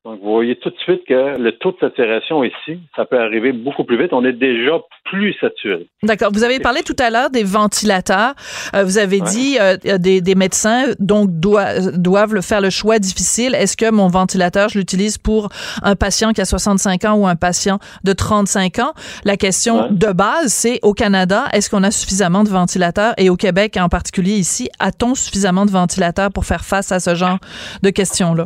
Donc, 0.06 0.20
vous 0.22 0.34
voyez 0.34 0.56
tout 0.58 0.70
de 0.70 0.78
suite 0.78 1.02
que 1.08 1.36
le 1.36 1.52
taux 1.54 1.72
de 1.72 1.78
saturation 1.80 2.44
ici, 2.44 2.80
ça 2.96 3.06
peut 3.06 3.20
arriver 3.20 3.52
beaucoup 3.52 3.84
plus 3.84 3.98
vite. 3.98 4.14
On 4.14 4.24
est 4.24 4.34
déjà 4.34 4.80
plus 5.06 5.34
saturé. 5.42 5.88
D'accord. 6.04 6.30
Vous 6.32 6.44
avez 6.44 6.60
parlé 6.60 6.84
tout 6.84 6.96
à 7.00 7.10
l'heure 7.10 7.32
des 7.32 7.44
ventilateurs. 7.44 8.36
Euh, 8.76 8.84
vous 8.84 9.00
avez 9.00 9.20
dit 9.22 9.58
euh, 9.60 9.78
des, 9.98 10.22
des, 10.22 10.36
médecins 10.36 10.84
donc 11.00 11.32
doivent 11.32 12.36
le 12.36 12.42
faire 12.42 12.62
le 12.62 12.70
choix 12.70 13.00
difficile. 13.00 13.56
Est-ce 13.56 13.76
que 13.76 13.90
mon 13.90 14.08
ventilateur, 14.08 14.70
je 14.70 14.78
l'utilise 14.78 15.18
pour 15.18 15.50
un 15.82 15.96
patient 15.96 16.34
qui 16.34 16.42
a 16.42 16.46
65 16.46 17.04
ans 17.06 17.16
ou 17.16 17.26
un 17.26 17.36
patient 17.36 17.80
de 18.04 18.14
35 18.14 18.78
ans? 18.78 18.94
La 19.24 19.38
question 19.38 19.88
de 19.90 20.14
base, 20.14 20.54
c'est 20.54 20.80
au 20.84 20.94
Canada, 20.94 21.46
est-ce 21.52 21.68
qu'on 21.68 21.82
a 21.82 21.90
suffisamment 21.90 22.44
de 22.44 22.50
ventilateurs? 22.50 23.16
Et 23.18 23.32
au 23.32 23.38
Québec, 23.38 23.76
en 23.82 23.90
particulier 23.90 24.34
ici, 24.34 24.70
a-t-on 24.80 25.16
suffisamment 25.16 25.66
de 25.66 25.72
ventilateurs 25.72 26.32
pour 26.32 26.46
faire 26.46 26.64
face 26.64 26.92
à 26.92 27.00
ce 27.00 27.16
genre 27.16 27.40
de 27.82 27.90
questions-là? 27.90 28.46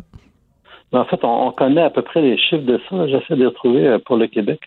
En 0.91 1.05
fait, 1.05 1.19
on, 1.23 1.51
connaît 1.51 1.83
à 1.83 1.89
peu 1.89 2.01
près 2.01 2.21
les 2.21 2.37
chiffres 2.37 2.63
de 2.63 2.79
ça. 2.89 3.07
J'essaie 3.07 3.35
de 3.35 3.41
les 3.41 3.45
retrouver 3.45 3.87
euh, 3.87 3.99
pour 3.99 4.17
le 4.17 4.27
Québec. 4.27 4.59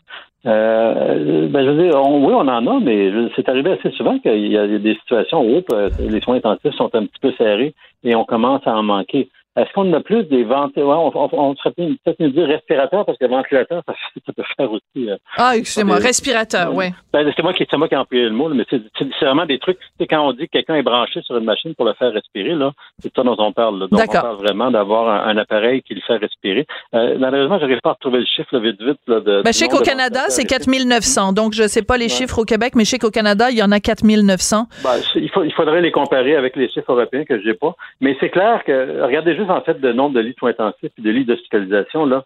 Euh, 0.47 1.49
ben, 1.49 1.65
je 1.65 1.71
veux 1.71 1.83
dire, 1.83 2.01
oui, 2.01 2.33
on 2.35 2.49
en 2.49 2.67
a, 2.67 2.81
mais 2.81 3.13
c'est 3.37 3.49
arrivé 3.49 3.73
assez 3.73 3.91
souvent 3.93 4.19
qu'il 4.19 4.49
y 4.49 4.57
a 4.57 4.67
des 4.67 4.95
situations 4.95 5.43
où 5.43 5.63
euh, 5.73 5.89
les 6.01 6.21
soins 6.21 6.37
intensifs 6.37 6.75
sont 6.75 6.95
un 6.95 7.07
petit 7.07 7.21
peu 7.21 7.33
serrés 7.33 7.75
et 8.05 8.15
on 8.15 8.25
commence 8.25 8.67
à 8.67 8.77
en 8.77 8.83
manquer. 8.83 9.29
Est-ce 9.55 9.71
qu'on 9.75 9.93
a 9.93 10.01
plus 10.01 10.25
des 10.25 10.45
ventilateurs? 10.45 11.15
on, 11.15 11.29
on, 11.33 11.57
serait 11.57 11.73
peut-être 11.73 12.19
mieux 12.21 12.31
dire 12.31 12.47
respirateur 12.47 13.05
parce 13.05 13.19
que 13.19 13.27
ventilateur, 13.27 13.83
ça, 13.87 13.93
ça 14.27 14.33
peut 14.33 14.43
faire 14.57 14.73
aussi. 14.73 15.11
Euh, 15.11 15.17
ah, 15.37 15.57
excusez-moi, 15.57 15.97
respirateur, 15.97 16.75
oui. 16.75 16.87
Ben, 17.13 17.31
c'est 17.37 17.43
moi 17.43 17.53
qui 17.53 17.67
c'est 17.71 17.77
moi 17.77 17.89
qui 17.89 17.95
ai 17.95 17.99
employé 17.99 18.25
le 18.25 18.31
mot, 18.31 18.49
mais 18.49 18.65
c'est 18.71 18.81
vraiment 19.21 19.45
des 19.45 19.59
trucs. 19.59 19.79
C'est 20.01 20.07
quand 20.07 20.27
on 20.27 20.33
dit 20.33 20.47
que 20.47 20.53
quelqu'un 20.53 20.77
est 20.77 20.83
branché 20.83 21.21
sur 21.23 21.37
une 21.37 21.45
machine 21.45 21.75
pour 21.75 21.85
le 21.85 21.93
faire 21.95 22.13
respirer, 22.13 22.55
là, 22.55 22.73
c'est 23.01 23.15
ça 23.15 23.23
dont 23.23 23.37
on 23.39 23.53
parle. 23.53 23.79
Là. 23.81 23.87
Donc 23.91 24.01
on 24.09 24.13
parle 24.13 24.37
vraiment 24.37 24.71
d'avoir 24.71 25.27
un, 25.29 25.37
appareil 25.37 25.83
qui 25.83 25.95
le 25.95 26.01
fait 26.01 26.17
respirer. 26.17 26.67
Euh, 26.95 27.17
malheureusement, 27.19 27.59
j'arrive 27.59 27.81
pas 27.83 27.91
à 27.91 27.93
retrouver 27.95 28.21
le 28.21 28.27
chiffre 28.27 28.49
là, 28.53 28.61
vite 28.61 28.81
vite. 28.81 29.01
Là, 29.07 29.21
de, 29.21 29.43
ben, 29.43 29.53
je 29.53 29.59
sais 29.59 29.69
qu'au 29.69 29.83
Canada, 29.83 30.21
c'est 30.29 30.45
4900. 30.45 31.35
Donc 31.35 31.53
je 31.53 31.67
sais 31.67 31.83
pas 31.83 31.99
les 31.99 32.09
chiffres 32.09 32.39
au 32.39 32.45
Québec, 32.45 32.73
mais 32.75 32.85
je 32.85 32.91
sais 32.91 32.99
qu'au 32.99 33.11
Canada, 33.11 33.51
il 33.51 33.59
y 33.59 33.63
en 33.63 33.73
a 33.73 33.81
4900. 33.81 34.67
Ben, 34.83 34.91
il, 35.17 35.29
faut, 35.31 35.45
il 35.45 35.53
faudrait 35.53 35.83
les 35.83 35.93
comparer 35.93 36.37
avec 36.37 36.57
les 36.57 36.69
chiffres 36.71 36.93
européens 36.93 37.25
que 37.25 37.39
j'ai 37.43 37.55
pas. 37.55 37.75
Mais 38.01 38.17
c'est 38.21 38.31
clair 38.31 38.63
que 38.65 39.03
regardez 39.05 39.37
juste 39.37 39.42
en 39.51 39.61
fait 39.63 39.79
le 39.81 39.93
nombre 39.93 40.15
de 40.15 40.21
lits 40.21 40.37
intensifs 40.43 40.93
et 40.99 41.03
de 41.03 41.11
lits 41.11 41.25
d'hospitalisation, 41.25 42.07
là, 42.07 42.25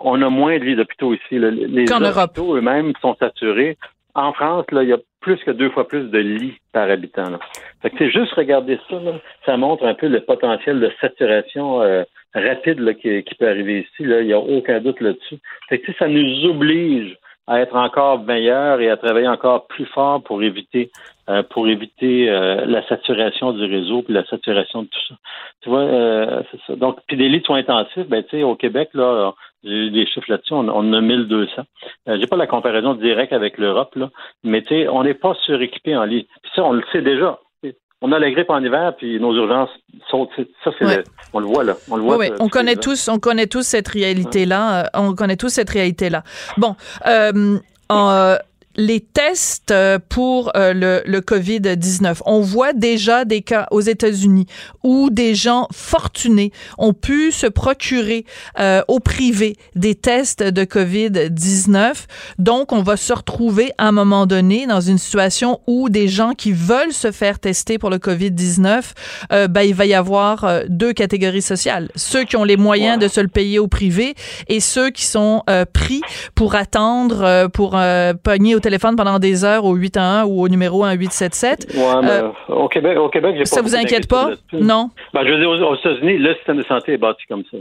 on 0.00 0.20
a 0.22 0.28
moins 0.28 0.58
de 0.58 0.64
lits 0.64 0.76
d'hôpitaux 0.76 1.14
ici. 1.14 1.38
Les 1.38 1.90
hôpitaux 1.90 2.56
eux-mêmes 2.56 2.92
sont 3.00 3.14
saturés. 3.16 3.76
En 4.14 4.32
France, 4.32 4.66
là, 4.70 4.82
il 4.82 4.90
y 4.90 4.92
a 4.92 4.98
plus 5.20 5.36
que 5.38 5.50
deux 5.50 5.70
fois 5.70 5.88
plus 5.88 6.10
de 6.10 6.18
lits 6.18 6.58
par 6.72 6.88
habitant. 6.88 7.30
Là. 7.30 7.38
c'est 7.98 8.10
juste 8.10 8.32
regarder 8.34 8.78
ça, 8.88 8.96
ça 9.46 9.56
montre 9.56 9.84
un 9.84 9.94
peu 9.94 10.06
le 10.06 10.20
potentiel 10.20 10.78
de 10.78 10.92
saturation 11.00 11.82
euh, 11.82 12.04
rapide 12.34 12.96
qui, 12.98 13.34
peut 13.38 13.48
arriver 13.48 13.80
ici. 13.80 13.90
Il 14.00 14.26
n'y 14.26 14.32
a 14.32 14.38
aucun 14.38 14.80
doute 14.80 15.00
là-dessus. 15.00 15.38
ça 15.98 16.08
nous 16.08 16.44
oblige 16.44 17.16
à 17.46 17.60
être 17.60 17.74
encore 17.74 18.22
meilleur 18.22 18.80
et 18.80 18.90
à 18.90 18.96
travailler 18.96 19.28
encore 19.28 19.66
plus 19.66 19.86
fort 19.86 20.22
pour 20.22 20.42
éviter 20.42 20.90
euh, 21.28 21.42
pour 21.42 21.68
éviter 21.68 22.30
euh, 22.30 22.64
la 22.66 22.86
saturation 22.88 23.52
du 23.52 23.64
réseau 23.64 24.02
puis 24.02 24.12
la 24.14 24.24
saturation 24.26 24.82
de 24.82 24.88
tout 24.88 25.00
ça. 25.08 25.14
Tu 25.62 25.68
vois, 25.68 25.80
euh, 25.80 26.42
c'est 26.50 26.60
ça. 26.66 26.76
Donc, 26.76 26.98
puis 27.06 27.16
des 27.16 27.28
lits 27.28 27.40
de 27.40 27.46
soins 27.46 27.58
intensifs, 27.58 28.08
ben 28.08 28.22
tu 28.24 28.30
sais, 28.38 28.42
au 28.42 28.56
Québec 28.56 28.90
là, 28.94 29.32
j'ai 29.62 29.90
des 29.90 30.06
chiffres 30.06 30.30
là-dessus, 30.30 30.52
on, 30.52 30.68
on 30.68 30.92
a 30.92 31.00
1200. 31.00 31.62
Euh, 32.08 32.18
j'ai 32.20 32.26
pas 32.26 32.36
la 32.36 32.46
comparaison 32.46 32.94
directe 32.94 33.32
avec 33.32 33.58
l'Europe 33.58 33.94
là, 33.96 34.10
mais 34.42 34.62
tu 34.62 34.68
sais, 34.68 34.88
on 34.88 35.04
n'est 35.04 35.14
pas 35.14 35.34
suréquipé 35.46 35.96
en 35.96 36.04
lits. 36.04 36.28
Puis 36.42 36.52
ça, 36.54 36.64
on 36.64 36.72
le 36.72 36.82
sait 36.92 37.02
déjà 37.02 37.38
on 38.04 38.12
a 38.12 38.18
la 38.18 38.30
grippe 38.30 38.50
en 38.50 38.62
hiver, 38.62 38.92
puis 38.98 39.18
nos 39.18 39.34
urgences 39.34 39.70
sautent. 40.10 40.28
Ça, 40.62 40.70
c'est 40.78 41.04
on 41.32 41.38
le 41.38 41.46
voit 41.46 41.64
là. 41.64 41.74
On 41.90 41.96
le 41.96 42.02
voit. 42.02 42.18
Oui, 42.18 42.26
on 42.38 42.48
connaît 42.50 42.76
tous, 42.76 43.08
on 43.08 43.18
connaît 43.18 43.46
tous 43.46 43.62
cette 43.62 43.88
réalité-là. 43.88 44.90
On 44.92 45.14
connaît 45.14 45.38
tous 45.38 45.48
cette 45.48 45.70
réalité-là. 45.70 46.22
Bon, 46.58 46.76
euh, 47.06 47.58
euh, 47.90 48.36
les 48.76 49.00
tests 49.00 49.70
euh, 49.70 49.98
pour 50.08 50.52
euh, 50.56 50.72
le, 50.72 51.02
le 51.06 51.20
COVID-19. 51.20 52.18
On 52.26 52.40
voit 52.40 52.72
déjà 52.72 53.24
des 53.24 53.42
cas 53.42 53.66
aux 53.70 53.80
États-Unis 53.80 54.46
où 54.82 55.10
des 55.10 55.34
gens 55.34 55.68
fortunés 55.72 56.52
ont 56.78 56.92
pu 56.92 57.32
se 57.32 57.46
procurer 57.46 58.24
euh, 58.58 58.82
au 58.88 59.00
privé 59.00 59.56
des 59.74 59.94
tests 59.94 60.42
de 60.42 60.64
COVID-19. 60.64 61.94
Donc, 62.38 62.72
on 62.72 62.82
va 62.82 62.96
se 62.96 63.12
retrouver 63.12 63.72
à 63.78 63.88
un 63.88 63.92
moment 63.92 64.26
donné 64.26 64.66
dans 64.66 64.80
une 64.80 64.98
situation 64.98 65.60
où 65.66 65.88
des 65.88 66.08
gens 66.08 66.32
qui 66.32 66.52
veulent 66.52 66.92
se 66.92 67.12
faire 67.12 67.38
tester 67.38 67.78
pour 67.78 67.90
le 67.90 67.98
COVID-19, 67.98 68.82
euh, 69.32 69.48
ben, 69.48 69.62
il 69.62 69.74
va 69.74 69.86
y 69.86 69.94
avoir 69.94 70.62
deux 70.68 70.92
catégories 70.92 71.42
sociales. 71.42 71.90
Ceux 71.96 72.24
qui 72.24 72.36
ont 72.36 72.44
les 72.44 72.56
moyens 72.56 72.98
de 72.98 73.08
se 73.08 73.20
le 73.20 73.28
payer 73.28 73.58
au 73.58 73.68
privé 73.68 74.14
et 74.48 74.60
ceux 74.60 74.90
qui 74.90 75.04
sont 75.04 75.42
pris 75.72 76.02
pour 76.34 76.54
attendre, 76.54 77.48
pour 77.48 77.78
pogner 78.22 78.54
au 78.54 78.60
téléphone 78.64 78.96
pendant 78.96 79.18
des 79.18 79.44
heures 79.44 79.64
au 79.64 79.74
811 79.74 80.28
ou 80.28 80.42
au 80.42 80.48
numéro 80.48 80.84
1877. 80.84 81.74
Ouais, 81.74 81.82
mais, 82.02 82.08
Euh, 82.10 82.54
au 82.54 82.68
Québec, 82.68 82.98
au 82.98 83.08
Québec, 83.08 83.32
j'ai 83.36 83.40
pas 83.40 83.46
ça 83.46 83.62
vous 83.62 83.76
inquiète 83.76 84.08
pas? 84.08 84.30
Non? 84.52 84.90
Ben, 85.12 85.24
je 85.24 85.32
veux 85.32 85.38
dire, 85.38 85.50
aux, 85.68 85.76
États-Unis, 85.76 86.18
le 86.18 86.34
système 86.34 86.56
de 86.58 86.62
santé 86.64 86.92
est 86.94 86.98
bâti 86.98 87.22
comme 87.28 87.44
ça. 87.50 87.56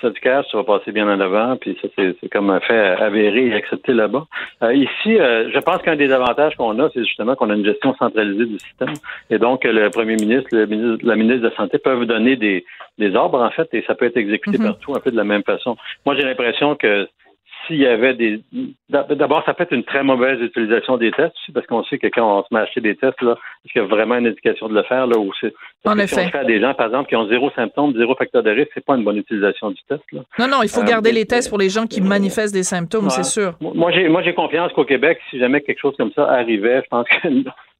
Ça 0.00 0.08
du 0.08 0.18
cash, 0.20 0.46
ça 0.50 0.56
va 0.56 0.64
passer 0.64 0.90
bien 0.90 1.06
en 1.06 1.20
avant, 1.20 1.54
puis 1.56 1.76
ça, 1.82 1.88
c'est 1.96 2.28
comme 2.30 2.48
un 2.50 2.60
fait 2.60 2.78
avéré 3.08 3.48
et 3.48 3.54
accepté 3.54 3.92
là-bas. 3.92 4.24
Euh, 4.62 4.72
ici, 4.74 5.18
euh, 5.20 5.50
je 5.52 5.58
pense 5.60 5.82
qu'un 5.82 5.96
des 5.96 6.10
avantages 6.10 6.56
qu'on 6.56 6.78
a, 6.80 6.88
c'est 6.94 7.04
justement 7.04 7.34
qu'on 7.36 7.50
a 7.50 7.54
une 7.54 7.64
gestion 7.64 7.94
centralisée 7.98 8.46
du 8.46 8.58
système. 8.58 8.94
Et 9.30 9.38
donc, 9.38 9.64
le 9.64 9.90
premier 9.90 10.16
ministre, 10.16 10.48
le 10.52 10.66
ministre 10.66 11.06
la 11.06 11.14
ministre 11.14 11.42
de 11.42 11.48
la 11.48 11.56
Santé 11.56 11.76
peuvent 11.78 12.06
donner 12.06 12.36
des, 12.36 12.64
des 12.98 13.14
ordres, 13.14 13.40
en 13.42 13.50
fait, 13.50 13.68
et 13.74 13.84
ça 13.86 13.94
peut 13.94 14.06
être 14.06 14.16
exécuté 14.16 14.56
Mhm. 14.58 14.64
partout 14.64 14.94
un 14.96 15.00
peu 15.00 15.10
de 15.10 15.16
la 15.16 15.24
même 15.24 15.42
façon. 15.44 15.76
Moi, 16.06 16.14
j'ai 16.16 16.24
l'impression 16.24 16.74
que 16.74 17.06
s'il 17.66 17.76
y 17.76 17.86
avait 17.86 18.14
des... 18.14 18.40
D'abord, 18.88 19.42
ça 19.44 19.54
peut 19.54 19.62
être 19.64 19.72
une 19.72 19.84
très 19.84 20.02
mauvaise 20.02 20.40
utilisation 20.40 20.96
des 20.96 21.10
tests, 21.12 21.34
aussi, 21.42 21.52
parce 21.52 21.66
qu'on 21.66 21.82
sait 21.84 21.98
que 21.98 22.06
quand 22.08 22.38
on 22.38 22.42
se 22.42 22.48
met 22.52 22.60
à 22.60 22.62
acheter 22.64 22.80
des 22.80 22.94
tests, 22.96 23.20
là, 23.22 23.32
est-ce 23.64 23.72
qu'il 23.72 23.82
y 23.82 23.84
a 23.84 23.88
vraiment 23.88 24.16
une 24.16 24.26
éducation 24.26 24.68
de 24.68 24.74
le 24.74 24.82
faire, 24.82 25.06
là, 25.06 25.18
ou 25.18 25.30
c'est... 25.40 25.52
En 25.84 25.94
que 25.94 26.06
Si 26.06 26.14
effet. 26.14 26.20
on 26.22 26.24
le 26.26 26.30
fait 26.30 26.38
à 26.38 26.44
des 26.44 26.60
gens, 26.60 26.74
par 26.74 26.86
exemple, 26.86 27.08
qui 27.08 27.16
ont 27.16 27.26
zéro 27.28 27.50
symptôme, 27.52 27.94
zéro 27.96 28.14
facteur 28.14 28.42
de 28.42 28.50
risque, 28.50 28.70
c'est 28.74 28.84
pas 28.84 28.96
une 28.96 29.04
bonne 29.04 29.16
utilisation 29.16 29.70
du 29.70 29.80
test, 29.88 30.02
là. 30.12 30.20
Non, 30.38 30.46
non, 30.48 30.62
il 30.62 30.68
faut 30.68 30.82
Euh, 30.82 30.84
garder 30.84 31.12
les 31.12 31.24
tests 31.26 31.48
pour 31.48 31.58
les 31.58 31.68
gens 31.70 31.86
qui 31.86 32.00
manifestent 32.00 32.54
des 32.54 32.62
symptômes, 32.62 33.04
Ouais. 33.04 33.10
c'est 33.10 33.24
sûr. 33.24 33.54
Moi, 33.60 33.90
j'ai, 33.92 34.08
moi, 34.08 34.22
j'ai 34.22 34.34
confiance 34.34 34.72
qu'au 34.72 34.84
Québec, 34.84 35.18
si 35.30 35.38
jamais 35.38 35.60
quelque 35.60 35.80
chose 35.80 35.94
comme 35.96 36.12
ça 36.12 36.28
arrivait, 36.30 36.82
je 36.84 36.88
pense 36.90 37.06
que, 37.08 37.28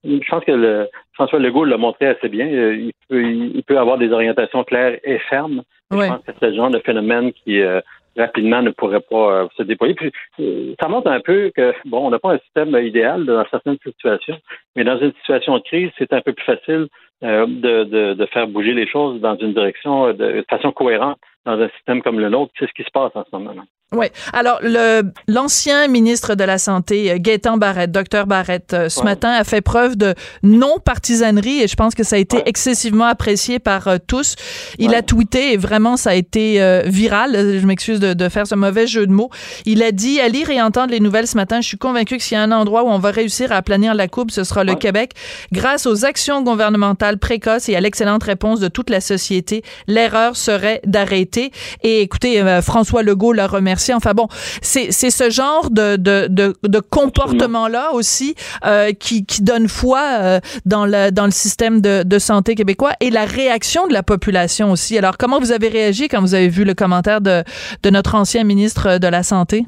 je 0.05 0.31
pense 0.31 0.45
que 0.45 0.53
le, 0.53 0.89
François 1.15 1.39
Legault 1.39 1.65
l'a 1.65 1.77
montré 1.77 2.07
assez 2.07 2.29
bien. 2.29 2.47
Euh, 2.47 2.75
Il 2.77 2.93
peut, 3.09 3.23
il 3.23 3.63
peut 3.65 3.79
avoir 3.79 3.99
des 3.99 4.11
orientations 4.11 4.65
claires 4.65 4.99
et 5.05 5.19
fermes. 5.31 5.63
Ouais. 5.91 6.07
Je 6.07 6.13
pense 6.13 6.25
que 6.25 6.33
c'est 6.41 6.49
le 6.51 6.57
genre 6.57 6.71
de 6.71 6.79
phénomène 6.79 7.33
qui, 7.33 7.61
euh, 7.61 7.81
rapidement 8.17 8.63
ne 8.63 8.71
pourrait 8.71 9.01
pas 9.01 9.43
euh, 9.43 9.49
se 9.57 9.63
déployer. 9.63 9.95
Puis, 9.95 10.13
euh, 10.41 10.75
ça 10.81 10.89
montre 10.89 11.11
un 11.11 11.21
peu 11.21 11.51
que, 11.55 11.75
bon, 11.85 12.07
on 12.07 12.11
n'a 12.11 12.19
pas 12.19 12.35
un 12.35 12.39
système 12.39 12.77
idéal 12.77 13.25
dans 13.25 13.45
certaines 13.51 13.79
situations, 13.85 14.39
mais 14.77 14.85
dans 14.85 14.99
une 14.99 15.13
situation 15.15 15.59
de 15.59 15.63
crise, 15.63 15.91
c'est 15.99 16.13
un 16.13 16.21
peu 16.21 16.33
plus 16.33 16.45
facile 16.45 16.89
euh, 17.23 17.47
de, 17.47 17.85
de, 17.85 18.15
de 18.15 18.27
faire 18.27 18.49
bouger 18.49 18.75
les 18.75 18.87
choses 18.87 19.21
dans 19.21 19.37
une 19.37 19.55
direction 19.55 20.07
euh, 20.07 20.13
de, 20.13 20.33
de 20.33 20.45
façon 20.51 20.73
cohérente 20.73 21.19
dans 21.45 21.61
un 21.61 21.69
système 21.71 22.03
comme 22.03 22.19
le 22.19 22.29
nôtre. 22.29 22.53
C'est 22.59 22.67
ce 22.67 22.73
qui 22.75 22.83
se 22.83 22.91
passe 22.91 23.13
en 23.15 23.25
ce 23.25 23.37
moment. 23.37 23.55
Oui. 23.95 24.07
Alors, 24.33 24.59
le, 24.63 25.03
l'ancien 25.29 25.87
ministre 25.89 26.35
de 26.35 26.45
la 26.45 26.59
Santé, 26.59 27.11
euh, 27.13 27.17
Gaétan 27.19 27.57
Barrette, 27.59 27.93
docteur 27.93 28.27
Barrette, 28.27 28.73
euh, 28.75 28.89
ce 28.89 29.01
Ouais. 29.01 29.05
matin 29.07 29.31
a 29.33 29.45
fait 29.45 29.61
preuve 29.61 29.97
de 29.97 30.15
non-partisanerie 30.43 31.63
et 31.63 31.69
je 31.69 31.77
pense 31.77 31.95
que 31.95 32.03
ça 32.05 32.17
a 32.17 32.19
été 32.19 32.37
Ouais. 32.39 32.43
excessivement 32.47 33.05
apprécié 33.05 33.59
par 33.59 33.89
euh, 33.89 33.97
tous. 34.07 34.37
Il 34.79 34.91
Ouais. 34.91 34.97
a 34.97 35.03
tweeté 35.03 35.53
et 35.53 35.57
vraiment, 35.57 35.97
ça 35.97 36.11
a 36.11 36.15
été 36.15 36.63
euh, 36.63 36.83
viral. 36.87 37.33
Je 37.61 37.67
m'excuse 37.67 38.01
de, 38.01 38.15
de 38.15 38.29
faire 38.29 38.47
ce 38.47 38.55
mauvais 38.55 38.87
jeu 38.87 39.07
de 39.07 39.13
mots. 39.13 39.31
Il 39.67 39.83
a 39.83 39.93
dit, 39.93 40.21
à 40.21 40.29
lire 40.29 40.51
et 40.51 40.61
entendre 40.63 40.91
les 40.93 41.01
nouvelles 41.01 41.27
ce 41.27 41.37
matin, 41.37 41.61
je 41.61 41.69
suis 41.69 41.79
convaincu 41.79 42.17
que 42.17 42.23
s'il 42.23 42.37
y 42.37 42.41
a 42.41 42.43
un 42.43 42.53
endroit 42.53 42.85
où 42.85 42.89
on 42.89 42.99
va 42.99 43.11
réussir 43.11 43.53
à 43.53 43.57
aplanir 43.57 43.95
la 43.95 44.09
courbe, 44.09 44.31
ce 44.31 44.45
sera 44.45 44.65
le. 44.65 44.73
Québec. 44.83 45.13
Grâce 45.53 45.87
aux 45.87 46.05
actions 46.07 46.43
gouvernementales 46.43 47.19
précoces 47.19 47.69
et 47.69 47.77
à 47.77 47.81
l'excellente 47.81 48.23
réponse 48.25 48.59
de 48.59 48.69
toute 48.69 48.89
la 48.91 49.01
société, 49.03 49.63
l'erreur 49.87 50.35
serait 50.35 50.81
d'arrêter. 50.87 51.53
Et 51.83 52.01
écoutez, 52.01 52.41
euh, 52.41 52.63
François 52.63 53.03
Legault 53.03 53.33
l'a 53.35 53.47
remercié. 53.47 53.82
Enfin 53.95 54.13
bon, 54.15 54.29
c'est 54.61 54.93
ce 54.93 55.31
genre 55.31 55.71
de, 55.71 55.97
de, 55.97 56.27
de, 56.29 56.55
de 56.63 56.81
comportement-là 56.81 57.93
aussi 57.93 58.35
euh, 58.65 58.93
qui, 58.93 59.25
qui 59.25 59.43
donne 59.43 59.69
foi 59.69 60.01
euh, 60.01 60.41
dans, 60.67 60.87
le, 60.87 61.11
dans 61.11 61.25
le 61.25 61.31
système 61.31 61.81
de, 61.81 62.03
de 62.05 62.19
santé 62.19 62.55
québécois 62.55 62.93
et 63.01 63.11
la 63.11 63.25
réaction 63.25 63.87
de 63.87 63.93
la 63.93 64.03
population 64.03 64.71
aussi. 64.71 64.99
Alors, 64.99 65.17
comment 65.17 65.41
vous 65.41 65.53
avez 65.53 65.69
réagi 65.69 66.09
quand 66.09 66.21
vous 66.21 66.35
avez 66.35 66.49
vu 66.49 66.65
le 66.65 66.75
commentaire 66.75 67.21
de, 67.21 67.43
de 67.83 67.91
notre 67.91 68.15
ancien 68.15 68.45
ministre 68.45 68.99
de 68.99 69.09
la 69.09 69.23
Santé? 69.23 69.65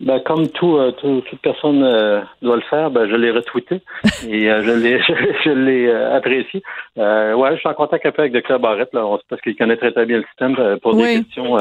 Ben, 0.00 0.18
comme 0.20 0.48
tout, 0.48 0.76
euh, 0.78 0.92
tout- 0.92 1.22
toute 1.28 1.40
personne 1.40 1.82
euh, 1.84 2.20
doit 2.40 2.56
le 2.56 2.62
faire, 2.62 2.90
ben, 2.90 3.06
je 3.08 3.14
l'ai 3.16 3.30
retweeté 3.30 3.80
et 4.28 4.50
euh, 4.50 4.62
je 4.62 4.70
l'ai 4.70 4.98
je, 5.06 5.12
je 5.44 5.50
l'ai 5.50 5.86
euh, 5.88 6.16
apprécié. 6.16 6.62
Euh, 6.98 7.34
ouais, 7.34 7.50
je 7.54 7.58
suis 7.60 7.68
en 7.68 7.74
contact 7.74 8.06
un 8.06 8.10
peu 8.12 8.22
avec 8.22 8.32
Dr 8.32 8.58
Barrett 8.58 8.88
là, 8.94 9.04
parce 9.28 9.42
qu'il 9.42 9.56
connaît 9.56 9.76
très 9.76 9.92
très 9.92 10.06
bien 10.06 10.18
le 10.18 10.24
système 10.24 10.56
pour 10.82 10.94
Oui. 10.94 11.18
des 11.18 11.24
questions, 11.24 11.56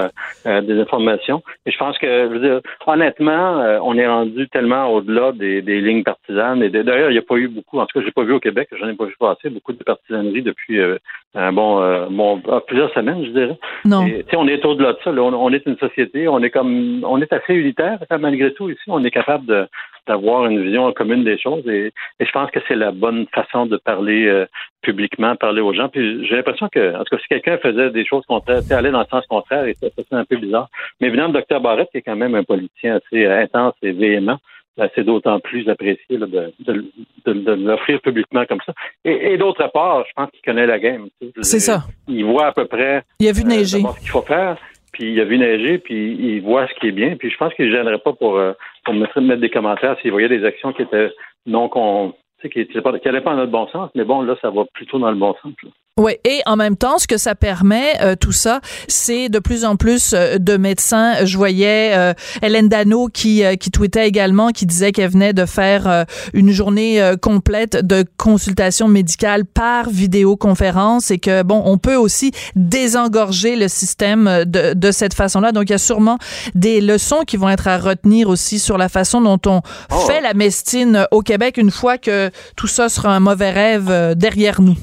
des 0.45 0.79
informations. 0.79 1.43
Et 1.65 1.71
je 1.71 1.77
pense 1.77 1.97
que, 1.97 2.07
je 2.07 2.27
veux 2.33 2.39
dire, 2.39 2.61
honnêtement, 2.87 3.59
euh, 3.59 3.79
on 3.83 3.97
est 3.97 4.07
rendu 4.07 4.47
tellement 4.49 4.87
au-delà 4.87 5.31
des, 5.33 5.61
des 5.61 5.81
lignes 5.81 6.03
partisanes. 6.03 6.63
Et 6.63 6.69
d'ailleurs, 6.69 7.09
il 7.09 7.13
n'y 7.13 7.19
a 7.19 7.23
pas 7.23 7.35
eu 7.35 7.47
beaucoup, 7.47 7.79
en 7.79 7.85
tout 7.85 7.99
cas, 7.99 8.05
j'ai 8.05 8.11
pas 8.11 8.23
vu 8.23 8.33
au 8.33 8.39
Québec, 8.39 8.69
j'en 8.79 8.87
ai 8.87 8.93
pas 8.93 9.05
vu 9.05 9.15
passer 9.19 9.49
beaucoup 9.49 9.73
de 9.73 9.83
partisanerie 9.83 10.41
depuis 10.41 10.79
euh, 10.79 10.97
un 11.35 11.51
bon, 11.51 11.81
euh, 11.81 12.05
bon 12.09 12.41
ah, 12.49 12.61
plusieurs 12.65 12.93
semaines, 12.93 13.23
je 13.25 13.31
dirais. 13.31 13.57
Non. 13.85 14.05
Et, 14.07 14.25
on 14.35 14.47
est 14.47 14.63
au-delà 14.65 14.93
de 14.93 14.97
ça. 15.03 15.11
là. 15.11 15.21
On, 15.21 15.33
on 15.33 15.51
est 15.51 15.65
une 15.65 15.77
société, 15.77 16.27
on 16.27 16.39
est 16.41 16.49
comme, 16.49 17.03
on 17.05 17.21
est 17.21 17.31
assez 17.33 17.53
unitaire. 17.53 17.99
Malgré 18.29 18.53
tout, 18.53 18.69
ici, 18.69 18.83
on 18.87 19.03
est 19.03 19.09
capable 19.11 19.67
d'avoir 20.07 20.45
une 20.45 20.61
vision 20.63 20.91
commune 20.93 21.23
des 21.23 21.39
choses. 21.39 21.67
Et, 21.67 21.91
et 22.19 22.25
je 22.25 22.31
pense 22.31 22.51
que 22.51 22.59
c'est 22.67 22.75
la 22.75 22.91
bonne 22.91 23.25
façon 23.33 23.65
de 23.65 23.77
parler 23.77 24.27
euh, 24.27 24.45
publiquement, 24.83 25.35
parler 25.35 25.61
aux 25.61 25.73
gens. 25.73 25.89
Puis 25.89 26.27
j'ai 26.27 26.35
l'impression 26.35 26.67
que, 26.71 26.95
en 26.95 27.03
tout 27.03 27.15
cas, 27.15 27.21
si 27.21 27.27
quelqu'un 27.27 27.57
faisait 27.57 27.89
des 27.89 28.05
choses 28.05 28.25
contraires, 28.27 28.61
allait 28.69 28.91
dans 28.91 28.99
le 28.99 29.07
sens 29.09 29.25
contraire, 29.25 29.65
et 29.65 29.73
ça, 29.73 29.87
c'est 29.97 30.13
un 30.13 30.25
peu 30.25 30.37
bizarre. 30.37 30.69
Mais 31.01 31.09
venant 31.09 31.29
de 31.29 31.39
Dr 31.39 31.59
Barrett, 31.59 31.89
qui 31.91 31.97
est 31.97 32.01
quand 32.03 32.15
même 32.15 32.35
un 32.35 32.43
politicien 32.43 32.97
assez 32.97 33.25
euh, 33.25 33.41
intense 33.41 33.73
et 33.81 33.91
véhément, 33.91 34.37
ben, 34.77 34.87
c'est 34.95 35.03
d'autant 35.03 35.39
plus 35.39 35.67
apprécié 35.67 36.17
là, 36.17 36.25
de, 36.25 36.53
de, 36.59 36.85
de, 37.25 37.33
de 37.33 37.51
l'offrir 37.67 37.99
publiquement 38.01 38.45
comme 38.45 38.61
ça. 38.65 38.73
Et, 39.03 39.33
et 39.33 39.37
d'autre 39.37 39.67
part, 39.73 40.05
je 40.07 40.13
pense 40.15 40.29
qu'il 40.31 40.41
connaît 40.41 40.67
la 40.67 40.79
game. 40.79 41.07
tu 41.19 41.27
sais. 41.27 41.33
C'est 41.43 41.59
ça. 41.59 41.83
Il 42.07 42.23
voit 42.23 42.45
à 42.47 42.51
peu 42.53 42.65
près 42.65 43.03
Il 43.19 43.27
a 43.27 43.31
vu 43.33 43.41
euh, 43.41 43.47
neiger. 43.47 43.81
ce 43.81 43.99
qu'il 43.99 44.09
faut 44.09 44.21
faire. 44.21 44.55
Puis 44.99 45.13
il 45.13 45.21
a 45.21 45.23
vu 45.23 45.37
neiger, 45.37 45.77
puis 45.77 46.17
il 46.19 46.41
voit 46.41 46.67
ce 46.67 46.73
qui 46.73 46.87
est 46.87 46.91
bien. 46.91 47.15
Puis 47.15 47.31
je 47.31 47.37
pense 47.37 47.53
qu'il 47.53 47.67
ne 47.67 47.71
gênerait 47.71 47.99
pas 47.99 48.11
pour, 48.11 48.37
euh, 48.37 48.51
pour 48.83 48.93
mettre, 48.93 49.21
mettre 49.21 49.39
des 49.39 49.49
commentaires 49.49 49.97
s'il 50.01 50.11
voyait 50.11 50.27
des 50.27 50.43
actions 50.43 50.73
qui 50.73 50.81
étaient 50.81 51.09
non 51.45 51.69
qu'on 51.69 52.13
qui 52.51 52.59
n'allaient 52.59 52.81
pas, 52.81 53.31
pas 53.31 53.35
dans 53.35 53.41
le 53.41 53.47
bon 53.47 53.67
sens. 53.67 53.89
Mais 53.95 54.03
bon, 54.03 54.21
là, 54.23 54.35
ça 54.41 54.49
va 54.49 54.65
plutôt 54.73 54.99
dans 54.99 55.09
le 55.09 55.17
bon 55.17 55.33
sens. 55.41 55.53
là. 55.63 55.69
Oui, 55.99 56.13
et 56.23 56.39
en 56.45 56.55
même 56.55 56.77
temps, 56.77 56.97
ce 56.97 57.07
que 57.07 57.17
ça 57.17 57.35
permet, 57.35 58.01
euh, 58.01 58.15
tout 58.15 58.31
ça, 58.31 58.61
c'est 58.87 59.27
de 59.27 59.39
plus 59.39 59.65
en 59.65 59.75
plus 59.75 60.13
euh, 60.13 60.37
de 60.37 60.55
médecins. 60.55 61.25
Je 61.25 61.35
voyais 61.35 61.91
euh, 61.93 62.13
Hélène 62.41 62.69
Dano 62.69 63.09
qui, 63.09 63.43
euh, 63.43 63.55
qui 63.55 63.69
tweetait 63.69 64.07
également, 64.07 64.51
qui 64.51 64.65
disait 64.65 64.93
qu'elle 64.93 65.11
venait 65.11 65.33
de 65.33 65.45
faire 65.45 65.87
euh, 65.89 66.03
une 66.33 66.51
journée 66.51 67.01
euh, 67.01 67.17
complète 67.17 67.85
de 67.85 68.05
consultation 68.15 68.87
médicale 68.87 69.43
par 69.43 69.89
vidéoconférence 69.89 71.11
et 71.11 71.17
que, 71.19 71.43
bon, 71.43 71.61
on 71.65 71.77
peut 71.77 71.95
aussi 71.97 72.31
désengorger 72.55 73.57
le 73.57 73.67
système 73.67 74.45
de, 74.45 74.73
de 74.73 74.91
cette 74.91 75.13
façon-là. 75.13 75.51
Donc, 75.51 75.65
il 75.65 75.71
y 75.71 75.75
a 75.75 75.79
sûrement 75.79 76.17
des 76.55 76.79
leçons 76.79 77.23
qui 77.27 77.35
vont 77.35 77.49
être 77.49 77.67
à 77.67 77.77
retenir 77.77 78.29
aussi 78.29 78.57
sur 78.59 78.77
la 78.77 78.87
façon 78.87 79.19
dont 79.19 79.39
on 79.45 79.61
Oh. 79.91 79.95
fait 80.07 80.21
la 80.21 80.33
mestine 80.33 81.05
au 81.11 81.21
Québec 81.21 81.57
une 81.57 81.71
fois 81.71 81.97
que 81.97 82.29
tout 82.55 82.67
ça 82.67 82.87
sera 82.87 83.13
un 83.13 83.19
mauvais 83.19 83.51
rêve 83.51 84.13
derrière 84.15 84.61
nous. 84.61 84.77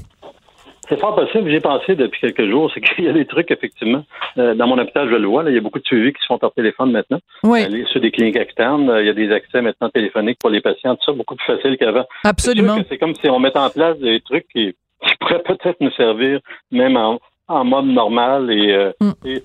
C'est 0.89 1.01
fort 1.01 1.15
possible. 1.17 1.51
J'ai 1.51 1.61
pensé 1.61 1.95
depuis 1.97 2.21
quelques 2.21 2.49
jours, 2.49 2.71
c'est 2.73 2.81
qu'il 2.81 3.05
y 3.05 3.09
a 3.09 3.13
des 3.13 3.27
trucs, 3.27 3.51
effectivement. 3.51 4.05
Euh, 4.39 4.55
dans 4.55 4.67
mon 4.67 4.79
hôpital, 4.79 5.09
je 5.11 5.17
le 5.17 5.27
vois, 5.27 5.43
là, 5.43 5.51
il 5.51 5.55
y 5.55 5.59
a 5.59 5.61
beaucoup 5.61 5.79
de 5.79 5.85
suivis 5.85 6.13
qui 6.13 6.21
se 6.23 6.27
font 6.27 6.39
par 6.39 6.53
téléphone 6.53 6.93
maintenant. 6.93 7.19
Oui, 7.43 7.63
Aller 7.63 7.85
sur 7.87 8.01
des 8.01 8.11
cliniques 8.11 8.37
externes, 8.37 8.89
euh, 8.91 9.03
il 9.03 9.07
y 9.07 9.11
a 9.11 9.15
des 9.15 9.33
accès 9.33 9.63
maintenant 9.63 9.89
téléphoniques 9.91 10.39
pour 10.39 10.51
les 10.51 10.61
patients, 10.61 10.95
tout 10.97 11.05
ça, 11.05 11.13
beaucoup 11.13 11.35
plus 11.37 11.47
facile 11.57 11.77
qu'avant. 11.77 12.07
Absolument. 12.25 12.77
C'est 12.89 12.99
comme 12.99 13.15
si 13.15 13.29
on 13.29 13.39
mettait 13.39 13.59
en 13.59 13.71
place 13.71 13.99
des 13.99 14.21
trucs 14.21 14.47
qui, 14.49 14.75
qui 15.07 15.17
pourraient 15.21 15.43
peut-être 15.43 15.81
nous 15.81 15.91
servir 15.93 16.41
même 16.71 16.97
en, 16.97 17.19
en 17.49 17.65
mode 17.65 17.87
normal 17.87 18.51
et, 18.51 18.73
euh, 18.73 18.93
Mm. 19.01 19.11
et, 19.27 19.43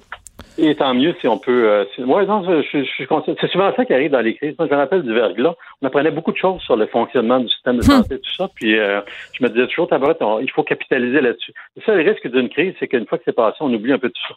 et 0.57 0.75
tant 0.75 0.93
mieux 0.93 1.15
si 1.21 1.27
on 1.27 1.37
peut. 1.37 1.69
Euh, 1.69 1.85
si- 1.95 2.03
ouais, 2.03 2.25
non, 2.25 2.43
je, 2.43 2.61
je, 2.61 2.83
je. 2.83 3.33
C'est 3.39 3.51
souvent 3.51 3.73
ça 3.75 3.85
qui 3.85 3.93
arrive 3.93 4.11
dans 4.11 4.21
les 4.21 4.35
crises. 4.35 4.55
Moi, 4.59 4.67
je 4.69 4.73
me 4.73 4.79
rappelle 4.79 5.03
du 5.03 5.13
verglas. 5.13 5.55
On 5.81 5.87
apprenait 5.87 6.11
beaucoup 6.11 6.31
de 6.31 6.37
choses 6.37 6.61
sur 6.61 6.75
le 6.75 6.85
fonctionnement 6.87 7.39
du 7.39 7.49
système 7.49 7.77
de 7.77 7.81
santé, 7.83 8.19
tout 8.19 8.33
ça. 8.37 8.49
Puis 8.55 8.77
euh, 8.77 9.01
je 9.33 9.43
me 9.43 9.49
disais 9.49 9.67
toujours, 9.67 9.87
tabarouette, 9.87 10.21
on- 10.21 10.39
il 10.39 10.51
faut 10.51 10.63
capitaliser 10.63 11.21
là-dessus. 11.21 11.53
Le 11.75 11.81
seul 11.83 12.07
risque 12.07 12.27
d'une 12.29 12.49
crise, 12.49 12.73
c'est 12.79 12.87
qu'une 12.87 13.05
fois 13.07 13.17
que 13.17 13.23
c'est 13.25 13.35
passé, 13.35 13.57
on 13.61 13.73
oublie 13.73 13.93
un 13.93 13.99
peu 13.99 14.09
tout 14.09 14.21
ça. 14.27 14.35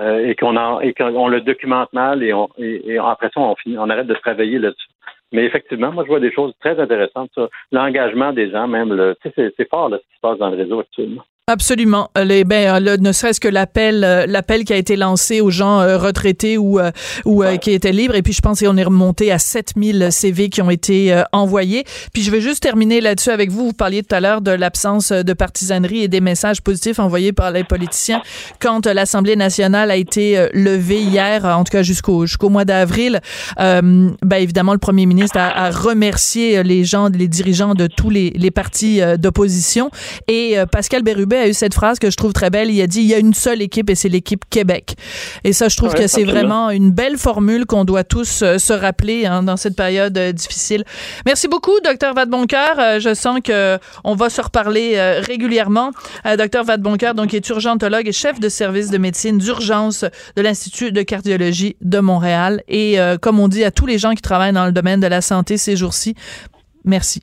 Euh, 0.00 0.26
et 0.26 0.34
qu'on 0.34 0.56
en, 0.56 0.80
et 0.80 0.94
qu'on 0.94 1.28
le 1.28 1.42
documente 1.42 1.92
mal 1.92 2.22
et, 2.22 2.32
on, 2.32 2.48
et, 2.58 2.92
et 2.94 2.98
après 2.98 3.28
ça, 3.34 3.40
on, 3.40 3.54
finit, 3.56 3.76
on 3.78 3.90
arrête 3.90 4.06
de 4.06 4.14
travailler 4.14 4.58
là-dessus. 4.58 4.88
Mais 5.32 5.44
effectivement, 5.44 5.92
moi, 5.92 6.04
je 6.04 6.08
vois 6.08 6.20
des 6.20 6.32
choses 6.32 6.52
très 6.60 6.78
intéressantes 6.80 7.30
l'engagement 7.72 8.32
des 8.32 8.50
gens, 8.50 8.68
même. 8.68 8.92
Le, 8.92 9.16
c'est, 9.22 9.52
c'est 9.56 9.68
fort 9.68 9.88
là, 9.90 9.98
ce 9.98 10.02
qui 10.08 10.14
se 10.16 10.20
passe 10.20 10.38
dans 10.38 10.50
le 10.50 10.56
réseau 10.56 10.80
actuellement. 10.80 11.22
Absolument. 11.48 12.08
Euh, 12.16 12.22
les, 12.22 12.44
ben, 12.44 12.86
euh, 12.86 12.96
ne 13.00 13.10
serait-ce 13.10 13.40
que 13.40 13.48
l'appel, 13.48 14.04
euh, 14.04 14.26
l'appel 14.28 14.62
qui 14.62 14.72
a 14.72 14.76
été 14.76 14.94
lancé 14.94 15.40
aux 15.40 15.50
gens 15.50 15.78
retraités 15.98 16.56
ou, 16.56 16.78
ou 17.24 17.42
qui 17.60 17.72
étaient 17.72 17.90
libres. 17.90 18.14
Et 18.14 18.22
puis, 18.22 18.32
je 18.32 18.40
pense 18.40 18.60
qu'on 18.60 18.76
est 18.76 18.84
remonté 18.84 19.32
à 19.32 19.40
7000 19.40 20.12
CV 20.12 20.50
qui 20.50 20.62
ont 20.62 20.70
été 20.70 21.20
envoyés. 21.32 21.84
Puis, 22.12 22.22
je 22.22 22.30
vais 22.30 22.40
juste 22.40 22.62
terminer 22.62 23.00
là-dessus 23.00 23.30
avec 23.30 23.50
vous. 23.50 23.66
Vous 23.66 23.72
parliez 23.72 24.04
tout 24.04 24.14
à 24.14 24.20
l'heure 24.20 24.40
de 24.40 24.52
l'absence 24.52 25.10
de 25.10 25.32
partisanerie 25.32 26.04
et 26.04 26.08
des 26.08 26.20
messages 26.20 26.62
positifs 26.62 27.00
envoyés 27.00 27.32
par 27.32 27.50
les 27.50 27.64
politiciens 27.64 28.22
quand 28.60 28.86
l'Assemblée 28.86 29.34
nationale 29.34 29.90
a 29.90 29.96
été 29.96 30.48
levée 30.54 31.02
hier, 31.02 31.44
en 31.44 31.64
tout 31.64 31.72
cas 31.72 31.82
jusqu'au 31.82 32.24
jusqu'au 32.26 32.50
mois 32.50 32.64
d'avril. 32.64 33.20
ben, 33.58 34.14
évidemment, 34.30 34.72
le 34.74 34.78
premier 34.78 35.06
ministre 35.06 35.38
a, 35.38 35.66
a, 35.66 35.70
remercié 35.70 36.62
les 36.62 36.84
gens, 36.84 37.08
les 37.08 37.28
dirigeants 37.28 37.74
de 37.74 37.88
tous 37.88 38.10
les, 38.10 38.30
les 38.30 38.52
partis 38.52 39.00
d'opposition. 39.18 39.90
Et 40.28 40.56
Pascal 40.70 41.02
Bérubé 41.02 41.31
a 41.38 41.48
eu 41.48 41.54
cette 41.54 41.74
phrase 41.74 41.98
que 41.98 42.10
je 42.10 42.16
trouve 42.16 42.32
très 42.32 42.50
belle. 42.50 42.70
Il 42.70 42.80
a 42.80 42.86
dit 42.86 43.00
il 43.00 43.06
y 43.06 43.14
a 43.14 43.18
une 43.18 43.34
seule 43.34 43.62
équipe 43.62 43.90
et 43.90 43.94
c'est 43.94 44.08
l'équipe 44.08 44.44
Québec. 44.48 44.94
Et 45.44 45.52
ça, 45.52 45.68
je 45.68 45.76
trouve 45.76 45.94
que 45.94 46.06
c'est 46.06 46.24
vraiment 46.24 46.70
une 46.70 46.90
belle 46.90 47.16
formule 47.16 47.66
qu'on 47.66 47.84
doit 47.84 48.04
tous 48.04 48.42
euh, 48.42 48.58
se 48.58 48.72
rappeler 48.72 49.26
hein, 49.26 49.42
dans 49.42 49.56
cette 49.56 49.76
période 49.76 50.16
euh, 50.18 50.32
difficile. 50.32 50.84
Merci 51.26 51.48
beaucoup, 51.48 51.72
docteur 51.84 52.14
Vadeboncoeur. 52.14 52.78
Euh, 52.78 53.00
je 53.00 53.14
sens 53.14 53.40
que 53.42 53.78
on 54.04 54.14
va 54.14 54.30
se 54.30 54.40
reparler 54.40 55.00
régulièrement. 55.20 55.90
docteur 56.36 56.64
Vadeboncoeur, 56.64 57.14
donc, 57.14 57.34
est 57.34 57.48
urgentologue 57.48 58.06
et 58.08 58.12
chef 58.12 58.40
de 58.40 58.48
service 58.48 58.90
de 58.90 58.98
médecine 58.98 59.38
d'urgence 59.38 60.04
de 60.36 60.42
l'Institut 60.42 60.92
de 60.92 61.02
cardiologie 61.02 61.76
de 61.80 61.98
Montréal. 61.98 62.62
Et 62.68 62.98
comme 63.20 63.40
on 63.40 63.48
dit 63.48 63.64
à 63.64 63.70
tous 63.70 63.86
les 63.86 63.98
gens 63.98 64.14
qui 64.14 64.22
travaillent 64.22 64.52
dans 64.52 64.66
le 64.66 64.72
domaine 64.72 65.00
de 65.00 65.06
la 65.06 65.20
santé 65.20 65.56
ces 65.56 65.76
jours-ci, 65.76 66.14
merci. 66.84 67.22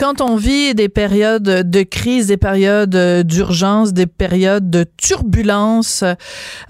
quand 0.00 0.22
on 0.22 0.36
vit 0.36 0.74
des 0.74 0.88
périodes 0.88 1.42
de 1.42 1.82
crise, 1.82 2.28
des 2.28 2.38
périodes 2.38 2.96
d'urgence, 3.26 3.92
des 3.92 4.06
périodes 4.06 4.70
de 4.70 4.86
turbulence, 4.96 6.04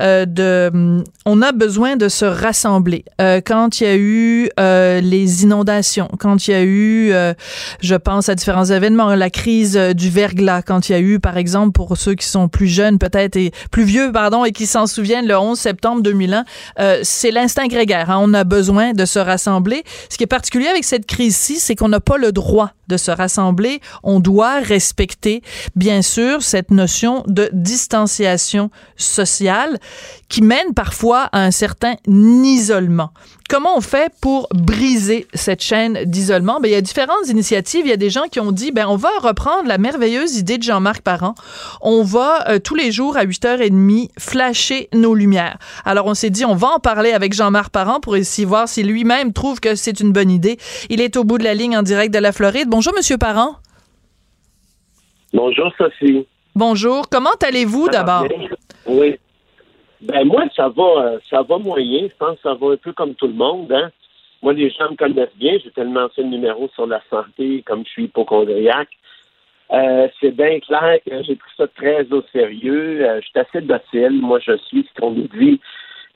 euh, 0.00 0.26
de, 0.26 1.04
on 1.26 1.40
a 1.40 1.52
besoin 1.52 1.94
de 1.94 2.08
se 2.08 2.24
rassembler. 2.24 3.04
Euh, 3.20 3.40
quand 3.40 3.80
il 3.80 3.84
y 3.84 3.86
a 3.86 3.96
eu 3.96 4.50
euh, 4.58 5.00
les 5.00 5.44
inondations, 5.44 6.08
quand 6.18 6.48
il 6.48 6.50
y 6.50 6.54
a 6.54 6.62
eu, 6.62 7.12
euh, 7.12 7.32
je 7.80 7.94
pense 7.94 8.28
à 8.28 8.34
différents 8.34 8.64
événements, 8.64 9.14
la 9.14 9.30
crise 9.30 9.76
du 9.76 10.10
verglas, 10.10 10.62
quand 10.62 10.88
il 10.88 10.92
y 10.92 10.94
a 10.96 11.00
eu, 11.00 11.20
par 11.20 11.36
exemple, 11.36 11.70
pour 11.70 11.96
ceux 11.96 12.16
qui 12.16 12.26
sont 12.26 12.48
plus 12.48 12.66
jeunes 12.66 12.98
peut-être 12.98 13.36
et 13.36 13.52
plus 13.70 13.84
vieux, 13.84 14.10
pardon, 14.10 14.44
et 14.44 14.50
qui 14.50 14.66
s'en 14.66 14.88
souviennent, 14.88 15.28
le 15.28 15.38
11 15.38 15.56
septembre 15.56 16.02
2001, 16.02 16.44
c'est 17.04 17.30
l'instinct 17.30 17.68
grégaire. 17.68 18.10
Hein. 18.10 18.18
On 18.20 18.34
a 18.34 18.42
besoin 18.42 18.92
de 18.92 19.04
se 19.04 19.20
rassembler. 19.20 19.84
Ce 20.08 20.16
qui 20.16 20.24
est 20.24 20.26
particulier 20.26 20.66
avec 20.66 20.82
cette 20.82 21.06
crise-ci, 21.06 21.60
c'est 21.60 21.76
qu'on 21.76 21.88
n'a 21.88 22.00
pas 22.00 22.18
le 22.18 22.32
droit 22.32 22.72
de 22.90 22.96
se 22.98 23.10
rassembler, 23.10 23.80
on 24.02 24.20
doit 24.20 24.60
respecter, 24.60 25.42
bien 25.76 26.02
sûr, 26.02 26.42
cette 26.42 26.70
notion 26.70 27.24
de 27.26 27.48
distanciation 27.52 28.70
sociale 28.96 29.78
qui 30.28 30.42
mène 30.42 30.74
parfois 30.74 31.28
à 31.32 31.40
un 31.44 31.50
certain 31.50 31.94
isolement. 32.06 33.10
Comment 33.50 33.76
on 33.76 33.80
fait 33.80 34.12
pour 34.22 34.46
briser 34.54 35.26
cette 35.34 35.60
chaîne 35.60 36.04
d'isolement? 36.04 36.60
Ben, 36.60 36.68
il 36.68 36.70
y 36.70 36.76
a 36.76 36.80
différentes 36.80 37.26
initiatives. 37.26 37.84
Il 37.84 37.88
y 37.88 37.92
a 37.92 37.96
des 37.96 38.08
gens 38.08 38.28
qui 38.30 38.38
ont 38.38 38.52
dit, 38.52 38.70
ben, 38.70 38.86
on 38.86 38.94
va 38.94 39.08
reprendre 39.20 39.66
la 39.66 39.76
merveilleuse 39.76 40.36
idée 40.36 40.56
de 40.56 40.62
Jean-Marc 40.62 41.02
Parent. 41.02 41.34
On 41.80 42.04
va 42.04 42.48
euh, 42.48 42.60
tous 42.60 42.76
les 42.76 42.92
jours 42.92 43.16
à 43.16 43.24
8h30 43.24 44.10
flasher 44.20 44.88
nos 44.94 45.16
lumières. 45.16 45.58
Alors, 45.84 46.06
on 46.06 46.14
s'est 46.14 46.30
dit, 46.30 46.44
on 46.44 46.54
va 46.54 46.68
en 46.68 46.78
parler 46.78 47.10
avec 47.10 47.32
Jean-Marc 47.32 47.72
Parent 47.72 47.98
pour 47.98 48.14
essayer 48.14 48.46
voir 48.46 48.68
si 48.68 48.84
lui-même 48.84 49.32
trouve 49.32 49.58
que 49.58 49.74
c'est 49.74 49.98
une 49.98 50.12
bonne 50.12 50.30
idée. 50.30 50.56
Il 50.88 51.00
est 51.00 51.16
au 51.16 51.24
bout 51.24 51.38
de 51.38 51.42
la 51.42 51.54
ligne 51.54 51.76
en 51.76 51.82
direct 51.82 52.14
de 52.14 52.20
la 52.20 52.30
Floride. 52.30 52.68
Bonjour, 52.68 52.92
Monsieur 52.96 53.18
Parent. 53.18 53.56
Bonjour, 55.32 55.72
Sophie. 55.76 56.24
Bonjour. 56.54 57.08
Comment 57.08 57.34
allez-vous 57.42 57.88
d'abord? 57.88 58.28
Oui. 58.86 59.18
Ben 60.02 60.24
moi, 60.24 60.44
ça 60.56 60.68
va, 60.68 60.82
euh, 60.82 61.18
ça 61.28 61.42
va 61.42 61.58
moyen. 61.58 62.08
Je 62.08 62.16
pense 62.16 62.36
que 62.36 62.42
ça 62.42 62.54
va 62.54 62.72
un 62.72 62.76
peu 62.76 62.92
comme 62.92 63.14
tout 63.14 63.26
le 63.26 63.34
monde. 63.34 63.70
Hein? 63.72 63.90
Moi, 64.42 64.54
les 64.54 64.70
gens 64.70 64.90
me 64.90 64.96
connaissent 64.96 65.36
bien. 65.36 65.58
J'ai 65.62 65.70
tellement 65.70 66.08
fait 66.10 66.22
le 66.22 66.28
numéro 66.28 66.68
sur 66.74 66.86
la 66.86 67.02
santé, 67.10 67.62
comme 67.66 67.84
je 67.84 67.90
suis 67.90 68.04
hypochondriaque. 68.04 68.88
Euh, 69.72 70.08
c'est 70.20 70.34
bien 70.34 70.58
clair 70.60 70.98
que 71.06 71.22
j'ai 71.22 71.36
pris 71.36 71.50
ça 71.56 71.66
très 71.68 72.10
au 72.12 72.22
sérieux. 72.32 73.06
Euh, 73.06 73.20
je 73.20 73.28
suis 73.28 73.38
assez 73.38 73.60
docile. 73.60 74.20
Moi, 74.20 74.40
je 74.40 74.56
suis 74.56 74.88
ce 74.88 75.00
qu'on 75.00 75.12
nous 75.12 75.28
dit. 75.28 75.60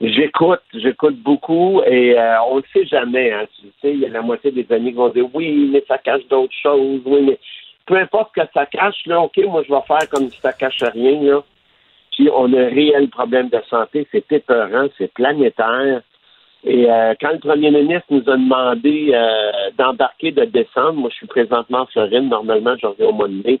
J'écoute, 0.01 0.61
j'écoute 0.73 1.17
beaucoup 1.21 1.81
et 1.85 2.19
euh, 2.19 2.41
on 2.49 2.57
ne 2.57 2.63
sait 2.73 2.85
jamais. 2.85 3.31
Hein, 3.31 3.45
tu 3.57 3.67
sais, 3.81 3.93
il 3.93 3.99
y 3.99 4.05
a 4.05 4.09
la 4.09 4.21
moitié 4.21 4.51
des 4.51 4.65
amis 4.73 4.89
qui 4.89 4.97
vont 4.97 5.09
dire 5.09 5.27
oui, 5.33 5.69
mais 5.71 5.85
ça 5.87 5.97
cache 5.97 6.27
d'autres 6.27 6.53
choses. 6.61 7.01
Oui, 7.05 7.21
mais 7.21 7.39
peu 7.85 7.95
importe 7.95 8.35
que 8.35 8.41
ça 8.53 8.65
cache, 8.65 9.05
là, 9.05 9.21
OK, 9.21 9.37
moi, 9.45 9.63
je 9.65 9.73
vais 9.73 9.81
faire 9.87 10.09
comme 10.09 10.29
si 10.29 10.39
ça 10.41 10.51
cache 10.51 10.83
rien. 10.83 11.21
Là. 11.21 11.43
Puis 12.15 12.29
on 12.33 12.53
a 12.53 12.61
un 12.61 12.69
réel 12.69 13.09
problème 13.09 13.49
de 13.49 13.59
santé, 13.69 14.07
c'est 14.11 14.31
épeurant, 14.31 14.87
c'est 14.97 15.13
planétaire. 15.13 16.01
Et 16.63 16.89
euh, 16.89 17.13
quand 17.19 17.31
le 17.33 17.39
premier 17.39 17.69
ministre 17.71 18.07
nous 18.09 18.27
a 18.27 18.37
demandé 18.37 19.11
euh, 19.13 19.69
d'embarquer 19.77 20.31
de 20.31 20.45
décembre, 20.45 20.93
moi 20.93 21.09
je 21.11 21.17
suis 21.17 21.27
présentement 21.27 21.79
en 21.79 21.85
Floride, 21.87 22.29
normalement 22.29 22.75
je 22.81 22.87
reviens 22.87 23.07
au 23.07 23.11
mois 23.11 23.27
de 23.27 23.41
mai. 23.45 23.59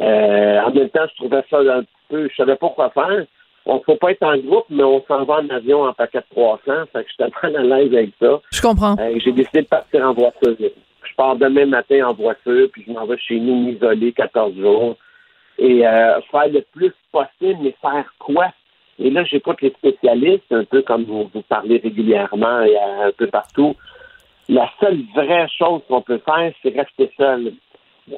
Euh, 0.00 0.60
en 0.62 0.70
même 0.72 0.88
temps, 0.88 1.06
je 1.10 1.14
trouvais 1.16 1.44
ça 1.48 1.58
un 1.58 1.84
peu, 2.08 2.28
je 2.28 2.34
savais 2.34 2.56
pas 2.56 2.70
quoi 2.70 2.90
faire. 2.90 3.26
On 3.66 3.76
ne 3.76 3.80
faut 3.80 3.96
pas 3.96 4.10
être 4.10 4.24
en 4.24 4.36
groupe, 4.38 4.66
mais 4.68 4.82
on 4.82 5.04
s'en 5.06 5.24
va 5.24 5.34
en 5.34 5.48
avion 5.48 5.84
en 5.84 5.92
paquet 5.92 6.18
de 6.18 6.34
300, 6.34 6.60
fait 6.92 7.04
que 7.04 7.10
j'étais 7.10 7.30
pas 7.30 7.58
à 7.58 7.62
l'aise 7.62 7.94
avec 7.94 8.10
ça. 8.20 8.40
Je 8.50 8.60
comprends. 8.60 8.96
j'ai 9.16 9.32
décidé 9.32 9.62
de 9.62 9.68
partir 9.68 10.06
en 10.06 10.12
voiture. 10.12 10.56
Je 10.58 11.14
pars 11.16 11.36
demain 11.36 11.66
matin 11.66 12.08
en 12.08 12.14
voiture, 12.14 12.68
puis 12.72 12.84
je 12.86 12.92
m'en 12.92 13.06
vais 13.06 13.18
chez 13.18 13.38
nous 13.38 13.54
m'isoler 13.54 14.12
14 14.12 14.56
jours 14.56 14.96
et 15.58 15.86
euh, 15.86 16.20
faire 16.30 16.48
le 16.48 16.62
plus 16.72 16.92
possible, 17.12 17.58
mais 17.62 17.74
faire 17.80 18.12
quoi? 18.18 18.52
Et 18.98 19.10
là, 19.10 19.24
j'écoute 19.24 19.60
les 19.60 19.70
spécialistes, 19.70 20.52
un 20.52 20.64
peu 20.64 20.82
comme 20.82 21.04
vous, 21.04 21.30
vous 21.32 21.42
parlez 21.42 21.78
régulièrement 21.78 22.62
et 22.62 22.76
un 22.78 23.10
peu 23.16 23.26
partout. 23.26 23.74
La 24.48 24.70
seule 24.78 25.00
vraie 25.14 25.48
chose 25.48 25.80
qu'on 25.88 26.02
peut 26.02 26.20
faire, 26.24 26.52
c'est 26.62 26.76
rester 26.76 27.10
seul. 27.16 27.54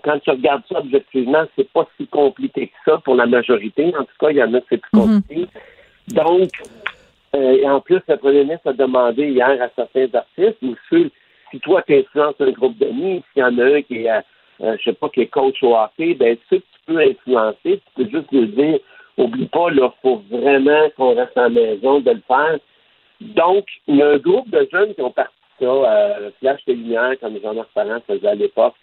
Quand 0.02 0.18
tu 0.18 0.30
regardes 0.30 0.64
ça 0.70 0.80
objectivement, 0.80 1.44
c'est 1.54 1.70
pas 1.72 1.86
si 1.96 2.06
compliqué 2.08 2.66
que 2.68 2.90
ça 2.90 2.98
pour 2.98 3.14
la 3.14 3.26
majorité. 3.26 3.94
En 3.96 4.02
tout 4.02 4.16
cas, 4.18 4.30
il 4.30 4.36
y 4.36 4.42
en 4.42 4.52
a 4.52 4.60
qui 4.60 4.66
c'est 4.70 4.78
plus 4.78 4.98
mhm. 5.00 5.22
compliqué. 5.22 5.46
Donc, 6.08 6.50
euh, 7.34 7.58
et 7.58 7.68
en 7.68 7.80
plus, 7.80 8.00
le 8.08 8.16
premier 8.16 8.44
ministre 8.44 8.70
a 8.70 8.72
demandé 8.72 9.28
hier 9.28 9.62
à 9.62 9.68
certains 9.76 10.08
artistes, 10.14 10.58
ou 10.62 10.74
si 10.90 11.60
toi 11.60 11.82
tu 11.82 11.96
influences 11.96 12.40
un 12.40 12.50
groupe 12.50 12.76
d'amis, 12.78 13.22
s'il 13.32 13.42
y 13.42 13.44
en 13.44 13.58
a 13.58 13.64
un 13.64 13.82
qui 13.82 14.04
est, 14.04 14.10
euh, 14.10 14.20
euh, 14.62 14.76
je 14.78 14.90
sais 14.90 14.92
pas, 14.92 15.08
qui 15.08 15.22
est 15.22 15.26
coach 15.26 15.62
au 15.62 15.76
hockey, 15.76 16.14
ben 16.14 16.36
ceux 16.50 16.62
peux 16.86 16.98
influencer, 16.98 17.56
tu 17.64 17.80
peux 17.96 18.08
juste 18.10 18.32
lui 18.32 18.46
dire, 18.48 18.78
oublie 19.18 19.46
pas, 19.46 19.70
là, 19.70 19.92
faut 20.02 20.22
vraiment 20.30 20.88
qu'on 20.96 21.14
reste 21.14 21.36
à 21.36 21.42
la 21.42 21.48
maison 21.48 22.00
de 22.00 22.10
le 22.10 22.22
faire. 22.26 22.58
Donc, 23.20 23.64
il 23.86 23.96
y 23.96 24.02
a 24.02 24.10
un 24.10 24.18
groupe 24.18 24.48
de 24.50 24.68
jeunes 24.70 24.94
qui 24.94 25.02
ont 25.02 25.10
parti 25.10 25.32
ça, 25.58 25.64
euh, 25.64 26.30
Flash 26.38 26.60
de 26.66 26.74
Lumière, 26.74 27.18
comme 27.20 27.40
Jean-Marc 27.42 27.68
Parent 27.74 28.00
faisait 28.06 28.28
à 28.28 28.34
l'époque. 28.34 28.74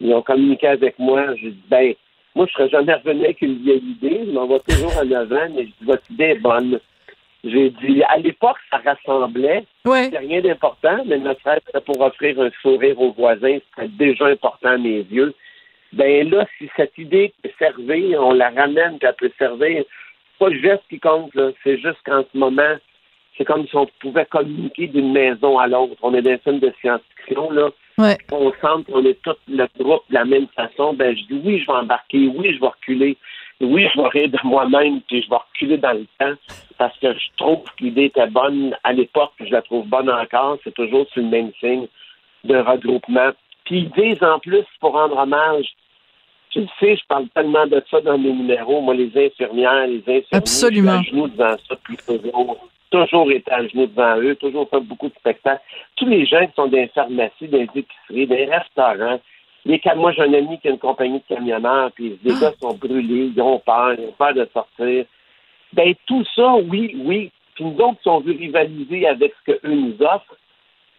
Ils 0.00 0.14
ont 0.14 0.22
communiqué 0.22 0.66
avec 0.66 0.98
moi. 0.98 1.34
J'ai 1.36 1.50
dit, 1.50 1.64
ben, 1.68 1.94
moi, 2.34 2.46
je 2.46 2.52
serais 2.52 2.68
jamais 2.68 2.94
revenu 2.94 3.24
avec 3.24 3.40
une 3.40 3.58
vieille 3.62 3.82
idée. 3.82 4.24
Je 4.26 4.30
m'en 4.30 4.46
vais 4.46 4.60
toujours 4.60 4.96
à 4.98 5.04
9 5.04 5.32
ans, 5.32 5.48
mais 5.54 5.62
je 5.62 5.68
dis, 5.68 5.84
votre 5.86 6.10
idée 6.10 6.24
est 6.24 6.40
bonne. 6.40 6.78
J'ai 7.44 7.70
dit, 7.70 8.02
à 8.02 8.18
l'époque, 8.18 8.58
ça 8.70 8.78
rassemblait. 8.84 9.64
Ouais. 9.86 10.10
C'est 10.12 10.18
rien 10.18 10.40
d'important, 10.40 10.98
mais 11.06 11.18
notre 11.18 11.40
frère, 11.40 11.60
pour 11.86 12.00
offrir 12.00 12.38
un 12.40 12.50
sourire 12.60 13.00
aux 13.00 13.12
voisins, 13.12 13.58
c'était 13.74 13.88
déjà 13.88 14.26
important 14.26 14.70
à 14.70 14.78
mes 14.78 15.00
yeux 15.10 15.34
ben 15.92 16.28
là, 16.30 16.46
si 16.58 16.68
cette 16.76 16.96
idée 16.98 17.32
peut 17.42 17.50
servir, 17.58 18.22
on 18.22 18.32
la 18.32 18.50
ramène, 18.50 18.98
qu'elle 18.98 19.14
peut 19.14 19.32
servir. 19.38 19.84
C'est 19.84 20.38
pas 20.38 20.48
le 20.50 20.60
geste 20.60 20.82
qui 20.88 21.00
compte, 21.00 21.32
c'est 21.64 21.78
juste 21.78 21.98
qu'en 22.04 22.22
ce 22.22 22.38
moment, 22.38 22.76
c'est 23.36 23.44
comme 23.44 23.66
si 23.66 23.76
on 23.76 23.86
pouvait 24.00 24.26
communiquer 24.26 24.88
d'une 24.88 25.12
maison 25.12 25.58
à 25.58 25.66
l'autre. 25.66 25.96
On 26.02 26.12
est 26.14 26.22
dans 26.22 26.32
un 26.32 26.38
film 26.38 26.58
de 26.58 26.72
science-fiction, 26.80 27.50
là. 27.52 27.70
on 28.32 28.50
sent 28.50 28.84
qu'on 28.86 29.04
est 29.04 29.20
tout 29.22 29.34
le 29.48 29.66
groupe 29.78 30.02
de 30.08 30.14
la 30.14 30.24
même 30.24 30.48
façon, 30.54 30.92
ben 30.92 31.16
je 31.16 31.22
dis 31.22 31.40
oui, 31.44 31.60
je 31.60 31.66
vais 31.66 31.78
embarquer, 31.78 32.28
oui, 32.28 32.54
je 32.54 32.60
vais 32.60 32.66
reculer, 32.66 33.16
oui, 33.60 33.88
je 33.92 34.00
vais 34.00 34.08
rire 34.08 34.28
de 34.28 34.38
moi-même, 34.44 35.00
puis 35.08 35.22
je 35.22 35.28
vais 35.28 35.36
reculer 35.36 35.78
dans 35.78 35.92
le 35.92 36.06
temps, 36.18 36.34
parce 36.76 36.96
que 36.98 37.12
je 37.12 37.26
trouve 37.36 37.64
que 37.64 37.84
l'idée 37.84 38.04
était 38.04 38.26
bonne 38.28 38.76
à 38.84 38.92
l'époque, 38.92 39.32
puis 39.36 39.48
je 39.48 39.52
la 39.52 39.62
trouve 39.62 39.86
bonne 39.86 40.10
encore, 40.10 40.58
c'est 40.62 40.74
toujours 40.74 41.08
sur 41.08 41.22
le 41.22 41.28
même 41.28 41.50
signe 41.58 41.86
de 42.44 42.56
regroupement. 42.56 43.30
Puis 43.68 43.80
ils 43.80 43.90
disent 43.90 44.22
en 44.22 44.38
plus, 44.38 44.64
pour 44.80 44.92
rendre 44.92 45.18
hommage, 45.18 45.66
tu 46.48 46.60
le 46.60 46.66
sais, 46.80 46.96
je 46.96 47.06
parle 47.06 47.28
tellement 47.34 47.66
de 47.66 47.82
ça 47.90 48.00
dans 48.00 48.16
mes 48.16 48.32
numéros, 48.32 48.80
moi, 48.80 48.94
les 48.94 49.12
infirmières, 49.14 49.86
les 49.86 49.98
infirmiers, 49.98 50.24
Absolument. 50.32 51.02
je 51.02 51.08
suis 51.08 51.10
à 51.10 51.12
genoux 51.12 51.28
devant 51.28 51.56
ça 51.58 51.74
depuis 51.74 51.96
toujours. 51.98 52.68
Toujours 52.90 53.30
été 53.30 53.52
à 53.52 53.66
genoux 53.66 53.86
devant 53.86 54.16
eux, 54.16 54.34
toujours 54.36 54.66
fait 54.70 54.80
beaucoup 54.80 55.08
de 55.08 55.14
spectacles. 55.16 55.60
Tous 55.96 56.06
les 56.06 56.24
gens 56.24 56.46
qui 56.46 56.54
sont 56.54 56.68
dans 56.68 56.78
les 56.78 56.88
pharmacies, 56.88 57.48
dans 57.48 57.58
les 57.58 57.68
épiceries, 57.74 58.26
dans 58.26 58.34
les 58.36 58.46
restaurants, 58.46 59.20
les 59.66 59.82
moi, 59.96 60.12
j'ai 60.12 60.22
un 60.22 60.32
ami 60.32 60.58
qui 60.60 60.68
a 60.68 60.70
une 60.70 60.78
compagnie 60.78 61.18
de 61.18 61.34
camionneurs, 61.34 61.92
puis 61.92 62.18
les 62.24 62.40
gars 62.40 62.54
sont 62.58 62.72
brûlés, 62.72 63.32
ils 63.36 63.42
ont 63.42 63.58
peur, 63.58 63.96
ils 63.98 64.06
ont 64.06 64.12
peur 64.12 64.32
de 64.32 64.48
sortir. 64.54 65.04
Ben, 65.74 65.94
tout 66.06 66.24
ça, 66.34 66.54
oui, 66.54 66.96
oui. 67.04 67.30
Puis 67.54 67.64
nous 67.64 67.76
autres, 67.76 68.00
qui 68.00 68.08
on 68.08 68.20
veut 68.20 68.32
rivaliser 68.32 69.06
avec 69.06 69.34
ce 69.44 69.52
qu'eux 69.52 69.68
nous 69.68 69.94
offrent, 70.00 70.36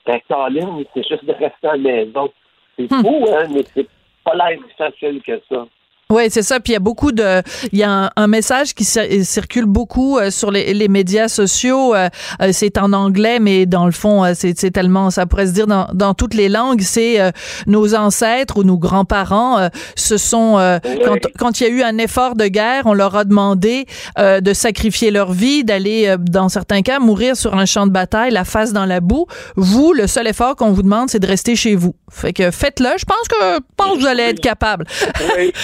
ben, 0.05 0.19
Colin, 0.27 0.83
c'est 0.93 1.07
juste 1.07 1.25
de 1.25 1.31
rester 1.31 1.67
à 1.67 1.71
la 1.71 1.77
maison. 1.77 2.31
C'est 2.79 2.87
fou, 2.87 3.25
hein, 3.29 3.47
mais 3.53 3.63
c'est 3.73 3.87
pas 4.23 4.35
l'air 4.35 4.57
si 4.69 4.75
facile 4.75 5.21
que 5.21 5.39
ça. 5.49 5.67
Oui, 6.11 6.23
c'est 6.31 6.41
ça. 6.41 6.59
Puis 6.59 6.71
il 6.71 6.73
y 6.73 6.75
a 6.75 6.79
beaucoup 6.79 7.11
de, 7.11 7.43
il 7.71 7.77
y 7.77 7.83
a 7.83 7.91
un, 8.05 8.09
un 8.15 8.25
message 8.25 8.73
qui 8.73 8.83
cir- 8.83 9.23
circule 9.23 9.65
beaucoup 9.67 10.17
euh, 10.17 10.31
sur 10.31 10.49
les, 10.49 10.73
les 10.73 10.87
médias 10.87 11.27
sociaux. 11.27 11.93
euh, 11.93 12.09
euh, 12.41 12.49
c'est 12.51 12.79
en 12.79 12.93
anglais, 12.93 13.37
mais 13.39 13.67
dans 13.67 13.85
le 13.85 13.91
fond, 13.91 14.25
euh, 14.25 14.33
c'est 14.35 14.55
tellement, 14.71 15.11
ça 15.11 15.27
pourrait 15.27 15.45
se 15.45 15.51
dire 15.51 15.67
dans, 15.67 15.87
dans 15.93 16.15
toutes 16.15 16.33
les 16.33 16.49
langues. 16.49 16.81
C'est 16.81 17.21
euh, 17.21 17.29
nos 17.67 17.93
ancêtres 17.93 18.57
ou 18.57 18.63
nos 18.63 18.79
grands-parents 18.79 19.59
euh, 19.59 19.69
se 19.95 20.17
sont, 20.17 20.57
euh, 20.57 20.79
quand, 21.05 21.17
quand 21.37 21.61
il 21.61 21.63
y 21.63 21.67
a 21.67 21.69
eu 21.69 21.83
un 21.83 21.99
effort 21.99 22.33
de 22.35 22.47
guerre, 22.47 22.87
on 22.87 22.95
leur 22.95 23.15
a 23.15 23.23
demandé 23.23 23.85
euh, 24.17 24.41
de 24.41 24.51
sacrifier 24.53 25.11
leur 25.11 25.31
vie, 25.31 25.63
d'aller, 25.63 26.07
euh, 26.07 26.17
dans 26.17 26.49
certains 26.49 26.81
cas, 26.81 26.97
mourir 26.97 27.37
sur 27.37 27.53
un 27.53 27.67
champ 27.67 27.85
de 27.85 27.91
bataille, 27.91 28.31
la 28.31 28.45
face 28.45 28.73
dans 28.73 28.85
la 28.87 28.99
boue. 28.99 29.27
Vous, 29.55 29.93
le 29.93 30.07
seul 30.07 30.25
effort 30.27 30.55
qu'on 30.55 30.71
vous 30.71 30.81
demande, 30.81 31.11
c'est 31.11 31.19
de 31.19 31.27
rester 31.27 31.55
chez 31.55 31.75
vous. 31.75 31.93
Fait 32.11 32.33
que 32.33 32.49
faites-le. 32.49 32.89
Je 32.97 33.05
pense 33.05 33.27
que, 33.27 33.59
pense 33.77 33.93
que 33.97 33.99
vous 33.99 34.07
allez 34.07 34.23
être 34.23 34.39
capable. 34.41 34.85
Oui. 35.37 35.53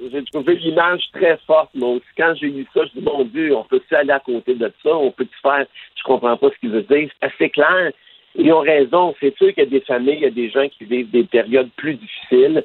J'ai 0.00 0.24
trouvé 0.24 0.56
l'image 0.56 1.02
très 1.12 1.36
forte, 1.46 1.70
aussi. 1.76 2.02
Quand 2.16 2.34
j'ai 2.34 2.48
lu 2.48 2.66
ça, 2.74 2.84
je 2.84 2.98
dis, 2.98 3.04
mon 3.04 3.24
Dieu, 3.24 3.56
on 3.56 3.64
peut-tu 3.64 3.94
aller 3.94 4.10
à 4.10 4.20
côté 4.20 4.54
de 4.54 4.72
ça? 4.82 4.94
On 4.94 5.10
peut-tu 5.12 5.36
faire? 5.40 5.66
Je 5.96 6.02
comprends 6.02 6.36
pas 6.36 6.50
ce 6.50 6.58
qu'il 6.58 6.70
veut 6.70 6.82
dire. 6.82 7.08
C'est 7.20 7.26
assez 7.26 7.50
clair. 7.50 7.92
Ils 8.34 8.52
ont 8.52 8.60
raison. 8.60 9.14
C'est 9.20 9.36
sûr 9.36 9.54
qu'il 9.54 9.64
y 9.64 9.66
a 9.66 9.70
des 9.70 9.80
familles, 9.80 10.16
il 10.16 10.22
y 10.22 10.26
a 10.26 10.30
des 10.30 10.50
gens 10.50 10.68
qui 10.68 10.84
vivent 10.84 11.10
des 11.10 11.24
périodes 11.24 11.70
plus 11.76 11.94
difficiles. 11.94 12.64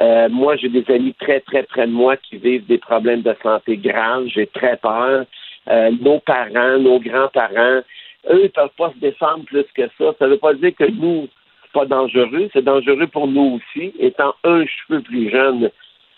Euh, 0.00 0.28
moi, 0.28 0.56
j'ai 0.56 0.68
des 0.68 0.84
amis 0.92 1.14
très, 1.14 1.40
très 1.40 1.64
près 1.64 1.86
de 1.86 1.92
moi 1.92 2.16
qui 2.16 2.36
vivent 2.36 2.66
des 2.66 2.78
problèmes 2.78 3.22
de 3.22 3.34
santé 3.42 3.76
graves. 3.76 4.26
J'ai 4.28 4.46
très 4.46 4.76
peur. 4.76 5.24
Euh, 5.68 5.90
nos 6.00 6.20
parents, 6.20 6.78
nos 6.78 7.00
grands-parents, 7.00 7.82
eux, 8.30 8.44
ils 8.44 8.50
peuvent 8.50 8.70
pas 8.78 8.92
se 8.92 8.98
défendre 9.00 9.44
plus 9.44 9.66
que 9.74 9.88
ça. 9.98 10.14
Ça 10.18 10.28
veut 10.28 10.38
pas 10.38 10.54
dire 10.54 10.74
que 10.76 10.84
nous, 10.84 11.28
c'est 11.62 11.72
pas 11.72 11.86
dangereux. 11.86 12.48
C'est 12.52 12.64
dangereux 12.64 13.08
pour 13.08 13.26
nous 13.26 13.58
aussi. 13.58 13.92
Étant 13.98 14.34
un 14.44 14.64
cheveu 14.64 15.02
plus 15.02 15.30
jeune, 15.30 15.70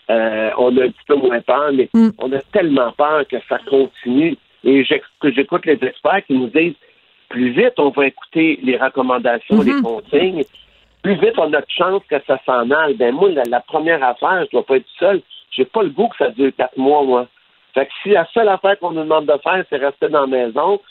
euh, 0.09 0.49
on 0.57 0.75
a 0.77 0.83
un 0.85 0.89
petit 0.89 1.05
peu 1.07 1.15
moins 1.15 1.41
peur, 1.41 1.71
mais 1.73 1.89
on 2.17 2.31
a 2.33 2.39
tellement 2.51 2.91
peur 2.91 3.27
que 3.27 3.37
ça 3.47 3.59
continue. 3.69 4.37
Et 4.63 4.83
j'écoute 4.83 5.65
les 5.65 5.79
experts 5.81 6.25
qui 6.27 6.33
nous 6.33 6.47
disent 6.47 6.75
plus 7.29 7.51
vite 7.51 7.73
on 7.77 7.89
va 7.89 8.07
écouter 8.07 8.59
les 8.61 8.77
recommandations, 8.77 9.61
les 9.61 9.81
consignes, 9.81 10.43
plus 11.01 11.15
vite 11.15 11.37
on 11.37 11.53
a 11.53 11.61
de 11.61 11.65
chance 11.69 12.01
que 12.09 12.17
ça 12.27 12.39
s'en 12.45 12.69
aille. 12.71 12.95
Ben 12.95 13.13
moi, 13.13 13.29
la, 13.29 13.43
la 13.43 13.61
première 13.61 14.03
affaire, 14.03 14.45
je 14.45 14.51
dois 14.51 14.65
pas 14.65 14.77
être 14.77 14.89
seul. 14.99 15.21
J'ai 15.51 15.65
pas 15.65 15.83
le 15.83 15.89
goût 15.89 16.07
que 16.07 16.17
ça 16.17 16.29
dure 16.29 16.51
quatre 16.57 16.77
mois, 16.77 17.03
moi. 17.03 17.27
Fait 17.73 17.85
que 17.85 17.91
si 18.03 18.09
la 18.09 18.27
seule 18.33 18.49
affaire 18.49 18.77
qu'on 18.79 18.91
nous 18.91 19.03
demande 19.03 19.25
de 19.25 19.37
faire, 19.43 19.63
c'est 19.69 19.77
rester 19.77 20.09
dans 20.09 20.21
la 20.21 20.27
maison, 20.27 20.81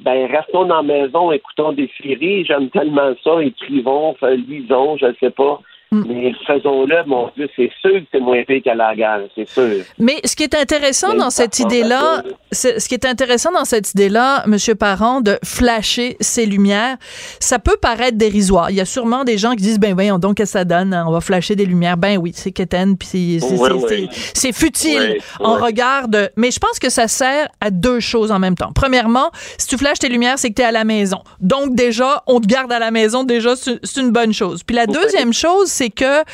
ben 0.00 0.26
restons 0.30 0.66
dans 0.66 0.76
la 0.76 0.82
maison, 0.82 1.32
écoutons 1.32 1.72
des 1.72 1.90
séries, 2.00 2.44
j'aime 2.44 2.68
tellement 2.70 3.14
ça, 3.24 3.42
écrivons, 3.42 4.14
lisons, 4.22 4.96
je 4.98 5.06
ne 5.06 5.14
sais 5.14 5.30
pas. 5.30 5.60
Mais 5.92 6.32
faisons-le, 6.46 7.04
mon 7.06 7.30
Dieu, 7.36 7.48
c'est 7.54 7.70
sûr 7.80 7.92
que 8.00 8.06
c'est 8.12 8.20
moins 8.20 8.42
pire 8.44 8.60
qu'à 8.64 8.74
la 8.74 8.94
guerre, 8.96 9.20
c'est 9.34 9.48
sûr. 9.48 9.84
Mais 9.98 10.16
ce 10.24 10.34
qui 10.34 10.42
est 10.42 10.54
intéressant 10.54 11.12
Mais 11.12 11.18
dans 11.20 11.30
cette 11.30 11.58
idée-là, 11.60 12.22
ce 12.52 12.86
qui 12.88 12.94
est 12.94 13.04
intéressant 13.06 13.52
dans 13.52 13.64
cette 13.64 13.92
idée-là, 13.92 14.42
Monsieur 14.46 14.74
Parent, 14.74 15.20
de 15.20 15.38
flasher 15.44 16.16
ces 16.20 16.44
lumières, 16.44 16.96
ça 17.40 17.58
peut 17.58 17.76
paraître 17.80 18.16
dérisoire. 18.18 18.70
Il 18.70 18.76
y 18.76 18.80
a 18.80 18.84
sûrement 18.84 19.24
des 19.24 19.38
gens 19.38 19.50
qui 19.52 19.62
disent, 19.62 19.78
ben 19.78 19.94
voyons 19.94 20.18
donc, 20.18 20.36
qu'est-ce 20.38 20.54
que 20.54 20.58
ça 20.58 20.64
donne, 20.64 20.92
hein, 20.92 21.04
on 21.06 21.12
va 21.12 21.20
flasher 21.20 21.54
des 21.56 21.66
lumières. 21.66 21.96
Ben 21.96 22.18
oui, 22.18 22.32
c'est 22.34 22.52
quétaine, 22.52 22.96
puis 22.96 23.08
c'est- 23.40 23.40
c'est- 23.40 24.08
c'est 24.34 24.52
futile 24.52 24.96
Ouais, 25.40 25.46
en 25.46 25.56
ouais. 25.56 25.62
regard 25.62 26.08
de... 26.08 26.30
Mais 26.36 26.50
je 26.50 26.58
pense 26.58 26.78
que 26.78 26.90
ça 26.90 27.06
sert 27.08 27.48
à 27.60 27.70
deux 27.70 28.00
choses 28.00 28.32
en 28.32 28.38
même 28.38 28.54
temps. 28.56 28.72
Premièrement, 28.74 29.30
si 29.58 29.66
tu 29.68 29.76
flashes 29.78 29.98
tes 30.00 30.08
lumières, 30.08 30.38
c'est 30.38 30.48
que 30.50 30.54
tu 30.54 30.62
es 30.62 30.64
à 30.64 30.72
la 30.72 30.84
maison. 30.84 31.18
Donc 31.40 31.74
déjà, 31.74 32.22
on 32.26 32.40
te 32.40 32.46
garde 32.46 32.72
à 32.72 32.78
la 32.78 32.90
maison, 32.90 33.24
déjà, 33.24 33.54
c'est 33.56 33.78
c'est 33.84 34.00
une 34.00 34.10
bonne 34.10 34.32
chose. 34.32 34.62
Puis 34.64 34.74
la 34.74 34.86
deuxième 34.86 35.32
chose, 35.32 35.68
c'est 35.68 35.85
que... 35.90 36.24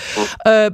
euh, 0.47 0.71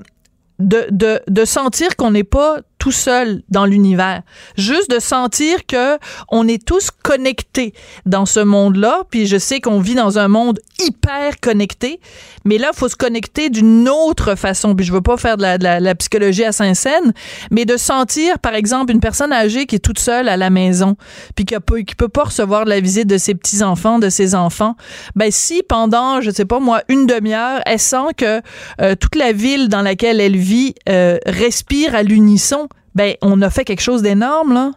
de 0.60 1.44
sentir 1.44 1.94
qu'on 1.94 2.10
n'est 2.10 2.24
pas 2.24 2.58
tout 2.78 2.92
seul 2.92 3.42
dans 3.48 3.66
l'univers. 3.66 4.22
Juste 4.56 4.90
de 4.90 4.98
sentir 4.98 5.66
que 5.66 5.98
on 6.30 6.46
est 6.48 6.64
tous 6.64 6.90
connectés 6.90 7.74
dans 8.06 8.26
ce 8.26 8.40
monde-là. 8.40 9.02
Puis 9.10 9.26
je 9.26 9.38
sais 9.38 9.60
qu'on 9.60 9.80
vit 9.80 9.94
dans 9.94 10.18
un 10.18 10.28
monde 10.28 10.60
hyper 10.80 11.40
connecté, 11.40 12.00
mais 12.44 12.58
là, 12.58 12.70
il 12.72 12.76
faut 12.76 12.88
se 12.88 12.96
connecter 12.96 13.50
d'une 13.50 13.88
autre 13.88 14.34
façon. 14.36 14.74
Puis 14.74 14.86
je 14.86 14.92
veux 14.92 15.00
pas 15.00 15.16
faire 15.16 15.36
de 15.36 15.42
la, 15.42 15.94
psychologie 15.96 16.44
à 16.44 16.52
Saint-Saëns, 16.52 17.12
mais 17.50 17.64
de 17.64 17.76
sentir, 17.76 18.38
par 18.38 18.54
exemple, 18.54 18.92
une 18.92 19.00
personne 19.00 19.32
âgée 19.32 19.66
qui 19.66 19.76
est 19.76 19.80
toute 19.80 19.98
seule 19.98 20.28
à 20.28 20.36
la 20.36 20.50
maison, 20.50 20.96
puis 21.34 21.44
qui, 21.44 21.56
qui 21.84 21.94
peut 21.94 22.08
pas 22.08 22.24
recevoir 22.24 22.64
de 22.64 22.70
la 22.70 22.80
visite 22.80 23.08
de 23.08 23.18
ses 23.18 23.34
petits-enfants, 23.34 23.98
de 23.98 24.08
ses 24.08 24.34
enfants, 24.34 24.76
ben 25.16 25.30
si 25.30 25.62
pendant, 25.62 26.20
je 26.20 26.30
sais 26.30 26.44
pas 26.44 26.60
moi, 26.60 26.82
une 26.88 27.06
demi-heure, 27.06 27.60
elle 27.66 27.78
sent 27.78 28.14
que 28.16 28.40
euh, 28.80 28.94
toute 28.94 29.16
la 29.16 29.32
ville 29.32 29.68
dans 29.68 29.82
laquelle 29.82 30.20
elle 30.20 30.36
vit 30.36 30.74
euh, 30.88 31.18
respire 31.26 31.94
à 31.94 32.02
l'unisson, 32.02 32.68
ben 32.94 33.14
on 33.22 33.40
a 33.42 33.50
fait 33.50 33.64
quelque 33.64 33.82
chose 33.82 34.02
d'énorme, 34.02 34.52
là. 34.52 34.70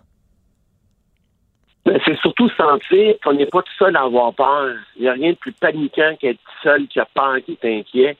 Ben, 1.86 2.00
c'est 2.06 2.18
surtout 2.20 2.50
sentir 2.50 3.16
qu'on 3.24 3.34
n'est 3.34 3.48
pas 3.48 3.62
tout 3.64 3.74
seul 3.80 3.96
à 3.96 4.04
avoir 4.04 4.34
peur. 4.34 4.76
Il 4.98 5.04
n'y 5.04 5.10
a 5.10 5.14
rien 5.14 5.32
de 5.32 5.38
plus 5.38 5.52
paniquant 5.54 6.16
qu'être 6.20 6.38
tout 6.38 6.62
seul 6.64 6.88
qui 6.88 7.00
a 7.00 7.06
peur, 7.06 7.38
qui 7.44 7.58
est 7.60 7.80
inquiet. 7.80 8.18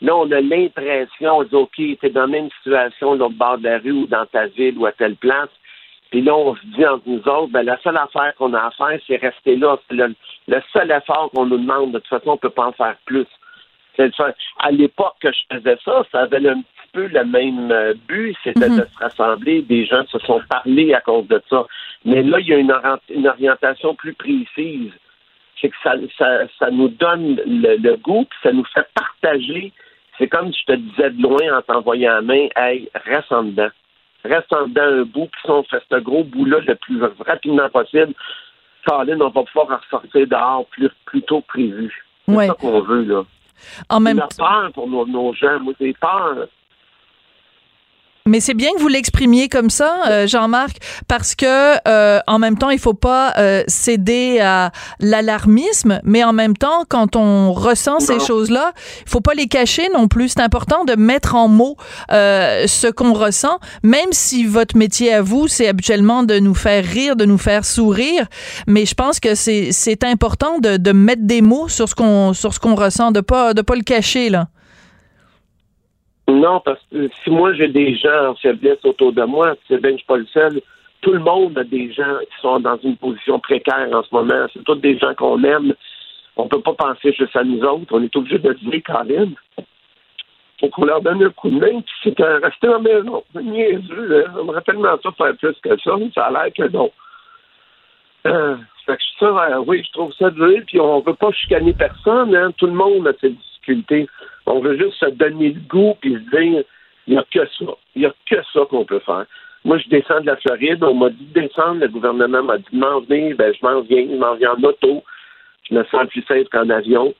Là, 0.00 0.16
on 0.16 0.30
a 0.32 0.40
l'impression, 0.40 1.38
on 1.38 1.44
dit, 1.44 1.54
OK, 1.54 1.80
t'es 2.00 2.10
dans 2.10 2.22
la 2.22 2.26
même 2.26 2.48
situation, 2.58 3.12
au 3.12 3.28
bord 3.30 3.58
de 3.58 3.64
la 3.64 3.78
rue 3.78 3.92
ou 3.92 4.06
dans 4.06 4.26
ta 4.26 4.46
ville 4.48 4.76
ou 4.78 4.86
à 4.86 4.92
telle 4.92 5.16
place. 5.16 5.48
Puis 6.10 6.22
là, 6.22 6.34
on 6.34 6.54
se 6.56 6.66
dit 6.76 6.84
entre 6.84 7.04
nous 7.06 7.22
autres, 7.28 7.52
ben, 7.52 7.62
la 7.62 7.80
seule 7.82 7.96
affaire 7.96 8.34
qu'on 8.36 8.52
a 8.52 8.66
à 8.66 8.70
faire, 8.72 8.98
c'est 9.06 9.16
rester 9.16 9.56
là. 9.56 9.78
Le, 9.90 10.14
le 10.48 10.62
seul 10.72 10.90
effort 10.90 11.30
qu'on 11.32 11.46
nous 11.46 11.58
demande. 11.58 11.92
De 11.92 11.98
toute 11.98 12.08
façon, 12.08 12.30
on 12.30 12.36
peut 12.36 12.50
pas 12.50 12.66
en 12.66 12.72
faire 12.72 12.96
plus. 13.04 13.26
Le 13.96 14.10
À 14.58 14.70
l'époque 14.72 15.14
que 15.20 15.30
je 15.32 15.56
faisais 15.56 15.78
ça, 15.84 16.04
ça 16.10 16.20
avait 16.22 16.40
petit 16.40 16.73
peu 16.94 17.06
le 17.08 17.24
même 17.24 17.70
euh, 17.70 17.92
but, 18.08 18.34
c'était 18.44 18.68
de 18.70 18.76
se 18.86 18.98
rassembler. 18.98 19.62
Des 19.62 19.84
gens 19.84 20.04
se 20.06 20.18
sont 20.20 20.40
parlé 20.48 20.94
à 20.94 21.00
cause 21.00 21.26
de 21.28 21.42
ça. 21.50 21.66
Mais 22.04 22.22
là, 22.22 22.38
il 22.40 22.46
y 22.48 22.54
a 22.54 22.58
une, 22.58 22.72
orient- 22.72 22.98
une 23.10 23.26
orientation 23.28 23.94
plus 23.94 24.14
précise. 24.14 24.92
C'est 25.60 25.68
que 25.68 25.76
ça, 25.82 25.92
ça, 26.18 26.26
ça 26.58 26.70
nous 26.70 26.88
donne 26.88 27.36
le, 27.46 27.76
le 27.76 27.96
goût, 27.96 28.24
puis 28.28 28.38
ça 28.42 28.52
nous 28.52 28.64
fait 28.74 28.86
partager. 28.94 29.72
C'est 30.18 30.28
comme 30.28 30.52
si 30.52 30.60
je 30.60 30.72
te 30.74 30.78
disais 30.78 31.10
de 31.10 31.22
loin 31.22 31.58
en 31.58 31.62
t'envoyant 31.62 32.14
la 32.14 32.22
main, 32.22 32.46
hey, 32.56 32.88
reste 33.04 33.32
en 33.32 33.44
dedans. 33.44 33.68
Reste 34.24 34.52
en 34.54 34.68
dedans 34.68 34.82
un 35.00 35.02
bout, 35.02 35.26
puis 35.26 35.40
si 35.44 35.50
on 35.50 35.62
fait 35.64 35.82
ce 35.90 35.96
gros 36.00 36.24
bout-là 36.24 36.58
le 36.66 36.74
plus 36.76 37.00
rapidement 37.26 37.68
possible, 37.68 38.14
Colin, 38.86 39.20
on 39.20 39.28
va 39.30 39.42
pouvoir 39.42 39.80
ressortir 39.80 40.26
dehors 40.26 40.66
plus, 40.70 40.90
plus 41.06 41.22
tôt 41.22 41.40
que 41.40 41.46
prévu. 41.48 41.92
C'est 42.28 42.34
Ouais. 42.34 42.46
ça 42.46 42.54
qu'on 42.54 42.80
veut, 42.80 43.02
là. 43.04 43.22
En 43.88 44.00
même 44.00 44.18
On 44.18 44.22
a 44.24 44.28
peur 44.62 44.72
pour 44.72 44.88
nos, 44.88 45.06
nos 45.06 45.32
gens. 45.34 45.58
Moi, 45.60 45.72
j'ai 45.80 45.94
peur. 45.94 46.46
Mais 48.26 48.40
c'est 48.40 48.54
bien 48.54 48.70
que 48.74 48.80
vous 48.80 48.88
l'exprimiez 48.88 49.50
comme 49.50 49.68
ça, 49.68 50.04
euh, 50.08 50.26
Jean-Marc, 50.26 50.78
parce 51.08 51.34
que 51.34 51.74
euh, 51.86 52.20
en 52.26 52.38
même 52.38 52.56
temps, 52.56 52.70
il 52.70 52.78
faut 52.78 52.94
pas 52.94 53.34
euh, 53.36 53.62
céder 53.68 54.40
à 54.40 54.72
l'alarmisme, 54.98 56.00
mais 56.04 56.24
en 56.24 56.32
même 56.32 56.56
temps, 56.56 56.84
quand 56.88 57.16
on 57.16 57.52
ressent 57.52 58.00
ces 58.00 58.18
choses-là, 58.20 58.72
il 59.04 59.10
faut 59.10 59.20
pas 59.20 59.34
les 59.34 59.46
cacher 59.46 59.90
non 59.92 60.08
plus. 60.08 60.30
C'est 60.30 60.40
important 60.40 60.86
de 60.86 60.94
mettre 60.96 61.34
en 61.34 61.48
mots 61.48 61.76
euh, 62.12 62.66
ce 62.66 62.86
qu'on 62.86 63.12
ressent, 63.12 63.58
même 63.82 64.08
si 64.12 64.46
votre 64.46 64.74
métier 64.74 65.12
à 65.12 65.20
vous, 65.20 65.46
c'est 65.46 65.68
habituellement 65.68 66.22
de 66.22 66.38
nous 66.38 66.54
faire 66.54 66.82
rire, 66.82 67.16
de 67.16 67.26
nous 67.26 67.36
faire 67.36 67.66
sourire. 67.66 68.24
Mais 68.66 68.86
je 68.86 68.94
pense 68.94 69.20
que 69.20 69.34
c'est 69.34 69.68
c'est 69.70 70.02
important 70.02 70.60
de, 70.60 70.78
de 70.78 70.92
mettre 70.92 71.26
des 71.26 71.42
mots 71.42 71.68
sur 71.68 71.90
ce 71.90 71.94
qu'on 71.94 72.32
sur 72.32 72.54
ce 72.54 72.58
qu'on 72.58 72.74
ressent, 72.74 73.10
de 73.10 73.20
pas 73.20 73.52
de 73.52 73.60
pas 73.60 73.74
le 73.74 73.82
cacher 73.82 74.30
là. 74.30 74.48
Non, 76.28 76.60
parce 76.60 76.80
que 76.90 77.08
si 77.22 77.30
moi 77.30 77.52
j'ai 77.54 77.68
des 77.68 77.96
gens 77.96 78.30
en 78.30 78.34
faiblesse 78.34 78.84
autour 78.84 79.12
de 79.12 79.22
moi, 79.24 79.54
c'est 79.68 79.80
bien 79.80 79.92
je 79.92 79.96
suis 79.98 80.06
pas 80.06 80.16
le 80.16 80.26
seul. 80.26 80.60
Tout 81.02 81.12
le 81.12 81.18
monde 81.18 81.58
a 81.58 81.64
des 81.64 81.92
gens 81.92 82.18
qui 82.20 82.40
sont 82.40 82.60
dans 82.60 82.78
une 82.78 82.96
position 82.96 83.38
précaire 83.38 83.88
en 83.92 84.02
ce 84.02 84.14
moment. 84.14 84.46
C'est 84.52 84.64
tous 84.64 84.76
des 84.76 84.98
gens 84.98 85.14
qu'on 85.14 85.42
aime. 85.44 85.74
On 86.36 86.48
peut 86.48 86.62
pas 86.62 86.72
penser 86.72 87.12
juste 87.12 87.36
à 87.36 87.44
nous 87.44 87.62
autres. 87.62 87.86
On 87.90 88.02
est 88.02 88.16
obligé 88.16 88.38
de 88.38 88.52
dire, 88.54 88.82
Colin, 88.84 89.32
faut 90.60 90.68
qu'on 90.68 90.86
leur 90.86 91.02
donne 91.02 91.22
un 91.22 91.30
coup 91.30 91.50
de 91.50 91.58
main, 91.58 91.80
puis 91.80 91.94
c'est 92.02 92.14
qu'à 92.14 92.38
rester 92.38 92.68
la 92.68 92.78
maison. 92.78 93.22
Niaiseux. 93.34 94.24
On 94.38 94.44
me 94.44 94.60
tellement 94.60 94.96
ça 95.02 95.12
faire 95.12 95.36
plus 95.36 95.56
que 95.62 95.78
ça, 95.78 95.92
ça 96.14 96.24
a 96.24 96.30
l'air 96.30 96.52
que 96.54 96.72
non. 96.72 96.90
Euh, 98.26 98.56
fait 98.86 98.96
que 98.96 99.24
euh, 99.24 99.64
oui, 99.66 99.82
je 99.86 99.92
trouve 99.92 100.12
ça 100.14 100.30
dur, 100.30 100.62
puis 100.66 100.80
on 100.80 101.00
veut 101.00 101.14
pas 101.14 101.32
chicaner 101.32 101.74
personne, 101.74 102.34
hein. 102.34 102.52
Tout 102.56 102.66
le 102.66 102.72
monde 102.72 103.06
a 103.06 103.12
ses 103.20 103.30
difficultés. 103.30 104.08
On 104.46 104.60
veut 104.60 104.76
juste 104.78 104.98
se 105.00 105.10
donner 105.10 105.50
le 105.50 105.60
goût, 105.68 105.94
puis 106.00 106.14
se 106.14 106.36
dire, 106.36 106.64
il 107.06 107.14
n'y 107.14 107.18
a 107.18 107.24
que 107.30 107.46
ça. 107.46 107.72
Il 107.94 108.02
n'y 108.02 108.06
a 108.06 108.14
que 108.26 108.36
ça 108.52 108.60
qu'on 108.68 108.84
peut 108.84 109.00
faire. 109.00 109.26
Moi, 109.64 109.78
je 109.78 109.88
descends 109.88 110.20
de 110.20 110.26
la 110.26 110.36
Floride, 110.36 110.84
on 110.84 110.94
m'a 110.94 111.08
dit 111.08 111.24
de 111.34 111.40
descendre, 111.40 111.80
le 111.80 111.88
gouvernement 111.88 112.42
m'a 112.42 112.58
dit 112.58 112.64
de 112.72 112.78
m'en 112.78 113.00
venir, 113.00 113.34
ben, 113.36 113.54
je 113.54 113.66
m'en 113.66 113.80
viens, 113.80 114.06
je 114.10 114.16
m'en 114.16 114.34
viens 114.34 114.52
en 114.52 114.62
auto. 114.62 115.02
Je 115.68 115.74
me 115.74 115.84
sens 115.84 116.06
plus 116.08 116.22
safe 116.28 116.48
qu'en 116.50 116.68
avion. 116.68 117.14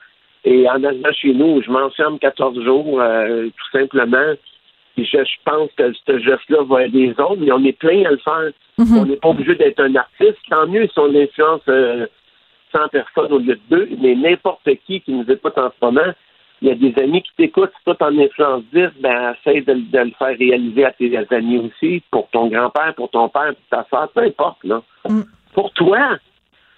Et 0.45 0.69
en 0.69 0.85
arrivant 0.85 1.13
chez 1.13 1.33
nous, 1.33 1.63
je 1.63 1.71
m'enferme 1.71 2.19
14 2.19 2.63
jours, 2.63 3.01
euh, 3.01 3.47
tout 3.47 3.79
simplement. 3.79 4.35
Puis 4.95 5.07
je, 5.07 5.19
je 5.25 5.37
pense 5.45 5.71
que 5.77 5.93
ce 6.07 6.19
geste-là 6.19 6.63
va 6.65 6.85
aider 6.85 7.07
les 7.07 7.21
autres, 7.21 7.39
mais 7.39 7.51
on 7.51 7.65
est 7.65 7.79
plein 7.79 8.05
à 8.05 8.11
le 8.11 8.19
faire. 8.19 8.51
On 8.79 9.07
n'est 9.07 9.17
pas 9.17 9.29
obligé 9.29 9.55
d'être 9.55 9.81
un 9.81 9.95
artiste. 9.95 10.37
Tant 10.51 10.67
mieux 10.67 10.87
si 10.87 10.99
on 10.99 11.15
influence 11.15 11.63
euh, 11.69 12.07
100 12.75 12.89
personnes 12.89 13.33
au 13.33 13.39
lieu 13.39 13.55
de 13.55 13.61
deux, 13.71 13.89
mais 14.01 14.15
n'importe 14.15 14.69
qui 14.87 15.01
qui 15.01 15.13
nous 15.13 15.25
écoute 15.31 15.57
en 15.57 15.71
ce 15.71 15.85
moment, 15.85 16.13
il 16.65 16.69
y 16.69 16.71
a 16.71 16.75
des 16.77 17.03
amis 17.03 17.23
qui 17.23 17.31
t'écoutent, 17.37 17.73
si 17.77 17.85
toi 17.85 17.95
t'en 17.95 18.19
influences 18.19 18.63
10, 18.73 18.89
ben 19.01 19.35
essaye 19.35 19.63
de, 19.63 19.75
de 19.75 19.99
le 19.99 20.13
faire 20.19 20.39
réaliser 20.39 20.87
à 20.87 20.93
tes 20.93 21.15
amis 21.31 21.59
aussi, 21.59 22.03
pour 22.11 22.27
ton 22.31 22.49
grand-père, 22.49 22.95
pour 22.95 23.11
ton 23.11 23.29
père, 23.29 23.55
pour 23.55 23.69
ta 23.69 23.87
soeur, 23.91 24.09
peu 24.09 24.23
importe, 24.23 24.65
là. 24.65 24.83
Pour 25.53 25.71
toi, 25.73 26.17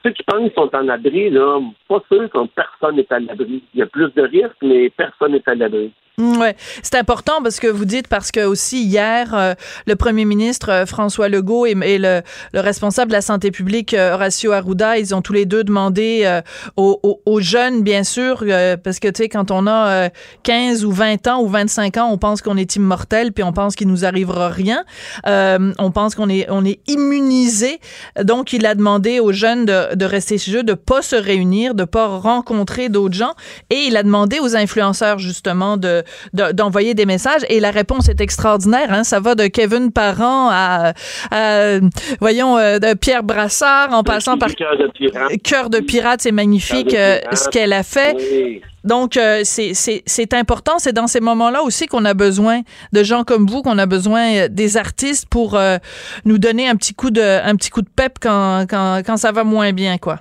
ceux 0.02 0.10
qui 0.10 0.24
pensent 0.24 0.40
qu'ils 0.40 0.52
sont 0.54 0.74
en 0.74 0.88
abri, 0.88 1.30
là, 1.30 1.60
pas 1.88 2.02
sûr 2.10 2.28
que 2.28 2.46
personne 2.48 2.96
n'est 2.96 3.12
à 3.12 3.20
l'abri. 3.20 3.62
Il 3.74 3.78
y 3.78 3.82
a 3.82 3.86
plus 3.86 4.12
de 4.14 4.22
risques, 4.22 4.56
mais 4.60 4.90
personne 4.90 5.32
n'est 5.32 5.48
à 5.48 5.54
l'abri. 5.54 5.92
Mm, 6.18 6.36
Ouais, 6.38 6.56
c'est 6.82 6.94
important 6.94 7.42
parce 7.42 7.60
que 7.60 7.66
vous 7.66 7.84
dites 7.84 8.08
parce 8.08 8.30
que 8.30 8.44
aussi 8.46 8.82
hier 8.82 9.34
euh, 9.34 9.54
le 9.86 9.96
premier 9.96 10.24
ministre 10.24 10.70
euh, 10.70 10.86
François 10.86 11.28
Legault 11.28 11.66
et, 11.66 11.74
le, 11.74 12.22
le 12.54 12.60
responsable 12.60 13.10
de 13.10 13.16
la 13.16 13.20
santé 13.20 13.50
publique 13.50 13.92
euh, 13.92 14.14
Horacio 14.14 14.52
Arruda, 14.52 14.96
ils 14.98 15.14
ont 15.14 15.20
tous 15.20 15.32
les 15.34 15.44
deux 15.44 15.62
demandé 15.62 16.22
euh, 16.24 16.40
aux, 16.76 16.98
aux- 17.02 17.20
aux 17.26 17.40
jeunes 17.40 17.82
bien 17.82 18.02
sûr 18.02 18.42
euh, 18.46 18.76
parce 18.78 18.98
que 18.98 19.08
tu 19.08 19.24
sais 19.24 19.28
quand 19.28 19.50
on 19.50 19.66
a 19.66 19.88
euh, 19.88 20.08
15 20.42 20.84
ou 20.86 20.90
20 20.92 21.26
ans 21.26 21.40
ou 21.42 21.48
25 21.48 21.96
ans, 21.98 22.08
on 22.10 22.16
pense 22.18 22.40
qu'on 22.40 22.56
est 22.56 22.76
immortel 22.76 23.32
puis 23.32 23.44
on 23.44 23.52
pense 23.52 23.74
qu'il 23.76 23.88
nous 23.88 24.04
arrivera 24.06 24.48
rien. 24.48 24.84
On 25.26 25.90
pense 25.92 26.14
qu'on 26.14 26.28
est 26.30 26.46
on 26.50 26.64
est 26.64 26.80
immunisé. 26.88 27.78
Donc 28.22 28.52
il 28.54 28.64
a 28.66 28.74
demandé 28.74 29.20
aux 29.20 29.32
jeunes 29.32 29.66
de, 29.66 29.94
de 29.94 30.04
rester 30.06 30.38
chez 30.38 30.56
eux, 30.56 30.62
de 30.62 30.74
pas 30.74 31.02
se 31.02 31.16
réunir, 31.16 31.74
de 31.74 31.84
pas 31.84 32.06
rencontrer 32.06 32.88
d'autres 32.88 33.14
gens 33.14 33.34
et 33.70 33.76
il 33.86 33.96
a 33.96 34.02
demandé 34.02 34.38
aux 34.40 34.56
influenceurs 34.56 35.18
justement 35.18 35.76
de 35.76 36.04
de- 36.32 36.52
d'envoyer 36.52 36.94
des 36.94 37.06
messages 37.06 37.42
et 37.48 37.60
la 37.60 37.70
réponse 37.70 38.08
est 38.08 38.20
extraordinaire. 38.20 38.92
Hein? 38.92 39.04
Ça 39.04 39.20
va 39.20 39.34
de 39.34 39.46
Kevin 39.46 39.92
Parent 39.92 40.48
à, 40.50 40.92
à, 41.30 41.78
voyons 42.20 42.56
euh, 42.58 42.78
de 42.78 42.94
Pierre 42.94 43.22
Brassard 43.22 43.92
en 43.92 44.02
passant 44.02 44.38
par 44.38 44.54
Cœur 44.54 44.76
de 44.78 44.88
pirate. 44.92 45.32
Cœur 45.42 45.70
de 45.70 45.80
pirate, 45.80 46.20
c'est 46.22 46.32
magnifique 46.32 46.94
euh, 46.94 47.18
pirate. 47.20 47.36
ce 47.38 47.48
qu'elle 47.48 47.72
a 47.72 47.82
fait. 47.82 48.14
Oui. 48.18 48.62
Donc, 48.84 49.16
euh, 49.16 49.40
c'est- 49.42 49.74
c'est 49.74 50.04
c'est 50.06 50.32
important. 50.32 50.74
C'est 50.78 50.92
dans 50.92 51.08
ces 51.08 51.18
moments-là 51.20 51.62
aussi 51.62 51.86
qu'on 51.86 52.04
a 52.04 52.14
besoin 52.14 52.60
de 52.92 53.02
gens 53.02 53.24
comme 53.24 53.46
vous, 53.46 53.62
qu'on 53.62 53.78
a 53.78 53.86
besoin 53.86 54.32
euh, 54.34 54.48
des 54.48 54.76
artistes 54.76 55.26
pour 55.28 55.56
euh, 55.56 55.78
nous 56.24 56.38
donner 56.38 56.68
un 56.68 56.76
petit 56.76 56.94
coup 56.94 57.10
de, 57.10 57.20
un 57.20 57.56
petit 57.56 57.70
coup 57.70 57.82
de 57.82 57.88
pep 57.88 58.18
quand, 58.20 58.64
quand, 58.70 59.02
quand 59.04 59.16
ça 59.16 59.32
va 59.32 59.42
moins 59.42 59.72
bien, 59.72 59.98
quoi. 59.98 60.20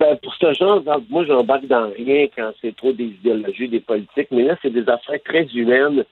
Ben, 0.00 0.16
pour 0.22 0.34
ce 0.34 0.52
genre, 0.54 0.82
moi, 1.10 1.24
j'embarque 1.26 1.66
dans 1.66 1.90
rien 1.90 2.26
quand 2.34 2.52
c'est 2.62 2.74
trop 2.74 2.92
des 2.92 3.04
idéologies, 3.04 3.68
des 3.68 3.80
politiques, 3.80 4.28
mais 4.30 4.44
là, 4.44 4.56
c'est 4.62 4.72
des 4.72 4.88
affaires 4.88 5.22
très 5.22 5.44
humaines. 5.54 6.04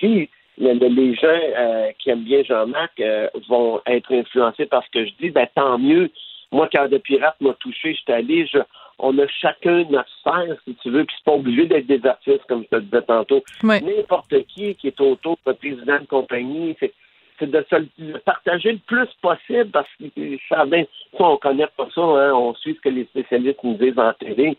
Si 0.00 0.30
le- 0.56 0.72
le- 0.72 0.88
les 0.88 1.14
gens 1.14 1.28
euh, 1.28 1.90
qui 1.98 2.08
aiment 2.08 2.24
bien 2.24 2.42
Jean-Marc 2.42 2.98
euh, 3.00 3.28
vont 3.48 3.80
être 3.86 4.12
influencés 4.14 4.64
par 4.64 4.82
ce 4.84 4.90
que 4.90 5.04
je 5.04 5.12
dis, 5.20 5.30
ben 5.30 5.46
tant 5.54 5.78
mieux. 5.78 6.10
Moi, 6.50 6.68
quand 6.74 6.88
de 6.88 6.96
pirate 6.96 7.36
m'a 7.42 7.52
touché, 7.60 7.92
je 7.92 8.00
suis 8.00 8.12
allé, 8.12 8.46
je, 8.46 8.58
on 8.98 9.16
a 9.18 9.26
chacun 9.28 9.84
notre 9.90 10.08
sphère, 10.20 10.56
si 10.66 10.74
tu 10.76 10.88
veux, 10.90 11.04
puis 11.04 11.14
c'est 11.18 11.24
pas 11.30 11.36
obligé 11.36 11.66
d'être 11.66 11.86
des 11.86 12.04
artistes, 12.06 12.44
comme 12.48 12.64
je 12.64 12.76
te 12.78 12.82
disais 12.82 13.02
tantôt. 13.02 13.44
N'importe 13.82 14.34
qui 14.46 14.74
qui 14.74 14.86
est 14.86 15.00
autour 15.02 15.36
de 15.46 15.52
président 15.52 16.00
de 16.00 16.06
compagnie, 16.06 16.74
c'est 16.80 16.94
c'est 17.38 17.50
de 17.50 17.64
se 17.70 17.76
le 17.98 18.18
partager 18.18 18.72
le 18.72 18.78
plus 18.86 19.08
possible 19.22 19.70
parce 19.70 19.88
que 19.98 20.36
ça, 20.48 20.64
ben, 20.66 20.86
ça, 21.16 21.24
on 21.24 21.36
connaît 21.36 21.66
pas 21.76 21.88
ça, 21.94 22.00
hein, 22.00 22.32
on 22.34 22.54
suit 22.54 22.74
ce 22.74 22.80
que 22.80 22.94
les 22.94 23.04
spécialistes 23.04 23.62
nous 23.62 23.74
disent 23.74 23.98
en 23.98 24.12
télé. 24.14 24.56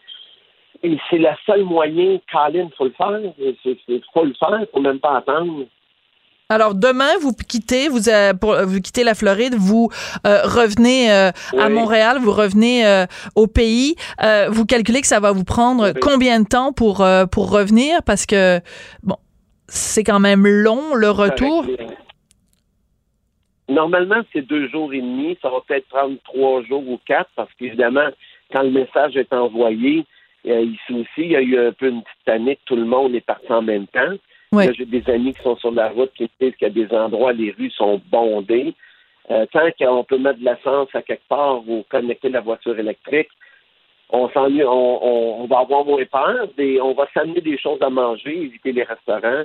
Et 0.81 0.97
c'est 1.09 1.17
le 1.17 1.29
seul 1.45 1.63
moyen, 1.63 2.19
Colin, 2.31 2.69
faut 2.77 2.85
le 2.85 2.91
faire. 2.91 3.19
C'est, 3.63 3.77
c'est, 3.85 4.01
faut 4.13 4.23
le 4.23 4.33
faire, 4.39 4.65
faut 4.73 4.79
même 4.79 4.99
pas 4.99 5.17
attendre. 5.17 5.65
Alors 6.51 6.73
demain, 6.73 7.11
vous 7.21 7.31
quittez, 7.33 7.89
vous, 7.89 8.09
euh, 8.09 8.33
pour, 8.33 8.55
vous 8.65 8.81
quittez 8.81 9.03
la 9.03 9.13
Floride, 9.13 9.53
vous 9.55 9.89
euh, 10.25 10.41
revenez 10.45 11.11
euh, 11.11 11.29
à. 11.59 11.69
Montréal, 11.69 12.17
vous 12.19 12.31
revenez 12.31 12.87
euh, 12.87 13.05
au 13.35 13.45
pays. 13.45 13.95
Euh, 14.23 14.47
vous 14.49 14.65
calculez 14.65 15.01
que 15.01 15.07
ça 15.07 15.19
va 15.19 15.31
vous 15.31 15.43
prendre 15.43 15.91
combien 16.01 16.39
de 16.39 16.47
temps 16.47 16.73
pour 16.73 17.01
euh, 17.01 17.27
pour 17.27 17.51
revenir? 17.51 18.01
Parce 18.03 18.25
que 18.25 18.61
bon, 19.03 19.17
c'est 19.67 20.03
quand 20.03 20.19
même 20.19 20.47
long 20.47 20.95
le 20.95 21.11
retour. 21.11 21.65
Normalement, 23.79 24.21
c'est 24.33 24.41
deux 24.41 24.67
jours 24.67 24.93
et 24.93 24.99
demi. 24.99 25.37
Ça 25.41 25.49
va 25.49 25.61
peut-être 25.65 25.87
prendre 25.87 26.17
trois 26.25 26.61
jours 26.63 26.85
ou 26.85 26.99
quatre 27.05 27.29
parce 27.37 27.49
qu'évidemment, 27.53 28.09
quand 28.51 28.63
le 28.63 28.71
message 28.71 29.15
est 29.15 29.31
envoyé, 29.31 30.03
euh, 30.47 30.59
ici 30.63 30.91
aussi, 30.91 31.23
il 31.27 31.31
y 31.31 31.35
a 31.37 31.41
eu 31.41 31.57
un 31.57 31.71
peu 31.71 31.87
une 31.87 32.01
petite 32.01 32.25
panique. 32.25 32.59
Tout 32.65 32.75
le 32.75 32.83
monde 32.83 33.15
est 33.15 33.25
parti 33.25 33.49
en 33.53 33.61
même 33.61 33.87
temps. 33.87 34.15
J'ai 34.51 34.85
des 34.85 35.09
amis 35.09 35.33
qui 35.33 35.41
sont 35.43 35.55
sur 35.55 35.71
la 35.71 35.87
route 35.87 36.11
qui 36.13 36.23
me 36.23 36.29
disent 36.41 36.57
qu'il 36.57 36.67
y 36.67 36.71
a 36.71 36.73
des 36.73 36.93
endroits, 36.93 37.31
les 37.31 37.51
rues 37.51 37.71
sont 37.71 38.01
bondées. 38.11 38.73
Euh, 39.31 39.45
tant 39.53 39.69
qu'on 39.79 40.03
peut 40.03 40.17
mettre 40.17 40.39
de 40.39 40.45
l'essence 40.45 40.89
à 40.93 41.01
quelque 41.01 41.27
part 41.29 41.59
ou 41.65 41.85
connecter 41.87 42.27
la 42.27 42.41
voiture 42.41 42.77
électrique, 42.77 43.29
on 44.09 44.27
s'ennuie, 44.29 44.65
on, 44.65 45.05
on, 45.05 45.43
on 45.43 45.45
va 45.45 45.59
avoir 45.59 45.85
moins 45.85 46.03
peur, 46.03 46.49
des, 46.57 46.81
on 46.81 46.93
va 46.95 47.07
s'amener 47.13 47.39
des 47.39 47.57
choses 47.57 47.81
à 47.81 47.89
manger, 47.89 48.41
éviter 48.41 48.73
les 48.73 48.83
restaurants. 48.83 49.43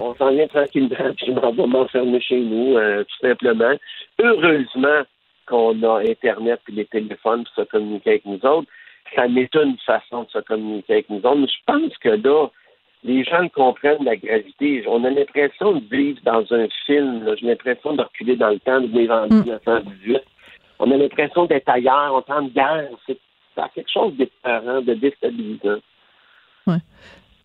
On 0.00 0.14
s'en 0.16 0.30
vient 0.32 0.48
tranquillement, 0.48 1.12
puis 1.16 1.30
on 1.30 1.52
va 1.52 1.66
m'enfermer 1.66 2.20
chez 2.20 2.40
nous, 2.40 2.76
euh, 2.76 3.04
tout 3.04 3.26
simplement. 3.26 3.74
Heureusement 4.18 5.02
qu'on 5.46 5.80
a 5.82 6.00
Internet 6.00 6.60
et 6.68 6.72
les 6.72 6.84
téléphones 6.86 7.44
pour 7.44 7.64
se 7.64 7.70
communiquer 7.70 8.10
avec 8.10 8.26
nous 8.26 8.44
autres. 8.44 8.68
Ça 9.14 9.28
n'est 9.28 9.48
une 9.54 9.76
façon 9.86 10.24
de 10.24 10.30
se 10.30 10.38
communiquer 10.38 10.94
avec 10.94 11.10
nous 11.10 11.18
autres. 11.18 11.36
Mais 11.36 11.46
je 11.46 11.64
pense 11.66 11.96
que 11.98 12.08
là, 12.08 12.48
les 13.04 13.22
gens 13.22 13.48
comprennent 13.50 14.04
la 14.04 14.16
gravité. 14.16 14.84
On 14.88 15.04
a 15.04 15.10
l'impression 15.10 15.74
de 15.74 15.84
vivre 15.88 16.18
dans 16.24 16.44
un 16.52 16.66
film. 16.86 17.24
J'ai 17.38 17.46
l'impression 17.46 17.94
de 17.94 18.02
reculer 18.02 18.36
dans 18.36 18.50
le 18.50 18.58
temps, 18.58 18.80
de 18.80 18.88
vivre 18.88 19.14
en 19.14 19.28
1918. 19.28 20.22
On 20.80 20.90
a 20.90 20.96
l'impression 20.96 21.46
d'être 21.46 21.68
ailleurs, 21.68 22.24
on 22.28 22.32
en 22.32 22.48
guerre. 22.48 22.88
C'est 23.06 23.18
quelque 23.74 23.90
chose 23.92 24.14
d'épeurant, 24.16 24.82
de 24.82 24.94
déstabilisant. 24.94 25.78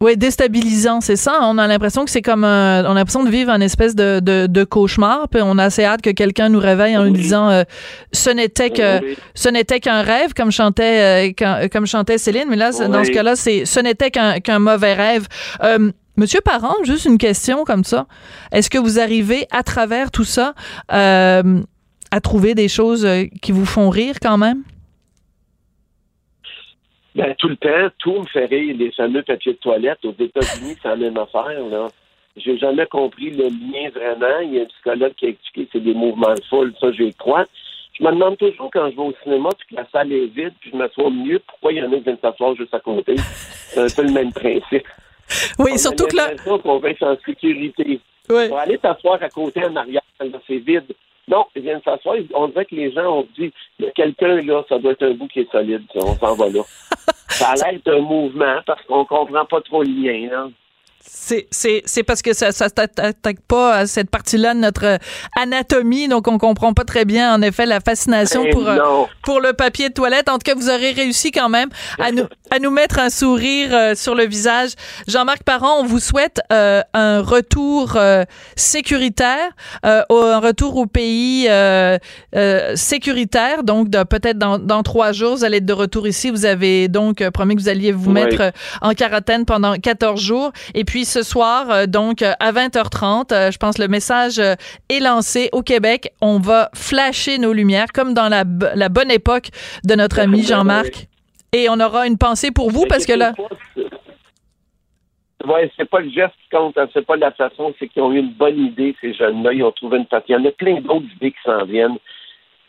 Oui, 0.01 0.17
déstabilisant, 0.17 0.99
c'est 0.99 1.15
ça. 1.15 1.39
On 1.43 1.57
a 1.59 1.67
l'impression 1.67 2.03
que 2.05 2.09
c'est 2.11 2.23
comme 2.23 2.43
un, 2.43 2.83
on 2.85 2.91
a 2.91 2.93
l'impression 2.95 3.23
de 3.23 3.29
vivre 3.29 3.51
un 3.51 3.61
espèce 3.61 3.95
de, 3.95 4.19
de, 4.19 4.47
de 4.47 4.63
cauchemar. 4.63 5.29
Puis 5.29 5.41
on 5.43 5.57
a 5.59 5.65
assez 5.65 5.85
hâte 5.85 6.01
que 6.01 6.09
quelqu'un 6.09 6.49
nous 6.49 6.59
réveille 6.59 6.97
en 6.97 7.05
nous 7.05 7.11
disant 7.13 7.49
euh, 7.49 7.63
ce 8.11 8.31
n'était 8.31 8.71
que 8.71 8.99
Oui. 9.03 9.15
ce 9.35 9.49
n'était 9.49 9.79
qu'un 9.79 10.01
rêve, 10.01 10.33
comme 10.33 10.51
chantait 10.51 11.29
euh, 11.29 11.33
quand- 11.37 11.67
comme 11.71 11.85
chantait 11.85 12.17
Céline. 12.17 12.45
Mais 12.49 12.55
là, 12.55 12.71
dans 12.71 13.03
ce 13.03 13.11
cas-là, 13.11 13.35
c'est 13.35 13.65
ce 13.65 13.79
n'était 13.79 14.09
qu'un 14.09 14.39
qu'un 14.39 14.59
mauvais 14.59 14.93
rêve. 14.95 15.27
Euh, 15.63 15.91
Monsieur 16.17 16.41
Parent, 16.41 16.73
juste 16.83 17.05
une 17.05 17.17
question 17.17 17.63
comme 17.63 17.83
ça. 17.83 18.05
Est-ce 18.51 18.69
que 18.69 18.77
vous 18.77 18.99
arrivez 18.99 19.47
à 19.51 19.63
travers 19.63 20.11
tout 20.11 20.25
ça 20.25 20.55
euh, 20.91 21.61
à 22.11 22.19
trouver 22.21 22.53
des 22.55 22.67
choses 22.67 23.05
euh, 23.05 23.25
qui 23.41 23.51
vous 23.51 23.65
font 23.65 23.89
rire 23.89 24.15
quand 24.21 24.37
même? 24.37 24.63
Ben, 27.15 27.35
tout 27.37 27.49
le 27.49 27.57
temps, 27.57 27.93
tout 27.99 28.19
me 28.21 28.25
fait 28.25 28.45
rire. 28.45 28.75
Les 28.77 28.91
fameux 28.91 29.21
papiers 29.23 29.53
de 29.53 29.57
toilette 29.57 30.03
aux 30.05 30.15
États-Unis, 30.17 30.75
c'est 30.81 30.87
la 30.87 30.95
même 30.95 31.17
affaire. 31.17 31.59
Là. 31.69 31.87
J'ai 32.37 32.57
jamais 32.57 32.85
compris 32.85 33.31
le 33.31 33.45
lien 33.45 33.89
vraiment. 33.93 34.39
Il 34.43 34.53
y 34.55 34.59
a 34.59 34.63
un 34.63 34.65
psychologue 34.65 35.13
qui 35.17 35.25
a 35.25 35.29
expliqué 35.29 35.65
que 35.65 35.69
c'est 35.73 35.83
des 35.83 35.93
mouvements 35.93 36.33
de 36.33 36.43
foule. 36.49 36.73
Ça, 36.79 36.91
j'y 36.93 37.13
crois. 37.13 37.45
Je 37.99 38.03
me 38.05 38.11
demande 38.11 38.37
toujours 38.37 38.69
quand 38.71 38.89
je 38.89 38.95
vais 38.95 39.01
au 39.01 39.13
cinéma 39.23 39.49
puis 39.57 39.75
que 39.75 39.81
la 39.81 39.87
salle 39.91 40.13
est 40.13 40.27
vide 40.27 40.53
puis 40.61 40.71
je 40.71 40.77
m'assois 40.77 41.05
au 41.05 41.11
milieu, 41.11 41.39
pourquoi 41.45 41.73
il 41.73 41.79
y 41.79 41.81
en 41.83 41.91
a 41.91 41.95
qui 41.97 42.03
viennent 42.03 42.17
s'asseoir 42.21 42.55
juste 42.55 42.73
à 42.73 42.79
côté? 42.79 43.15
C'est 43.17 43.81
un 43.81 43.87
peu 43.93 44.03
le 44.03 44.13
même 44.13 44.31
principe. 44.31 44.87
Oui, 45.59 45.71
On 45.73 45.77
surtout 45.77 46.07
que 46.07 46.15
là- 46.15 46.31
qu'on 46.63 46.79
va 46.79 46.89
être 46.89 47.03
en 47.03 47.17
sécurité. 47.25 47.99
Oui. 48.29 48.47
Pour 48.47 48.57
aller 48.59 48.77
t'asseoir 48.77 49.21
à 49.21 49.29
côté 49.29 49.63
en 49.65 49.75
arrière, 49.75 50.01
c'est 50.47 50.57
vide. 50.57 50.85
Non, 51.61 51.63
ils 51.63 51.63
viennent 51.63 51.81
s'asseoir. 51.83 52.17
On 52.33 52.47
dirait 52.47 52.65
que 52.65 52.75
les 52.75 52.91
gens 52.91 53.19
ont 53.19 53.27
dit 53.37 53.51
il 53.79 53.85
y 53.85 53.87
a 53.87 53.91
quelqu'un 53.91 54.41
là, 54.41 54.63
ça 54.67 54.79
doit 54.79 54.91
être 54.93 55.03
un 55.03 55.13
bout 55.13 55.27
qui 55.27 55.41
est 55.41 55.51
solide, 55.51 55.83
ça, 55.93 55.99
on 56.03 56.15
s'en 56.15 56.35
va 56.35 56.49
là. 56.49 56.61
ça 57.29 57.49
a 57.49 57.55
l'air 57.55 57.79
d'un 57.85 57.99
mouvement 57.99 58.59
parce 58.65 58.81
qu'on 58.83 59.05
comprend 59.05 59.45
pas 59.45 59.61
trop 59.61 59.83
le 59.83 59.89
lien. 59.89 60.29
Là. 60.29 60.49
C'est, 61.03 61.47
c'est, 61.51 61.81
c'est 61.85 62.03
parce 62.03 62.21
que 62.21 62.33
ça 62.33 62.47
ne 62.47 62.51
s'attaque 62.51 63.39
pas 63.47 63.73
à 63.75 63.87
cette 63.87 64.09
partie-là 64.09 64.53
de 64.53 64.59
notre 64.59 64.85
euh, 64.85 64.97
anatomie, 65.39 66.07
donc 66.07 66.27
on 66.27 66.37
comprend 66.37 66.73
pas 66.73 66.83
très 66.83 67.05
bien, 67.05 67.33
en 67.33 67.41
effet, 67.41 67.65
la 67.65 67.79
fascination 67.79 68.43
Eh 68.45 68.49
pour, 68.51 68.67
euh, 68.67 68.75
non. 68.77 69.07
pour 69.23 69.39
le 69.39 69.53
papier 69.53 69.89
de 69.89 69.93
toilette. 69.93 70.29
En 70.29 70.33
tout 70.33 70.43
cas, 70.45 70.55
vous 70.55 70.69
aurez 70.69 70.91
réussi 70.91 71.31
quand 71.31 71.49
même 71.49 71.69
à 71.99 72.11
nous, 72.11 72.25
à 72.51 72.59
nous 72.59 72.69
mettre 72.71 72.99
un 72.99 73.09
sourire 73.09 73.69
euh, 73.73 73.95
sur 73.95 74.13
le 74.15 74.25
visage. 74.25 74.71
Jean-Marc 75.07 75.43
Parent, 75.43 75.79
on 75.79 75.85
vous 75.85 75.99
souhaite 75.99 76.39
euh, 76.51 76.81
un 76.93 77.21
retour 77.21 77.93
euh, 77.95 78.23
sécuritaire, 78.55 79.49
euh, 79.85 80.03
un 80.09 80.39
retour 80.39 80.77
au 80.77 80.85
pays 80.85 81.47
euh, 81.49 81.97
euh, 82.35 82.75
sécuritaire. 82.75 83.63
Donc, 83.63 83.89
peut-être 83.91 84.37
dans, 84.37 84.57
dans 84.59 84.83
trois 84.83 85.11
jours, 85.13 85.35
vous 85.37 85.43
allez 85.45 85.57
être 85.57 85.65
de 85.65 85.73
retour 85.73 86.07
ici. 86.07 86.29
Vous 86.29 86.45
avez 86.45 86.87
donc 86.87 87.27
promis 87.29 87.55
que 87.55 87.61
vous 87.61 87.69
alliez 87.69 87.91
vous 87.91 88.07
Oui. 88.11 88.13
mettre 88.21 88.51
en 88.81 88.93
quarantaine 88.93 89.45
pendant 89.45 89.75
14 89.75 90.19
jours. 90.19 90.51
Et 90.73 90.83
puis 90.83 90.90
ce 90.99 91.23
soir, 91.23 91.71
euh, 91.71 91.85
donc 91.85 92.21
à 92.21 92.51
20h30, 92.51 93.31
euh, 93.31 93.51
je 93.51 93.57
pense 93.57 93.77
le 93.77 93.87
message 93.87 94.39
euh, 94.39 94.55
est 94.89 94.99
lancé 94.99 95.49
au 95.53 95.61
Québec. 95.61 96.09
On 96.21 96.37
va 96.37 96.69
flasher 96.75 97.37
nos 97.37 97.53
lumières 97.53 97.91
comme 97.93 98.13
dans 98.13 98.29
la, 98.29 98.43
bonne 98.43 99.11
époque 99.11 99.49
de 99.85 99.95
notre 99.95 100.19
ami 100.19 100.43
Jean-Marc. 100.43 101.07
Et 101.53 101.67
on 101.69 101.79
aura 101.79 102.07
une 102.07 102.17
pensée 102.17 102.51
pour 102.51 102.71
vous 102.71 102.85
parce 102.87 103.05
que 103.05 103.13
là, 103.13 103.33
Ouais, 105.47 105.71
c'est 105.75 105.89
pas 105.89 106.01
le 106.01 106.09
geste 106.11 106.35
qui 106.43 106.55
compte, 106.55 106.77
hein, 106.77 106.87
c'est 106.93 107.05
pas 107.05 107.15
la 107.15 107.31
façon, 107.31 107.73
c'est 107.79 107.87
qu'ils 107.87 108.03
ont 108.03 108.11
eu 108.11 108.19
une 108.19 108.33
bonne 108.33 108.59
idée, 108.59 108.95
ces 109.01 109.11
jeunes-là, 109.15 109.53
ils 109.53 109.63
ont 109.63 109.71
trouvé 109.71 109.97
une 109.97 110.05
façon. 110.05 110.25
Il 110.29 110.33
y 110.33 110.35
en 110.35 110.45
a 110.45 110.51
plein 110.51 110.79
d'autres 110.81 111.07
idées 111.15 111.31
qui 111.31 111.41
s'en 111.43 111.65
viennent. 111.65 111.97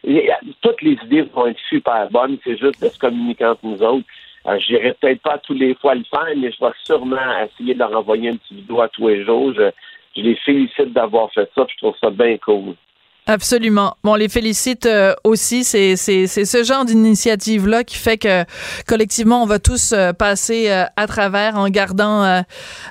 Et, 0.05 0.31
toutes 0.63 0.81
les 0.81 0.97
idées 1.05 1.23
vont 1.35 1.49
être 1.49 1.61
super 1.69 2.09
bonnes, 2.11 2.39
c'est 2.45 2.57
juste 2.57 2.83
de 2.83 2.89
se 2.89 2.99
communiquer 2.99 3.45
entre 3.45 3.67
nous 3.67 3.83
autres. 3.83 4.07
Euh, 4.47 4.59
je 4.59 4.73
n'irai 4.73 4.95
peut-être 4.95 5.23
pas 5.23 5.39
tous 5.39 5.55
les 5.55 5.75
fois 5.75 5.95
le 5.95 6.05
faire, 6.05 6.27
mais 6.37 6.51
je 6.51 6.65
vais 6.65 6.73
sûrement 6.85 7.17
essayer 7.45 7.75
de 7.75 7.79
leur 7.79 7.97
envoyer 7.97 8.31
une 8.31 8.39
petite 8.39 8.59
vidéo 8.59 8.81
à 8.81 8.89
tous 8.89 9.09
les 9.09 9.25
jours. 9.25 9.53
Je, 9.55 9.71
je 10.17 10.23
les 10.23 10.37
félicite 10.37 10.93
d'avoir 10.93 11.33
fait 11.33 11.51
ça, 11.55 11.65
puis 11.65 11.77
je 11.79 11.87
trouve 11.87 11.99
ça 12.01 12.11
bien 12.11 12.37
cool. 12.39 12.75
Absolument. 13.29 13.95
Bon, 14.03 14.13
on 14.13 14.15
les 14.17 14.29
félicite 14.29 14.85
euh, 14.85 15.15
aussi. 15.23 15.63
C'est, 15.63 15.95
c'est, 15.95 16.27
c'est 16.27 16.45
ce 16.45 16.65
genre 16.65 16.85
d'initiative-là 16.85 17.85
qui 17.85 17.97
fait 17.97 18.19
que 18.19 18.45
collectivement, 18.89 19.45
on 19.45 19.47
va 19.47 19.61
tous 19.61 19.93
euh, 19.93 20.13
passer 20.13 20.69
euh, 20.71 20.87
à 20.97 21.07
travers 21.07 21.57
en 21.57 21.69
gardant 21.69 22.25
euh, 22.25 22.41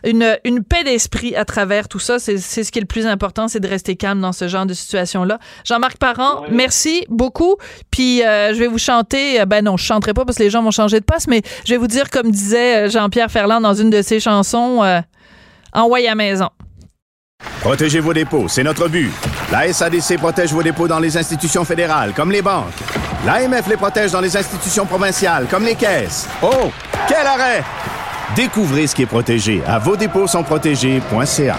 une, 0.06 0.38
une 0.46 0.64
paix 0.64 0.86
d'esprit 0.86 1.36
à 1.36 1.44
travers 1.44 1.90
tout 1.90 2.00
ça. 2.00 2.18
C'est, 2.18 2.38
c'est 2.38 2.64
ce 2.64 2.72
qui 2.72 2.80
est 2.80 2.82
le 2.82 2.88
plus 2.88 3.08
important, 3.08 3.50
c'est 3.50 3.60
de 3.60 3.68
rester 3.68 3.98
calme 3.98 4.22
dans 4.22 4.32
ce 4.32 4.48
genre 4.48 4.66
de 4.66 4.74
situation-là. 4.74 5.38
Jean-Marc 5.66 5.98
Parent, 5.98 6.44
merci 6.50 7.04
beaucoup. 7.10 7.58
Puis 7.92 8.24
euh, 8.24 8.54
je 8.54 8.60
vais 8.60 8.68
vous 8.68 8.78
chanter. 8.78 9.42
euh, 9.42 9.46
Ben 9.46 9.66
non, 9.66 9.76
je 9.76 9.84
chanterai 9.84 10.14
pas 10.14 10.24
parce 10.24 10.38
que 10.38 10.44
les 10.44 10.50
gens 10.50 10.64
vont 10.64 10.72
changer 10.72 11.02
de 11.02 11.06
passe, 11.06 11.28
mais 11.28 11.42
je 11.66 11.74
vais 11.74 11.78
vous 11.78 11.88
dire 11.88 12.10
comme 12.10 12.32
disait 12.32 12.90
Jean-Pierre 12.90 13.30
Ferland 13.32 13.60
dans 13.62 13.74
une 13.74 13.90
de 13.90 14.02
ses 14.02 14.22
chansons, 14.22 14.82
euh, 14.82 15.02
Envoyez 15.74 16.08
à 16.10 16.16
maison. 16.16 16.50
Protégez 17.62 18.00
vos 18.00 18.14
dépôts, 18.14 18.48
c'est 18.48 18.64
notre 18.64 18.88
but. 18.88 19.10
La 19.52 19.72
SADC 19.74 20.18
protège 20.18 20.54
vos 20.54 20.64
dépôts 20.64 20.88
dans 20.88 21.00
les 21.00 21.18
institutions 21.18 21.66
fédérales, 21.66 22.14
comme 22.16 22.32
les 22.32 22.42
banques. 22.42 22.72
L'AMF 23.26 23.68
les 23.68 23.76
protège 23.76 24.12
dans 24.12 24.22
les 24.22 24.38
institutions 24.38 24.86
provinciales, 24.86 25.48
comme 25.52 25.66
les 25.66 25.76
caisses. 25.76 26.26
Oh, 26.42 26.72
quel 27.06 27.28
arrêt! 27.28 27.62
Découvrez 28.34 28.88
ce 28.88 28.96
qui 28.96 29.02
est 29.02 29.08
protégé 29.08 29.62
à 29.68 29.78
vos 29.78 29.98
dépôts 29.98 30.26
sont 30.26 30.44
protégés.ca. 30.44 31.58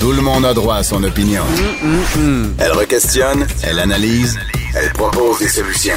Tout 0.00 0.10
le 0.10 0.20
monde 0.20 0.44
a 0.44 0.52
droit 0.52 0.74
à 0.74 0.82
son 0.82 1.02
opinion. 1.04 1.44
Elle 2.58 2.72
requestionne, 2.72 3.46
elle 3.62 3.78
analyse, 3.78 4.36
elle 4.74 4.92
propose 4.92 5.38
des 5.38 5.48
solutions. 5.48 5.94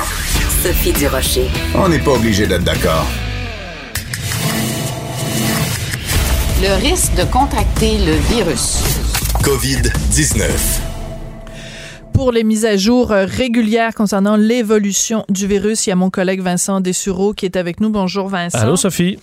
Sophie 0.61 0.93
Durocher. 0.93 1.49
On 1.73 1.89
n'est 1.89 1.97
pas 1.99 2.11
obligé 2.11 2.45
d'être 2.45 2.63
d'accord. 2.63 3.07
Le 6.61 6.75
risque 6.79 7.13
de 7.15 7.23
contracter 7.23 7.97
le 7.97 8.13
virus. 8.13 8.96
COVID-19. 9.47 10.43
Pour 12.11 12.33
les 12.33 12.43
mises 12.43 12.65
à 12.65 12.75
jour 12.75 13.13
euh, 13.13 13.23
régulières 13.25 13.95
concernant 13.95 14.35
l'évolution 14.35 15.23
du 15.29 15.47
virus, 15.47 15.87
il 15.87 15.91
y 15.91 15.93
a 15.93 15.95
mon 15.95 16.09
collègue 16.09 16.41
Vincent 16.41 16.81
Dessureau 16.81 17.31
qui 17.31 17.45
est 17.45 17.55
avec 17.55 17.79
nous. 17.79 17.89
Bonjour 17.89 18.27
Vincent. 18.27 18.57
Allô, 18.57 18.75
Sophie. 18.75 19.17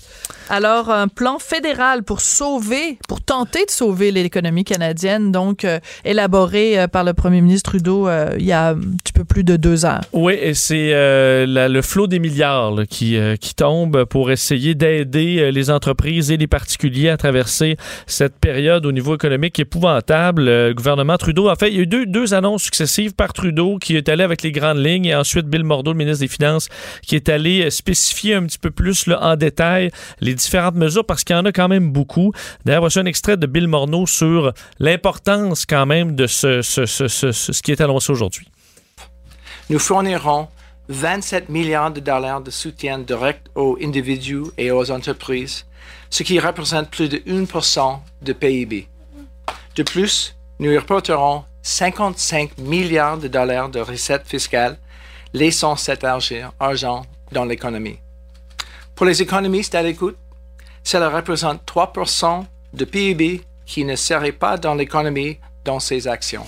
Alors, 0.51 0.90
un 0.90 1.09
plan 1.09 1.38
fédéral 1.38 2.03
pour 2.03 2.20
sauver, 2.20 2.99
pour 3.09 3.22
tenter 3.22 3.64
de 3.64 3.70
sauver 3.70 4.11
l'économie 4.11 4.64
canadienne, 4.64 5.32
donc 5.32 5.64
euh, 5.64 5.80
élaboré 6.05 6.78
euh, 6.78 6.86
par 6.86 7.03
le 7.03 7.14
premier 7.14 7.40
ministre 7.40 7.70
Trudeau 7.70 8.09
euh, 8.09 8.34
il 8.38 8.45
y 8.45 8.53
a 8.53 8.70
un 8.70 8.74
petit 8.74 9.14
peu 9.14 9.24
plus 9.24 9.42
de 9.42 9.57
deux 9.57 9.86
heures. 9.86 10.03
Oui, 10.12 10.36
et 10.38 10.53
c'est 10.53 10.92
le 10.92 11.80
flot 11.80 12.07
des 12.07 12.18
milliards 12.18 12.82
qui, 12.90 13.18
qui 13.40 13.55
tombe 13.55 14.05
pour 14.05 14.30
essayer 14.30 14.74
d'aider 14.74 15.51
les 15.51 15.70
entreprises 15.70 16.30
et 16.30 16.36
les 16.36 16.47
particuliers 16.47 17.09
à 17.09 17.16
traverser 17.16 17.76
cette 18.07 18.38
période 18.38 18.84
au 18.84 18.92
niveau 18.92 19.14
économique 19.14 19.59
épouvantable. 19.59 20.45
Le 20.45 20.72
gouvernement 20.74 21.16
Trudeau, 21.16 21.49
en 21.49 21.55
fait, 21.55 21.68
il 21.68 21.76
y 21.76 21.78
a 21.78 21.82
eu 21.82 21.86
deux, 21.86 22.07
deux 22.07 22.34
annonces 22.34 22.64
successives 22.64 23.14
par 23.14 23.32
Trudeau 23.32 23.78
qui 23.78 23.97
est 23.97 24.09
allé 24.09 24.22
avec 24.22 24.42
les 24.42 24.53
grandes 24.53 24.84
lignes 24.84 25.07
et 25.07 25.14
ensuite 25.14 25.47
Bill 25.47 25.64
Mordeau, 25.64 25.92
le 25.92 25.99
ministre 25.99 26.20
des 26.20 26.28
Finances, 26.28 26.68
qui 27.03 27.16
est 27.16 27.28
allé 27.28 27.70
spécifier 27.70 28.34
un 28.34 28.45
petit 28.45 28.59
peu 28.59 28.70
plus 28.70 29.09
en 29.09 29.36
détail 29.36 29.90
les 30.20 30.34
différentes 30.35 30.74
mesures 30.74 31.05
parce 31.05 31.24
qu'il 31.24 31.35
y 31.37 31.39
en 31.39 31.45
a 31.45 31.53
quand 31.53 31.68
même 31.68 31.91
beaucoup. 31.91 32.32
D'ailleurs, 32.64 32.80
voici 32.82 32.99
un 32.99 33.07
extrait 33.07 33.37
de 33.37 33.47
Bill 33.47 33.68
Morneau 33.68 34.07
sur 34.07 34.53
l'importance 34.78 35.66
quand 35.66 35.87
même 35.87 36.14
de 36.14 36.26
ce, 36.26 36.62
ce, 36.62 36.87
ce, 36.87 37.09
ce- 37.09 37.62
qui 37.62 37.72
est 37.72 37.80
annoncé 37.80 38.12
aujourd'hui. 38.12 38.49
Nous 39.70 39.78
fournirons 39.78 40.49
27 40.89 41.49
milliards 41.49 41.91
de 41.91 42.01
dollars 42.01 42.41
de 42.43 42.51
soutien 42.51 42.99
direct 42.99 43.47
aux 43.55 43.78
individus 43.82 44.45
et 44.59 44.70
aux 44.70 44.91
entreprises, 44.91 45.64
ce 46.11 46.22
qui 46.22 46.39
représente 46.39 46.91
plus 46.91 47.09
de 47.09 47.16
1% 47.18 47.99
de 48.22 48.32
PIB. 48.32 48.87
De 49.76 49.82
plus, 49.82 50.37
nous 50.59 50.74
reporterons 50.74 51.45
55 51.62 52.59
milliards 52.59 53.16
de 53.18 53.28
dollars 53.28 53.70
de 53.70 53.80
recettes 53.80 54.26
fiscales, 54.26 54.76
laissant 55.32 55.76
cet 55.76 56.05
argent 56.05 57.07
dans 57.32 57.45
l'économie. 57.47 57.99
Pour 58.95 59.07
les 59.07 59.22
économistes 59.22 59.74
à 59.74 59.82
l'écoute, 59.82 60.16
cela 60.85 61.09
représente 61.09 61.62
3% 61.66 62.45
de 62.74 62.85
PIB 62.85 63.43
qui 63.66 63.85
ne 63.85 63.97
serait 63.97 64.32
pas 64.32 64.57
dans 64.59 64.74
l'économie 64.74 65.39
dans 65.64 65.80
ces 65.80 66.07
actions. 66.07 66.47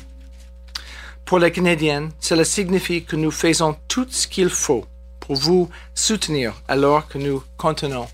Pour 1.25 1.39
les 1.39 1.51
Canadiens, 1.51 2.11
cela 2.21 2.45
signifie 2.45 3.05
que 3.05 3.17
nous 3.17 3.33
faisons 3.33 3.77
tout 3.89 4.07
ce 4.09 4.29
qu'il 4.29 4.51
faut 4.51 4.87
pour 5.19 5.35
vous 5.35 5.69
soutenir 5.95 6.55
alors 6.69 7.09
que 7.09 7.19
nous 7.19 7.43
contenons 7.57 8.07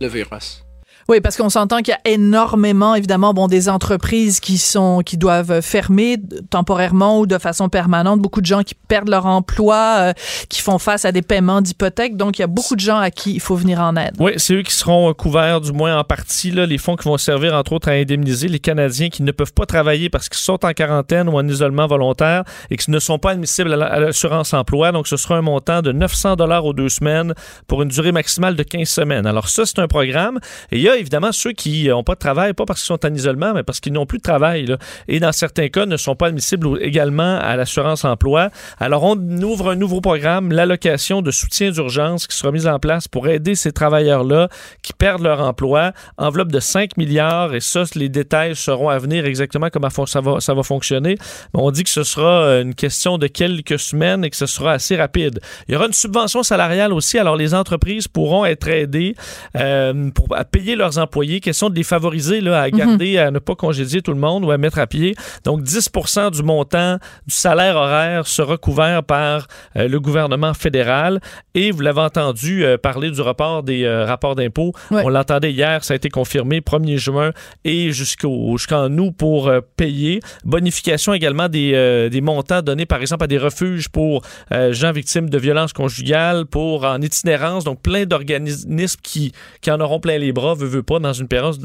le 0.00 0.06
virus. 0.06 0.63
Oui, 1.08 1.20
parce 1.20 1.36
qu'on 1.36 1.50
s'entend 1.50 1.78
qu'il 1.78 1.88
y 1.92 2.08
a 2.10 2.12
énormément, 2.12 2.94
évidemment, 2.94 3.34
bon, 3.34 3.46
des 3.46 3.68
entreprises 3.68 4.40
qui 4.40 4.58
sont, 4.58 5.00
qui 5.04 5.16
doivent 5.16 5.60
fermer 5.60 6.16
temporairement 6.50 7.18
ou 7.20 7.26
de 7.26 7.38
façon 7.38 7.68
permanente. 7.68 8.20
Beaucoup 8.20 8.40
de 8.40 8.46
gens 8.46 8.62
qui 8.62 8.74
perdent 8.74 9.08
leur 9.10 9.26
emploi, 9.26 9.96
euh, 9.98 10.12
qui 10.48 10.60
font 10.62 10.78
face 10.78 11.04
à 11.04 11.12
des 11.12 11.22
paiements 11.22 11.60
d'hypothèques. 11.60 12.16
Donc, 12.16 12.38
il 12.38 12.42
y 12.42 12.44
a 12.44 12.48
beaucoup 12.48 12.74
de 12.76 12.80
gens 12.80 12.98
à 12.98 13.10
qui 13.10 13.34
il 13.34 13.40
faut 13.40 13.56
venir 13.56 13.80
en 13.80 13.96
aide. 13.96 14.14
Oui, 14.18 14.32
c'est 14.38 14.54
eux 14.54 14.62
qui 14.62 14.72
seront 14.74 15.10
euh, 15.10 15.12
couverts, 15.12 15.60
du 15.60 15.72
moins 15.72 15.98
en 15.98 16.04
partie, 16.04 16.50
là, 16.50 16.66
les 16.66 16.78
fonds 16.78 16.96
qui 16.96 17.04
vont 17.08 17.18
servir, 17.18 17.54
entre 17.54 17.72
autres, 17.74 17.88
à 17.88 17.92
indemniser 17.92 18.48
les 18.48 18.58
Canadiens 18.58 19.08
qui 19.10 19.22
ne 19.22 19.32
peuvent 19.32 19.52
pas 19.52 19.66
travailler 19.66 20.08
parce 20.08 20.28
qu'ils 20.28 20.40
sont 20.40 20.64
en 20.64 20.72
quarantaine 20.72 21.28
ou 21.28 21.36
en 21.36 21.46
isolement 21.46 21.86
volontaire 21.86 22.44
et 22.70 22.76
qui 22.76 22.90
ne 22.90 22.98
sont 22.98 23.18
pas 23.18 23.32
admissibles 23.32 23.72
à 23.72 23.76
la- 23.76 23.86
à 23.86 24.00
l'assurance 24.00 24.54
emploi. 24.54 24.92
Donc, 24.92 25.06
ce 25.06 25.16
sera 25.16 25.36
un 25.36 25.42
montant 25.42 25.82
de 25.82 25.92
900 25.92 26.36
dollars 26.36 26.64
aux 26.64 26.72
deux 26.72 26.88
semaines 26.88 27.34
pour 27.66 27.82
une 27.82 27.88
durée 27.88 28.12
maximale 28.12 28.56
de 28.56 28.62
15 28.62 28.88
semaines. 28.88 29.26
Alors, 29.26 29.48
ça, 29.48 29.66
c'est 29.66 29.78
un 29.78 29.88
programme. 29.88 30.38
Il 30.72 30.80
y 30.80 30.88
a 30.88 30.93
évidemment 30.96 31.32
ceux 31.32 31.52
qui 31.52 31.88
n'ont 31.88 32.04
pas 32.04 32.14
de 32.14 32.18
travail, 32.18 32.52
pas 32.52 32.64
parce 32.64 32.80
qu'ils 32.80 32.86
sont 32.86 33.04
en 33.06 33.14
isolement, 33.14 33.54
mais 33.54 33.62
parce 33.62 33.80
qu'ils 33.80 33.92
n'ont 33.92 34.06
plus 34.06 34.18
de 34.18 34.22
travail. 34.22 34.66
là. 34.66 34.78
Et 35.08 35.20
dans 35.20 35.32
certains 35.32 35.68
cas, 35.68 35.86
ne 35.86 35.96
sont 35.96 36.16
pas 36.16 36.28
admissibles 36.28 36.78
également 36.80 37.38
à 37.38 37.56
l'assurance 37.56 38.04
emploi. 38.04 38.50
Alors, 38.78 39.04
on 39.04 39.16
ouvre 39.42 39.70
un 39.70 39.76
nouveau 39.76 40.00
programme, 40.00 40.52
l'allocation 40.52 41.22
de 41.22 41.30
soutien 41.30 41.70
d'urgence 41.70 42.26
qui 42.26 42.36
sera 42.36 42.52
mise 42.52 42.66
en 42.66 42.78
place 42.78 43.08
pour 43.08 43.28
aider 43.28 43.54
ces 43.54 43.72
travailleurs-là 43.72 44.48
qui 44.82 44.92
perdent 44.92 45.22
leur 45.22 45.40
emploi. 45.40 45.92
Enveloppe 46.18 46.52
de 46.52 46.60
5 46.60 46.96
milliards 46.96 47.54
et 47.54 47.60
ça, 47.60 47.84
les 47.94 48.08
détails 48.08 48.56
seront 48.56 48.88
à 48.88 48.98
venir 48.98 49.26
exactement 49.26 49.68
comment 49.70 49.90
ça 50.06 50.20
va, 50.20 50.40
ça 50.40 50.54
va 50.54 50.62
fonctionner. 50.62 51.16
On 51.52 51.70
dit 51.70 51.84
que 51.84 51.90
ce 51.90 52.02
sera 52.02 52.42
euh, 52.42 52.62
une 52.62 52.74
question 52.74 53.18
de 53.18 53.26
quelques 53.26 53.78
semaines 53.78 54.24
et 54.24 54.30
que 54.30 54.36
ce 54.36 54.46
sera 54.46 54.72
assez 54.72 54.96
rapide. 54.96 55.40
Il 55.68 55.74
y 55.74 55.76
aura 55.76 55.86
une 55.86 55.92
subvention 55.92 56.42
salariale 56.42 56.92
aussi. 56.92 57.18
Alors, 57.18 57.36
les 57.36 57.54
entreprises 57.54 58.08
pourront 58.08 58.44
être 58.44 58.68
aidées 58.68 59.14
euh, 59.56 60.10
pour, 60.10 60.34
à 60.36 60.44
payer 60.44 60.76
leurs 60.84 60.98
employés. 60.98 61.40
Question 61.40 61.70
de 61.70 61.74
les 61.74 61.82
favoriser 61.82 62.40
là, 62.40 62.60
à 62.60 62.70
garder, 62.70 63.18
à 63.18 63.30
ne 63.30 63.38
pas 63.38 63.54
congédier 63.54 64.02
tout 64.02 64.12
le 64.12 64.18
monde 64.18 64.44
ou 64.44 64.50
à 64.50 64.58
mettre 64.58 64.78
à 64.78 64.86
pied. 64.86 65.14
Donc, 65.44 65.62
10 65.62 65.90
du 66.32 66.42
montant 66.42 66.98
du 67.26 67.34
salaire 67.34 67.76
horaire 67.76 68.26
sera 68.26 68.56
couvert 68.56 69.02
par 69.02 69.46
euh, 69.76 69.88
le 69.88 70.00
gouvernement 70.00 70.54
fédéral. 70.54 71.20
Et 71.54 71.70
vous 71.70 71.80
l'avez 71.80 72.00
entendu 72.00 72.64
euh, 72.64 72.76
parler 72.76 73.10
du 73.10 73.20
report 73.20 73.62
des 73.62 73.84
euh, 73.84 74.04
rapports 74.04 74.34
d'impôts. 74.34 74.72
On 74.90 75.08
l'entendait 75.08 75.52
hier, 75.52 75.84
ça 75.84 75.94
a 75.94 75.96
été 75.96 76.08
confirmé 76.08 76.60
1er 76.60 76.96
juin 76.96 77.30
et 77.64 77.92
jusqu'au 77.92 78.56
jusqu'en 78.56 78.90
août 78.98 79.14
pour 79.16 79.50
payer. 79.76 80.20
Bonification 80.44 81.14
également 81.14 81.48
des, 81.48 82.08
des 82.10 82.20
montants 82.20 82.62
donnés 82.62 82.86
par 82.86 83.00
exemple 83.00 83.24
à 83.24 83.26
des 83.26 83.38
refuges 83.38 83.88
pour 83.88 84.22
gens 84.70 84.92
victimes 84.92 85.30
de 85.30 85.38
violences 85.38 85.72
conjugales, 85.72 86.46
pour 86.46 86.84
en 86.84 87.00
itinérance, 87.00 87.64
donc 87.64 87.80
plein 87.82 88.04
d'organismes 88.04 88.98
qui, 89.02 89.32
qui 89.60 89.70
en 89.70 89.80
auront 89.80 90.00
plein 90.00 90.18
les 90.18 90.32
bras, 90.32 90.54
veut, 90.54 90.73
veut 90.76 90.82
pas 90.82 90.98
dans 90.98 91.12
une 91.12 91.28
période, 91.28 91.58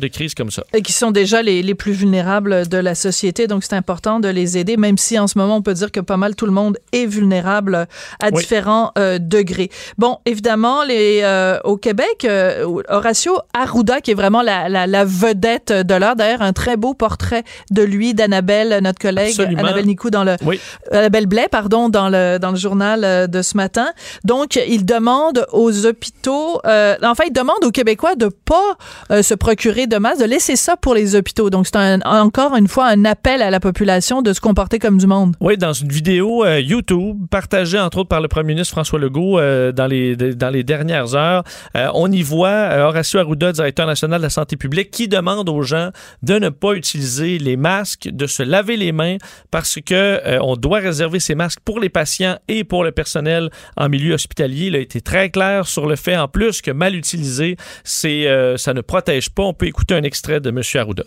de 0.00 0.08
crise 0.08 0.34
comme 0.34 0.50
ça. 0.50 0.64
Et 0.74 0.82
qui 0.82 0.92
sont 0.92 1.10
déjà 1.10 1.42
les, 1.42 1.62
les 1.62 1.74
plus 1.74 1.92
vulnérables 1.92 2.68
de 2.68 2.78
la 2.78 2.94
société. 2.94 3.46
Donc, 3.46 3.64
c'est 3.64 3.74
important 3.74 4.20
de 4.20 4.28
les 4.28 4.58
aider, 4.58 4.76
même 4.76 4.98
si 4.98 5.18
en 5.18 5.26
ce 5.26 5.38
moment, 5.38 5.56
on 5.56 5.62
peut 5.62 5.74
dire 5.74 5.90
que 5.92 6.00
pas 6.00 6.16
mal 6.16 6.34
tout 6.34 6.46
le 6.46 6.52
monde 6.52 6.78
est 6.92 7.06
vulnérable 7.06 7.86
à 8.20 8.28
Oui. 8.32 8.40
différents 8.42 8.92
euh, 8.98 9.18
degrés. 9.18 9.70
Bon, 9.96 10.18
évidemment, 10.26 10.84
les, 10.84 11.20
euh, 11.22 11.58
au 11.64 11.76
Québec, 11.76 12.24
euh, 12.24 12.66
Horacio 12.88 13.38
Arruda, 13.54 14.00
qui 14.00 14.10
est 14.12 14.14
vraiment 14.14 14.42
la, 14.42 14.68
la, 14.68 14.86
la 14.86 15.04
vedette 15.04 15.72
de 15.72 15.94
l'heure, 15.94 16.16
d'ailleurs, 16.16 16.42
un 16.42 16.52
très 16.52 16.76
beau 16.76 16.94
portrait 16.94 17.44
de 17.70 17.82
lui, 17.82 18.14
d'Annabelle, 18.14 18.80
notre 18.82 18.98
collègue, 18.98 19.30
Absolument. 19.30 19.62
Annabelle 19.62 19.86
Nicou, 19.86 20.10
dans 20.10 20.24
le, 20.24 20.36
Oui. 20.44 20.60
Annabelle 20.90 21.26
Blais, 21.26 21.48
pardon, 21.50 21.88
dans 21.88 22.08
le, 22.08 22.38
dans 22.38 22.50
le 22.50 22.56
journal 22.56 23.28
de 23.28 23.42
ce 23.42 23.56
matin. 23.56 23.88
Donc, 24.24 24.56
il 24.56 24.84
demande 24.84 25.46
aux 25.52 25.86
hôpitaux, 25.86 26.60
en 26.64 27.14
fait, 27.14 27.26
il 27.28 27.32
demande 27.32 27.64
aux 27.64 27.70
Québécois 27.70 28.14
de 28.14 28.28
pas 28.48 28.78
euh, 29.10 29.22
se 29.22 29.34
procurer 29.34 29.86
de 29.86 29.98
masques, 29.98 30.22
de 30.22 30.24
laisser 30.24 30.56
ça 30.56 30.76
pour 30.76 30.94
les 30.94 31.14
hôpitaux. 31.14 31.50
Donc, 31.50 31.66
c'est 31.66 31.76
encore 32.06 32.56
une 32.56 32.66
fois 32.66 32.86
un 32.86 33.04
appel 33.04 33.42
à 33.42 33.50
la 33.50 33.60
population 33.60 34.22
de 34.22 34.32
se 34.32 34.40
comporter 34.40 34.78
comme 34.78 34.96
du 34.96 35.06
monde. 35.06 35.36
Oui, 35.40 35.58
dans 35.58 35.74
une 35.74 35.90
vidéo 35.90 36.44
euh, 36.44 36.58
YouTube 36.58 37.26
partagée 37.30 37.78
entre 37.78 37.98
autres 37.98 38.08
par 38.08 38.22
le 38.22 38.28
premier 38.28 38.54
ministre 38.54 38.72
François 38.72 38.98
Legault 38.98 39.38
euh, 39.38 39.70
dans, 39.70 39.86
les, 39.86 40.16
dans 40.16 40.48
les 40.48 40.64
dernières 40.64 41.14
heures, 41.14 41.44
on 41.74 42.10
y 42.10 42.22
voit 42.22 42.86
Horacio 42.88 43.20
Arruda, 43.20 43.52
directeur 43.52 43.86
national 43.86 44.20
de 44.20 44.24
la 44.24 44.30
santé 44.30 44.56
publique, 44.56 44.90
qui 44.90 45.08
demande 45.08 45.48
aux 45.50 45.62
gens 45.62 45.90
de 46.22 46.38
ne 46.38 46.48
pas 46.48 46.72
utiliser 46.72 47.38
les 47.38 47.56
masques, 47.56 48.08
de 48.10 48.26
se 48.26 48.42
laver 48.42 48.76
les 48.76 48.92
mains 48.92 49.16
parce 49.50 49.78
que 49.84 50.40
on 50.40 50.56
doit 50.56 50.78
réserver 50.78 51.20
ces 51.20 51.34
masques 51.34 51.60
pour 51.64 51.80
les 51.80 51.90
patients 51.90 52.38
et 52.48 52.64
pour 52.64 52.84
le 52.84 52.92
personnel 52.92 53.50
en 53.76 53.88
milieu 53.88 54.14
hospitalier. 54.14 54.66
Il 54.66 54.76
a 54.76 54.78
été 54.78 55.00
très 55.00 55.28
clair 55.30 55.66
sur 55.66 55.86
le 55.86 55.96
fait 55.96 56.16
en 56.16 56.28
plus 56.28 56.62
que 56.62 56.70
mal 56.70 56.94
utilisé, 56.94 57.56
c'est 57.84 58.26
euh, 58.38 58.56
ça 58.56 58.72
ne 58.72 58.80
protège 58.80 59.30
pas. 59.30 59.42
On 59.42 59.54
peut 59.54 59.66
écouter 59.66 59.94
un 59.94 60.02
extrait 60.02 60.40
de 60.40 60.50
M. 60.50 60.62
Arruda. 60.74 61.04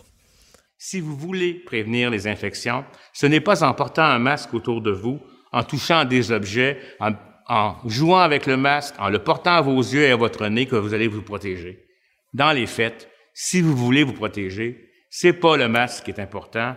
Si 0.78 1.00
vous 1.00 1.16
voulez 1.16 1.54
prévenir 1.54 2.10
les 2.10 2.28
infections, 2.28 2.84
ce 3.14 3.26
n'est 3.26 3.40
pas 3.40 3.64
en 3.64 3.74
portant 3.74 4.04
un 4.04 4.20
masque 4.20 4.54
autour 4.54 4.82
de 4.82 4.92
vous, 4.92 5.20
en 5.52 5.64
touchant 5.64 6.06
des 6.06 6.32
objets, 6.32 6.80
en, 7.00 7.12
en 7.48 7.76
jouant 7.88 8.20
avec 8.20 8.46
le 8.46 8.58
masque, 8.58 8.96
en 9.00 9.10
le 9.10 9.20
portant 9.20 9.54
à 9.54 9.62
vos 9.62 9.80
yeux 9.80 10.04
et 10.04 10.12
à 10.12 10.16
votre 10.16 10.48
nez 10.48 10.66
que 10.66 10.76
vous 10.76 10.94
allez 10.94 11.08
vous 11.08 11.22
protéger. 11.22 11.86
Dans 12.34 12.52
les 12.52 12.68
faits, 12.68 13.10
si 13.34 13.62
vous 13.62 13.76
voulez 13.76 14.04
vous 14.04 14.14
protéger, 14.14 14.90
c'est 15.10 15.34
pas 15.34 15.58
le 15.58 15.68
masque 15.68 16.06
qui 16.06 16.12
est 16.12 16.20
important. 16.20 16.76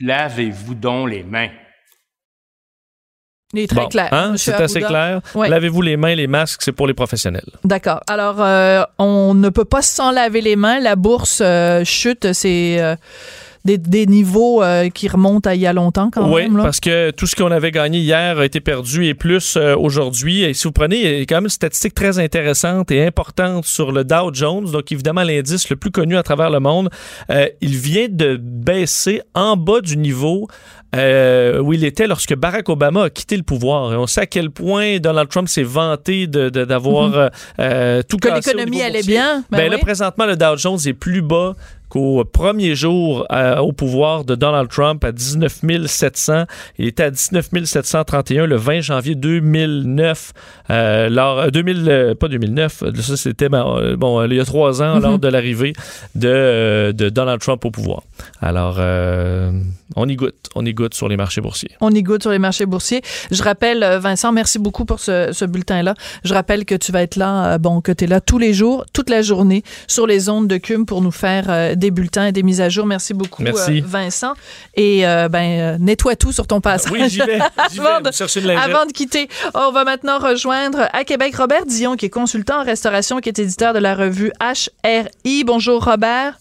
Lavez-vous 0.00 0.74
donc 0.74 1.10
les 1.10 1.22
mains. 1.22 1.50
Il 3.54 3.62
est 3.62 3.66
très 3.66 3.82
Bon, 3.82 3.88
clair. 3.88 4.08
hein, 4.12 4.34
c'est 4.36 4.52
assez 4.54 4.80
clair. 4.80 5.20
Lavez-vous 5.34 5.82
les 5.82 5.96
mains, 5.96 6.14
les 6.14 6.26
masques, 6.26 6.62
c'est 6.62 6.72
pour 6.72 6.86
les 6.86 6.94
professionnels. 6.94 7.44
D'accord. 7.64 8.00
Alors, 8.08 8.36
euh, 8.40 8.82
on 8.98 9.34
ne 9.34 9.48
peut 9.48 9.64
pas 9.64 9.82
s'en 9.82 10.10
laver 10.10 10.40
les 10.40 10.56
mains. 10.56 10.80
La 10.80 10.96
bourse 10.96 11.40
euh, 11.44 11.84
chute. 11.84 12.32
C'est 12.32 12.76
euh, 12.80 12.96
des, 13.64 13.78
des 13.78 14.06
niveaux 14.06 14.62
euh, 14.62 14.90
qui 14.90 15.08
remontent 15.08 15.48
à 15.48 15.54
il 15.54 15.60
y 15.62 15.66
a 15.66 15.72
longtemps 15.72 16.10
quand 16.12 16.30
oui, 16.30 16.42
même. 16.42 16.56
là. 16.58 16.64
parce 16.64 16.80
que 16.80 17.10
tout 17.12 17.26
ce 17.26 17.34
qu'on 17.34 17.50
avait 17.50 17.70
gagné 17.70 17.98
hier 17.98 18.38
a 18.38 18.44
été 18.44 18.60
perdu 18.60 19.06
et 19.06 19.14
plus 19.14 19.56
euh, 19.56 19.74
aujourd'hui. 19.76 20.42
Et 20.42 20.52
si 20.54 20.64
vous 20.64 20.72
prenez, 20.72 20.96
il 21.00 21.18
y 21.18 21.22
a 21.22 21.24
quand 21.26 21.36
même 21.36 21.44
une 21.44 21.50
statistique 21.50 21.94
très 21.94 22.18
intéressante 22.18 22.90
et 22.90 23.06
importante 23.06 23.64
sur 23.64 23.90
le 23.92 24.04
Dow 24.04 24.32
Jones, 24.34 24.70
donc 24.70 24.92
évidemment 24.92 25.22
l'indice 25.22 25.68
le 25.70 25.76
plus 25.76 25.90
connu 25.90 26.16
à 26.16 26.22
travers 26.22 26.50
le 26.50 26.60
monde. 26.60 26.90
Euh, 27.30 27.48
il 27.60 27.76
vient 27.76 28.08
de 28.10 28.36
baisser 28.40 29.22
en 29.34 29.56
bas 29.56 29.80
du 29.80 29.96
niveau 29.96 30.46
euh, 30.94 31.58
où 31.60 31.72
il 31.72 31.84
était 31.84 32.06
lorsque 32.06 32.34
Barack 32.36 32.68
Obama 32.68 33.04
a 33.04 33.10
quitté 33.10 33.36
le 33.36 33.42
pouvoir. 33.42 33.92
Et 33.92 33.96
on 33.96 34.06
sait 34.06 34.20
à 34.22 34.26
quel 34.26 34.50
point 34.50 34.98
Donald 34.98 35.28
Trump 35.28 35.48
s'est 35.48 35.62
vanté 35.64 36.26
de- 36.26 36.50
de- 36.50 36.64
d'avoir 36.64 37.08
Mhm. 37.08 37.14
euh, 37.16 37.28
euh, 37.60 38.02
tout 38.08 38.16
Que 38.18 38.28
l'économie 38.28 38.80
allait 38.82 38.98
boursier. 38.98 39.12
bien. 39.14 39.44
Ben 39.50 39.58
Ben 39.58 39.70
là, 39.70 39.76
oui. 39.76 39.82
présentement, 39.82 40.26
le 40.26 40.36
Dow 40.36 40.56
Jones 40.56 40.78
est 40.86 40.92
plus 40.92 41.22
bas 41.22 41.54
qu'au 41.94 42.24
premier 42.24 42.74
jour 42.74 43.24
euh, 43.30 43.58
au 43.58 43.70
pouvoir 43.70 44.24
de 44.24 44.34
Donald 44.34 44.68
Trump 44.68 45.04
à 45.04 45.12
19 45.12 45.60
700. 45.86 46.42
Il 46.76 46.88
était 46.88 47.04
à 47.04 47.10
19 47.12 47.50
731 47.64 48.46
le 48.46 48.56
20 48.56 48.80
janvier 48.80 49.14
2009. 49.14 50.32
Euh, 50.70 51.08
lors, 51.08 51.38
euh, 51.38 51.50
2000, 51.50 51.84
euh, 51.88 52.14
pas 52.16 52.26
2009, 52.26 52.82
euh, 52.82 52.92
ça 52.96 53.16
c'était 53.16 53.48
ben, 53.48 53.94
bon, 53.96 54.24
il 54.24 54.34
y 54.34 54.40
a 54.40 54.44
trois 54.44 54.82
ans 54.82 54.96
Mhm. 54.96 55.02
lors 55.02 55.18
de 55.20 55.28
l'arrivée 55.28 55.72
de, 56.16 56.90
de 56.90 57.08
Donald 57.10 57.40
Trump 57.40 57.64
au 57.64 57.70
pouvoir. 57.70 58.02
Alors, 58.42 58.76
euh, 58.80 59.52
on 59.96 60.08
y 60.08 60.16
goûte. 60.16 60.34
On 60.54 60.64
y 60.64 60.72
goûte 60.74 60.94
sur 60.94 61.08
les 61.08 61.16
marchés 61.16 61.40
boursiers. 61.40 61.70
On 61.80 61.90
y 61.90 62.02
goûte 62.02 62.22
sur 62.22 62.30
les 62.30 62.38
marchés 62.38 62.66
boursiers. 62.66 63.02
Je 63.30 63.42
rappelle, 63.42 63.82
euh, 63.82 63.98
Vincent, 63.98 64.32
merci 64.32 64.58
beaucoup 64.58 64.84
pour 64.84 65.00
ce, 65.00 65.30
ce 65.32 65.44
bulletin-là. 65.44 65.94
Je 66.24 66.34
rappelle 66.34 66.64
que 66.64 66.74
tu 66.74 66.92
vas 66.92 67.02
être 67.02 67.16
là, 67.16 67.54
euh, 67.54 67.58
bon, 67.58 67.80
que 67.80 67.92
tu 67.92 68.04
es 68.04 68.06
là 68.06 68.20
tous 68.20 68.38
les 68.38 68.52
jours, 68.54 68.84
toute 68.92 69.10
la 69.10 69.22
journée, 69.22 69.62
sur 69.86 70.06
les 70.06 70.28
ondes 70.28 70.48
de 70.48 70.56
CUM 70.56 70.86
pour 70.86 71.00
nous 71.02 71.10
faire 71.10 71.44
euh, 71.48 71.74
des 71.74 71.90
bulletins 71.90 72.26
et 72.26 72.32
des 72.32 72.42
mises 72.42 72.60
à 72.60 72.68
jour. 72.68 72.86
Merci 72.86 73.14
beaucoup, 73.14 73.42
Merci. 73.42 73.80
euh, 73.80 73.86
Vincent. 73.86 74.34
Et 74.74 75.06
euh, 75.06 75.28
ben, 75.28 75.78
nettoie 75.80 76.16
tout 76.16 76.32
sur 76.32 76.46
ton 76.46 76.60
passage. 76.60 76.92
Oui, 76.92 77.08
j'y 77.08 77.18
vais. 77.18 77.38
J'y 77.72 77.78
vais. 77.78 77.86
Avant 77.86 78.00
de-. 78.00 78.48
Avant 78.74 78.86
de 78.86 78.92
quitter, 78.92 79.28
on 79.54 79.70
va 79.72 79.84
maintenant 79.84 80.18
rejoindre 80.18 80.88
à 80.92 81.04
Québec 81.04 81.36
Robert 81.36 81.66
Dion, 81.66 81.96
qui 81.96 82.06
est 82.06 82.10
consultant 82.10 82.60
en 82.60 82.64
restauration, 82.64 83.20
qui 83.20 83.28
est 83.28 83.38
éditeur 83.38 83.72
de 83.74 83.78
la 83.78 83.94
revue 83.94 84.32
HRI. 84.40 85.44
Bonjour, 85.44 85.84
Robert. 85.84 86.38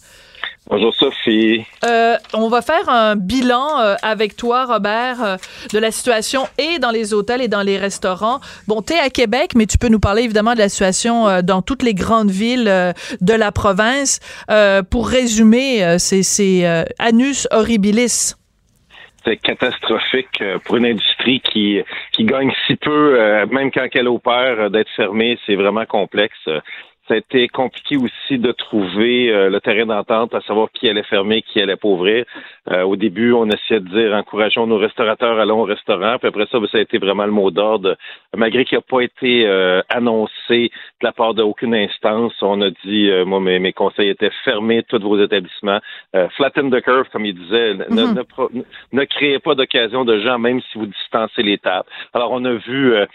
Bonjour 0.70 0.96
Sophie. 0.96 1.66
Euh, 1.84 2.16
on 2.34 2.48
va 2.48 2.62
faire 2.62 2.88
un 2.88 3.18
bilan 3.18 3.82
euh, 3.82 3.96
avec 4.02 4.38
toi, 4.38 4.66
Robert, 4.66 5.22
euh, 5.22 5.36
de 5.74 5.78
la 5.78 5.92
situation 5.92 6.44
et 6.58 6.80
dans 6.80 6.92
les 6.92 7.14
hôtels 7.14 7.42
et 7.42 7.50
dans 7.50 7.64
les 7.64 7.78
restaurants. 7.78 8.40
Bon, 8.68 8.82
tu 8.82 8.94
es 8.94 9.00
à 9.00 9.10
Québec, 9.10 9.52
mais 9.56 9.66
tu 9.66 9.78
peux 9.78 9.90
nous 9.90 10.00
parler 10.00 10.24
évidemment 10.24 10.54
de 10.54 10.60
la 10.60 10.70
situation 10.70 11.28
euh, 11.28 11.42
dans 11.42 11.62
toutes 11.62 11.84
les 11.84 11.94
grandes 11.94 12.32
villes 12.32 12.70
euh, 12.70 12.94
de 13.20 13.34
la 13.34 13.52
province. 13.52 14.22
Euh, 14.50 14.84
pour 14.84 15.10
résumer, 15.10 15.84
euh, 15.84 15.98
c'est 15.98 16.24
c'est, 16.24 16.66
euh, 16.66 16.84
Anus 16.98 17.46
horribilis. 17.52 18.36
C'est 19.26 19.38
catastrophique 19.38 20.44
pour 20.66 20.78
une 20.78 20.86
industrie 20.86 21.42
qui, 21.42 21.82
qui 22.14 22.24
gagne 22.26 22.52
si 22.68 22.76
peu, 22.76 23.20
euh, 23.20 23.46
même 23.48 23.72
quand 23.72 23.88
elle 23.94 24.08
opère, 24.08 24.70
d'être 24.70 24.90
fermée, 24.96 25.38
c'est 25.46 25.56
vraiment 25.56 25.86
complexe. 25.86 26.50
Ça 27.08 27.16
a 27.16 27.18
été 27.18 27.50
compliqué 27.50 27.98
aussi 27.98 28.38
de 28.38 28.54
trouver 28.54 29.30
euh, 29.30 29.50
le 29.50 29.60
terrain 29.60 29.86
d'entente, 29.86 30.34
à 30.34 30.40
savoir 30.42 30.72
qui 30.72 30.88
allait 30.88 31.04
fermer, 31.04 31.42
qui 31.42 31.62
allait 31.62 31.76
pas 31.76 31.90
ouvrir. 31.90 32.24
Euh, 32.72 32.84
au 32.84 32.96
début, 32.96 33.34
on 33.34 33.46
essayait 33.48 33.82
de 33.82 33.90
dire 33.90 34.14
encourageons 34.14 34.68
nos 34.68 34.78
restaurateurs, 34.78 35.38
allons 35.38 35.60
au 35.62 35.66
restaurant. 35.66 36.18
Puis 36.18 36.30
après 36.30 36.46
ça, 36.50 36.60
ben, 36.62 36.68
ça 36.72 36.78
a 36.78 36.82
été 36.82 36.98
vraiment 37.00 37.26
le 37.26 37.34
mot 37.34 37.52
d'ordre. 37.52 37.98
Malgré 38.34 38.64
qu'il 38.64 38.78
n'a 38.78 38.82
pas 38.82 39.02
été 39.02 39.46
euh, 39.46 39.82
annoncé 39.90 40.72
de 41.02 41.06
la 41.06 41.12
part 41.12 41.34
d'aucune 41.34 41.76
instance, 41.76 42.34
on 42.42 42.62
a 42.62 42.70
dit, 42.86 43.10
euh, 43.10 43.26
moi, 43.26 43.42
mes, 43.42 43.60
mes 43.60 43.74
conseils 43.74 44.08
étaient 44.10 44.32
fermés 44.46 44.84
tous 44.84 45.02
vos 45.02 45.22
établissements. 45.22 45.82
Euh, 46.16 46.30
flatten 46.38 46.72
the 46.72 46.82
curve, 46.82 47.10
comme 47.12 47.26
il 47.26 47.36
disait. 47.36 47.74
Ne, 47.74 48.14
ne 48.14 48.22
pro- 48.24 48.50
ne 48.94 49.04
créez 49.04 49.40
pas 49.40 49.56
d'occasion 49.56 50.06
de 50.06 50.20
gens, 50.20 50.40
même 50.40 50.62
si 50.72 50.78
vous 50.78 50.86
distancez 50.88 51.44
les 51.44 51.58
tables. 51.58 51.90
Alors, 52.14 52.32
on 52.32 52.46
a 52.46 52.54
vu 52.54 52.94
euh, 52.96 53.06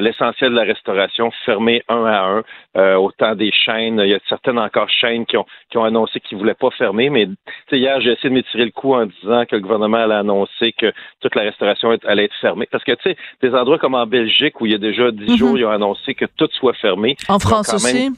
l'essentiel 0.00 0.50
de 0.50 0.56
la 0.56 0.64
restauration 0.64 1.30
fermé 1.46 1.82
un 1.88 2.04
à 2.04 2.20
un, 2.26 2.42
euh, 2.76 2.96
autant 2.96 3.34
des 3.38 3.50
chaînes. 3.52 3.98
Il 4.04 4.10
y 4.10 4.14
a 4.14 4.18
certaines 4.28 4.58
encore 4.58 4.90
chaînes 4.90 5.24
qui 5.24 5.36
ont, 5.38 5.46
qui 5.70 5.78
ont 5.78 5.84
annoncé 5.84 6.20
qu'ils 6.20 6.36
ne 6.36 6.42
voulaient 6.42 6.54
pas 6.54 6.70
fermer, 6.72 7.08
mais 7.08 7.26
hier, 7.72 8.00
j'ai 8.02 8.12
essayé 8.12 8.28
de 8.28 8.34
m'étirer 8.34 8.66
le 8.66 8.70
coup 8.70 8.92
en 8.94 9.06
disant 9.06 9.44
que 9.46 9.56
le 9.56 9.62
gouvernement 9.62 9.96
allait 9.98 10.14
annoncer 10.16 10.72
que 10.72 10.92
toute 11.20 11.34
la 11.34 11.42
restauration 11.42 11.92
est- 11.92 12.04
allait 12.04 12.24
être 12.24 12.36
fermée. 12.40 12.66
Parce 12.70 12.84
que, 12.84 12.92
tu 12.92 13.10
sais, 13.10 13.16
des 13.40 13.54
endroits 13.54 13.78
comme 13.78 13.94
en 13.94 14.06
Belgique, 14.06 14.60
où 14.60 14.66
il 14.66 14.72
y 14.72 14.74
a 14.74 14.78
déjà 14.78 15.10
dix 15.10 15.30
Mhm. 15.30 15.36
jours, 15.38 15.58
ils 15.58 15.64
ont 15.64 15.70
annoncé 15.70 16.14
que 16.14 16.26
tout 16.36 16.48
soit 16.52 16.74
fermé. 16.74 17.16
En 17.28 17.38
France 17.38 17.72
aussi? 17.72 18.10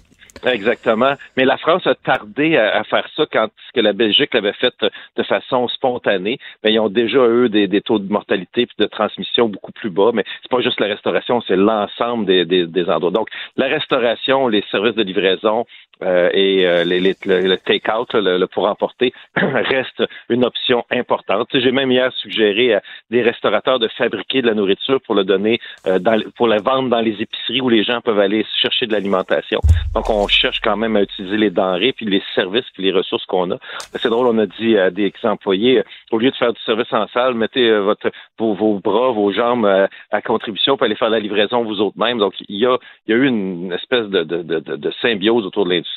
Exactement. 0.45 1.15
Mais 1.37 1.45
la 1.45 1.59
France 1.59 1.87
a 1.87 1.95
tardé 1.95 2.57
à, 2.57 2.83
faire 2.85 3.07
ça 3.17 3.25
quand 3.31 3.49
ce 3.67 3.73
que 3.73 3.81
la 3.81 3.93
Belgique 3.93 4.33
l'avait 4.33 4.53
fait 4.55 4.75
euh, 4.83 4.89
de 5.17 5.23
façon 5.23 5.69
spontanée. 5.69 6.39
Ben, 6.63 6.71
ils 6.71 6.79
ont 6.79 6.89
déjà, 6.89 7.19
eux, 7.19 7.49
des, 7.49 7.81
taux 7.81 7.99
de 7.99 8.11
mortalité 8.11 8.63
et 8.63 8.69
de 8.79 8.87
transmission 8.87 9.49
beaucoup 9.49 9.73
plus 9.73 9.91
bas. 9.91 10.11
Mais 10.15 10.25
c'est 10.43 10.51
pas 10.51 10.61
juste 10.61 10.81
la 10.81 10.87
restauration, 10.87 11.41
c'est 11.47 11.57
l'ensemble 11.57 12.27
des 12.27 12.85
endroits. 12.89 13.11
Donc, 13.11 13.29
la 13.57 13.67
restauration, 13.67 14.49
les 14.49 14.65
services 14.71 14.95
de 14.95 15.03
livraison 15.03 15.67
euh, 16.03 16.31
et 16.33 16.67
euh, 16.67 16.85
les, 16.85 17.01
les- 17.01 17.17
le, 17.25 17.41
le 17.43 17.57
take-out, 17.59 18.13
le, 18.15 18.39
le 18.39 18.47
pour 18.47 18.67
emporter, 18.67 19.13
reste 19.37 20.03
une 20.29 20.45
option 20.45 20.85
importante. 20.91 21.49
J'ai 21.55 21.73
même 21.73 21.91
hier 21.91 22.13
suggéré 22.15 22.75
à 22.75 22.83
des 23.11 23.23
restaurateurs 23.23 23.79
de 23.79 23.89
fabriquer 23.89 24.43
de 24.43 24.47
la 24.47 24.55
nourriture 24.55 25.01
pour 25.03 25.15
le 25.15 25.25
donner, 25.25 25.61
euh, 25.87 25.99
dans, 25.99 26.21
pour 26.37 26.49
la 26.49 26.61
vendre 26.61 26.89
dans 26.89 27.01
les 27.01 27.21
épiceries 27.21 27.61
où 27.61 27.69
les 27.69 27.83
gens 27.85 28.01
peuvent 28.01 28.19
aller 28.21 28.45
chercher 28.61 28.87
de 28.87 28.93
l'alimentation. 28.93 29.61
Donc, 29.95 30.09
on 30.11 30.27
cherche 30.29 30.61
quand 30.61 30.77
même 30.77 30.97
à 30.97 31.03
utiliser 31.03 31.37
les 31.37 31.51
denrées, 31.51 31.93
puis 31.93 32.07
les 32.07 32.23
services, 32.35 32.65
puis 32.75 32.83
les 32.85 32.93
ressources 32.93 33.25
qu'on 33.27 33.51
a. 33.53 33.59
C'est 34.01 34.09
drôle, 34.09 34.27
on 34.27 34.39
a 34.39 34.47
dit 34.47 34.79
à 34.79 34.91
des 34.91 35.13
employés, 35.25 35.79
euh, 35.79 35.83
au 36.11 36.19
lieu 36.19 36.31
de 36.31 36.37
faire 36.37 36.53
du 36.53 36.61
service 36.63 36.93
en 36.93 37.07
salle, 37.09 37.35
mettez 37.35 37.69
euh, 37.69 37.81
votre, 37.81 38.11
vos, 38.39 38.55
vos 38.55 38.79
bras, 38.79 39.11
vos 39.13 39.33
jambes 39.33 39.67
euh, 39.67 39.87
à 40.11 40.23
contribution, 40.23 40.77
pour 40.77 40.85
aller 40.87 40.95
faire 40.97 41.11
la 41.11 41.19
livraison 41.21 41.65
vous 41.65 41.81
autres 41.81 41.99
mêmes. 41.99 42.19
Donc, 42.19 42.35
il 42.49 42.57
y 42.57 42.67
a, 42.67 42.77
y 43.09 43.13
a 43.13 43.17
eu 43.17 43.27
une 43.27 43.73
espèce 43.73 44.07
de, 44.09 44.23
de, 44.23 44.43
de- 44.43 44.77
de 44.77 44.91
symbiose 45.03 45.45
autour 45.47 45.65
de 45.65 45.71
l'industrie, 45.71 45.90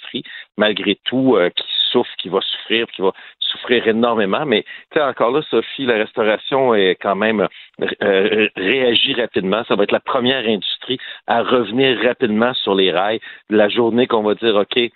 malgré 0.58 0.98
tout, 1.04 1.36
euh, 1.36 1.50
qui 1.50 1.64
souffre, 1.92 2.12
qui 2.18 2.30
va 2.30 2.40
souffrir, 2.42 2.88
qui 2.88 3.02
va 3.02 3.12
souffrir 3.40 3.88
énormément. 3.88 4.46
Mais 4.46 4.64
tu 4.92 5.00
sais, 5.00 5.02
encore 5.02 5.32
là, 5.32 5.42
Sophie, 5.50 5.86
la 5.86 5.96
restauration 5.96 6.74
est 6.74 6.98
quand 7.02 7.16
même 7.16 7.48
euh, 8.02 8.48
réagit 8.56 9.14
rapidement. 9.14 9.64
Ça 9.68 9.76
va 9.76 9.84
être 9.84 9.92
la 9.92 10.00
première 10.00 10.46
industrie 10.48 11.00
à 11.28 11.44
revenir 11.44 12.00
rapidement 12.04 12.54
sur 12.54 12.76
les 12.76 12.92
rails. 12.92 13.20
La 13.50 13.70
journée 13.70 14.08
qu'on 14.08 14.24
va 14.24 14.36
dire, 14.36 14.56
OK, 14.56 14.92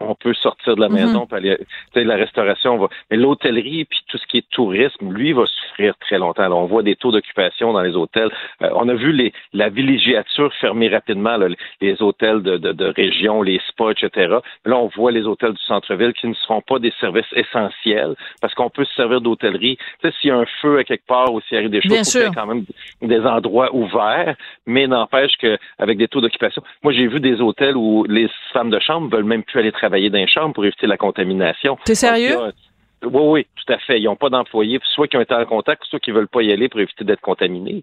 on 0.00 0.14
peut 0.14 0.34
sortir 0.34 0.74
de 0.76 0.80
la 0.80 0.88
Mhm. 0.88 0.94
maison, 0.94 1.26
puis 1.26 1.36
aller, 1.36 1.56
la 1.94 2.16
restauration 2.16 2.76
va. 2.78 2.88
Mais 3.10 3.16
l'hôtellerie 3.16 3.84
puis 3.84 4.00
tout 4.08 4.18
ce 4.18 4.26
qui 4.26 4.38
est 4.38 4.48
tourisme, 4.50 5.12
lui, 5.12 5.32
va 5.32 5.44
souffrir 5.46 5.94
très 5.98 6.18
longtemps. 6.18 6.48
Là, 6.48 6.54
on 6.54 6.66
voit 6.66 6.82
des 6.82 6.96
taux 6.96 7.12
d'occupation 7.12 7.72
dans 7.72 7.82
les 7.82 7.94
hôtels. 7.96 8.30
Euh, 8.62 8.70
on 8.74 8.88
a 8.88 8.94
vu 8.94 9.12
les, 9.12 9.32
la 9.52 9.68
villégiature 9.68 10.52
fermer 10.54 10.88
rapidement, 10.88 11.36
là, 11.36 11.48
les 11.80 12.02
hôtels 12.02 12.42
de, 12.42 12.56
de, 12.56 12.72
de 12.72 12.86
région, 12.86 13.42
les 13.42 13.60
spas, 13.68 13.90
etc. 13.90 14.38
Là, 14.64 14.76
on 14.78 14.88
voit 14.88 15.12
les 15.12 15.26
hôtels 15.26 15.52
du 15.52 15.62
centre-ville 15.62 16.12
qui 16.14 16.26
ne 16.28 16.34
seront 16.34 16.60
pas 16.62 16.78
des 16.78 16.92
services 17.00 17.30
essentiels 17.34 18.14
parce 18.40 18.54
qu'on 18.54 18.70
peut 18.70 18.84
se 18.84 18.94
servir 18.94 19.20
d'hôtellerie. 19.20 19.76
Tu 20.02 20.08
sais, 20.08 20.14
s'il 20.20 20.28
y 20.28 20.32
a 20.32 20.36
un 20.36 20.46
feu 20.62 20.78
à 20.78 20.84
quelque 20.84 21.06
part 21.06 21.32
ou 21.32 21.40
s'il 21.42 21.58
arrive 21.58 21.70
des 21.70 21.80
choses, 21.82 21.90
qu'il 21.90 22.20
y 22.20 22.24
sûr. 22.24 22.32
quand 22.34 22.46
même 22.46 22.64
des 23.02 23.20
endroits 23.20 23.74
ouverts, 23.74 24.36
mais 24.66 24.86
n'empêche 24.86 25.32
qu'avec 25.36 25.98
des 25.98 26.08
taux 26.08 26.20
d'occupation. 26.20 26.62
Moi, 26.82 26.92
j'ai 26.92 27.06
vu 27.06 27.20
des 27.20 27.40
hôtels 27.40 27.76
où 27.76 28.04
les 28.08 28.28
femmes 28.52 28.70
de 28.70 28.78
chambre 28.80 29.08
veulent 29.14 29.24
même 29.24 29.42
plus 29.42 29.58
aller 29.58 29.72
travailler 29.72 29.89
dans 29.90 30.18
les 30.18 30.26
chambres 30.28 30.54
pour 30.54 30.64
éviter 30.64 30.86
la 30.86 30.96
contamination. 30.96 31.78
T'es 31.84 31.94
sérieux? 31.94 32.34
Donc, 32.34 32.42
a- 32.42 33.06
oui, 33.06 33.22
oui, 33.24 33.46
tout 33.56 33.72
à 33.72 33.78
fait. 33.78 33.98
Ils 34.00 34.04
n'ont 34.04 34.16
pas 34.16 34.28
d'employés, 34.30 34.78
soit 34.94 35.08
qui 35.08 35.16
ont 35.16 35.20
été 35.20 35.34
en 35.34 35.44
contact, 35.46 35.84
soit 35.84 36.00
qui 36.00 36.10
veulent 36.10 36.28
pas 36.28 36.42
y 36.42 36.52
aller 36.52 36.68
pour 36.68 36.80
éviter 36.80 37.04
d'être 37.04 37.20
contaminés. 37.20 37.82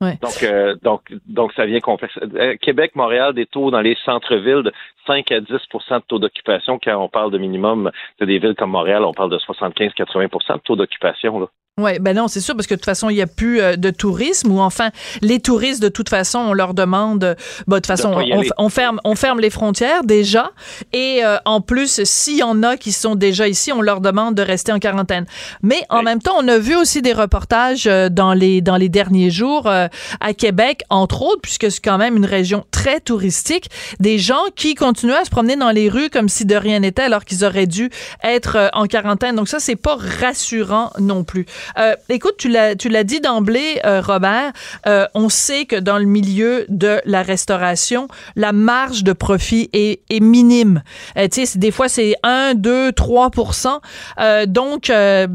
Ouais. 0.00 0.18
Donc, 0.22 0.42
euh, 0.42 0.76
donc, 0.82 1.02
donc, 1.26 1.52
ça 1.52 1.66
vient 1.66 1.78
complexe. 1.80 2.18
Euh, 2.34 2.56
Québec, 2.56 2.96
Montréal, 2.96 3.34
des 3.34 3.44
taux 3.44 3.70
dans 3.70 3.82
les 3.82 3.96
centres-villes 4.06 4.62
de 4.62 4.72
5 5.06 5.30
à 5.30 5.40
10% 5.40 5.98
de 5.98 6.04
taux 6.08 6.18
d'occupation. 6.18 6.78
Quand 6.82 6.96
on 7.02 7.08
parle 7.08 7.30
de 7.30 7.36
minimum 7.38 7.90
de 8.18 8.24
des 8.24 8.38
villes 8.38 8.54
comme 8.54 8.70
Montréal, 8.70 9.04
on 9.04 9.12
parle 9.12 9.30
de 9.30 9.38
75-80% 9.38 10.54
de 10.54 10.60
taux 10.60 10.76
d'occupation. 10.76 11.48
Oui, 11.80 11.98
ben 11.98 12.14
non, 12.16 12.28
c'est 12.28 12.40
sûr, 12.40 12.54
parce 12.54 12.66
que 12.66 12.74
de 12.74 12.78
toute 12.78 12.84
façon, 12.84 13.08
il 13.08 13.14
n'y 13.14 13.22
a 13.22 13.26
plus 13.26 13.60
euh, 13.60 13.76
de 13.76 13.90
tourisme, 13.90 14.52
ou 14.52 14.60
enfin, 14.60 14.90
les 15.22 15.40
touristes, 15.40 15.82
de 15.82 15.88
toute 15.88 16.08
façon, 16.08 16.38
on 16.38 16.52
leur 16.52 16.74
demande, 16.74 17.24
euh, 17.24 17.34
bah, 17.66 17.76
de 17.76 17.80
toute 17.80 17.86
façon, 17.86 18.14
on, 18.58 18.68
ferme, 18.68 19.00
on 19.04 19.14
ferme 19.14 19.40
les 19.40 19.50
frontières 19.50 20.04
déjà, 20.04 20.50
et 20.92 21.20
euh, 21.24 21.38
en 21.44 21.60
plus, 21.60 22.04
s'il 22.04 22.38
y 22.38 22.42
en 22.42 22.62
a 22.62 22.76
qui 22.76 22.92
sont 22.92 23.14
déjà 23.14 23.48
ici, 23.48 23.72
on 23.72 23.80
leur 23.80 24.00
demande 24.00 24.34
de 24.34 24.42
rester 24.42 24.72
en 24.72 24.78
quarantaine. 24.78 25.26
Mais 25.62 25.82
en 25.88 26.02
même 26.02 26.20
temps, 26.20 26.34
on 26.38 26.48
a 26.48 26.58
vu 26.58 26.76
aussi 26.76 27.02
des 27.02 27.12
reportages 27.12 27.86
euh, 27.86 28.08
dans 28.08 28.34
les 28.34 28.60
dans 28.60 28.76
les 28.76 28.88
derniers 28.88 29.30
jours 29.30 29.68
à 29.68 30.34
Québec, 30.34 30.82
entre 30.90 31.22
autres, 31.22 31.40
puisque 31.40 31.70
c'est 31.70 31.80
quand 31.80 31.98
même 31.98 32.16
une 32.16 32.26
région 32.26 32.64
très 32.70 33.00
touristique, 33.00 33.70
des 34.00 34.18
gens 34.18 34.44
qui 34.54 34.74
continuaient 34.74 35.16
à 35.16 35.24
se 35.24 35.30
promener 35.30 35.56
dans 35.56 35.70
les 35.70 35.88
rues 35.88 36.10
comme 36.10 36.28
si 36.28 36.44
de 36.44 36.54
rien 36.54 36.80
n'était, 36.80 37.02
alors 37.02 37.24
qu'ils 37.24 37.44
auraient 37.44 37.66
dû 37.66 37.90
être 38.22 38.70
en 38.74 38.86
quarantaine. 38.86 39.36
Donc 39.36 39.48
ça, 39.48 39.60
c'est 39.60 39.76
pas 39.76 39.96
rassurant 39.96 40.90
non 40.98 41.24
plus. 41.24 41.46
Euh, 41.78 41.94
écoute, 42.08 42.34
tu 42.38 42.48
l'as, 42.48 42.74
tu 42.76 42.88
l'as 42.88 43.04
dit 43.04 43.20
d'emblée, 43.20 43.80
euh, 43.84 44.00
Robert. 44.00 44.52
euh, 44.86 45.06
on 45.14 45.28
sait 45.28 45.64
que 45.64 45.76
dans 45.76 45.98
le 45.98 46.04
milieu 46.04 46.66
de 46.68 47.00
la 47.04 47.22
restauration, 47.22 48.08
la 48.36 48.52
marge 48.52 49.04
de 49.04 49.12
profit 49.12 49.68
est, 49.72 50.00
est 50.10 50.20
minime. 50.20 50.82
Euh, 51.16 51.28
tu 51.28 51.46
sais, 51.46 51.58
des 51.58 51.70
fois 51.70 51.88
c'est 51.88 52.14
1, 52.22 52.54
2, 52.54 52.90
3% 52.90 53.80
euh, 54.20 54.46
Donc 54.46 54.90
euh, 54.90 55.26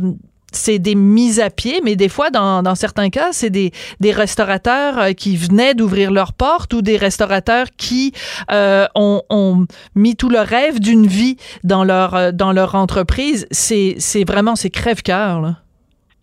c'est 0.51 0.79
des 0.79 0.95
mises 0.95 1.39
à 1.41 1.49
pied, 1.49 1.81
mais 1.83 1.97
des 1.97 2.07
fois, 2.07 2.29
dans, 2.29 2.63
dans 2.63 2.75
certains 2.75 3.09
cas, 3.09 3.29
c'est 3.33 3.49
des, 3.49 3.71
des 3.99 4.11
restaurateurs 4.13 4.97
euh, 4.97 5.11
qui 5.11 5.36
venaient 5.36 5.73
d'ouvrir 5.73 6.11
leurs 6.11 6.31
portes 6.31 6.73
ou 6.73 6.81
des 6.81 6.95
restaurateurs 6.97 7.67
qui 7.77 8.13
euh, 8.51 8.88
ont, 8.95 9.21
ont 9.29 9.65
mis 9.95 10.15
tout 10.15 10.29
le 10.29 10.39
rêve 10.39 10.79
d'une 10.79 11.07
vie 11.07 11.36
dans 11.65 11.83
leur, 11.83 12.31
dans 12.31 12.53
leur 12.53 12.75
entreprise. 12.75 13.47
C'est 13.51 13.95
c'est 13.99 14.23
vraiment, 14.23 14.55
c'est 14.55 14.69
crève-cœur, 14.69 15.41
là. 15.41 15.57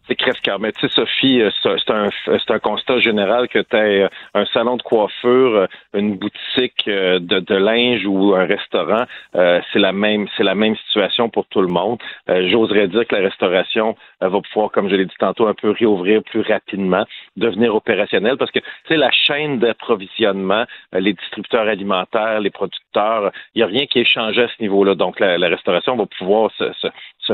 C'est 0.09 0.17
crève-cœur. 0.17 0.59
Mais 0.59 0.73
tu 0.73 0.81
sais, 0.81 0.89
Sophie, 0.89 1.41
euh, 1.41 1.51
c'est 1.63 1.91
un, 1.91 2.09
un 2.49 2.59
constat 2.59 2.99
général 2.99 3.49
que 3.49 3.61
tu 3.61 3.77
aies 3.77 4.09
un 4.35 4.45
salon 4.47 4.77
de 4.77 4.83
coiffure, 4.83 5.57
euh, 5.57 5.67
une 5.95 6.17
boutique 6.17 6.89
euh, 6.89 7.21
de, 7.21 7.39
de 7.41 7.55
linge 7.55 8.05
ou 8.07 8.35
un 8.35 8.45
restaurant, 8.45 9.05
euh, 9.37 9.61
c'est 9.73 9.79
la 9.79 9.93
même 9.93 10.27
c'est 10.37 10.43
la 10.43 10.57
même 10.57 10.77
situation 10.87 11.29
pour 11.29 11.47
tout 11.47 11.61
le 11.63 11.69
monde. 11.69 11.99
Euh, 12.29 12.49
J'oserais 12.51 12.89
dire 12.89 13.07
que 13.07 13.15
la 13.15 13.23
restauration 13.23 13.97
euh, 14.23 14.29
va 14.29 14.41
pouvoir, 14.41 14.73
comme 14.73 14.89
je 14.89 14.97
l'ai 14.97 15.05
dit 15.05 15.15
tantôt, 15.19 15.47
un 15.47 15.55
peu 15.55 15.71
réouvrir 15.71 16.23
plus 16.25 16.41
rapidement, 16.41 17.05
devenir 17.37 17.75
opérationnelle 17.75 18.37
parce 18.37 18.51
que 18.51 18.59
tu 18.59 18.67
sais, 18.89 18.97
la 18.97 19.11
chaîne 19.13 19.61
d'approvisionnement, 19.61 20.65
euh, 20.95 21.01
les 21.01 21.13
distributeurs 21.13 21.69
alimentaires, 21.69 22.41
les 22.41 22.51
producteurs, 22.51 23.31
il 23.55 23.59
n'y 23.59 23.63
a 23.63 23.67
rien 23.67 23.87
qui 23.87 24.01
est 24.01 24.05
changé 24.05 24.43
à 24.43 24.49
ce 24.49 24.61
niveau-là. 24.61 24.97
Donc 24.97 25.21
la, 25.21 25.39
la 25.39 25.49
restauration 25.49 25.97
va 25.97 26.07
pouvoir 26.19 26.51
se, 26.59 26.73
se, 26.73 26.89
se 27.23 27.33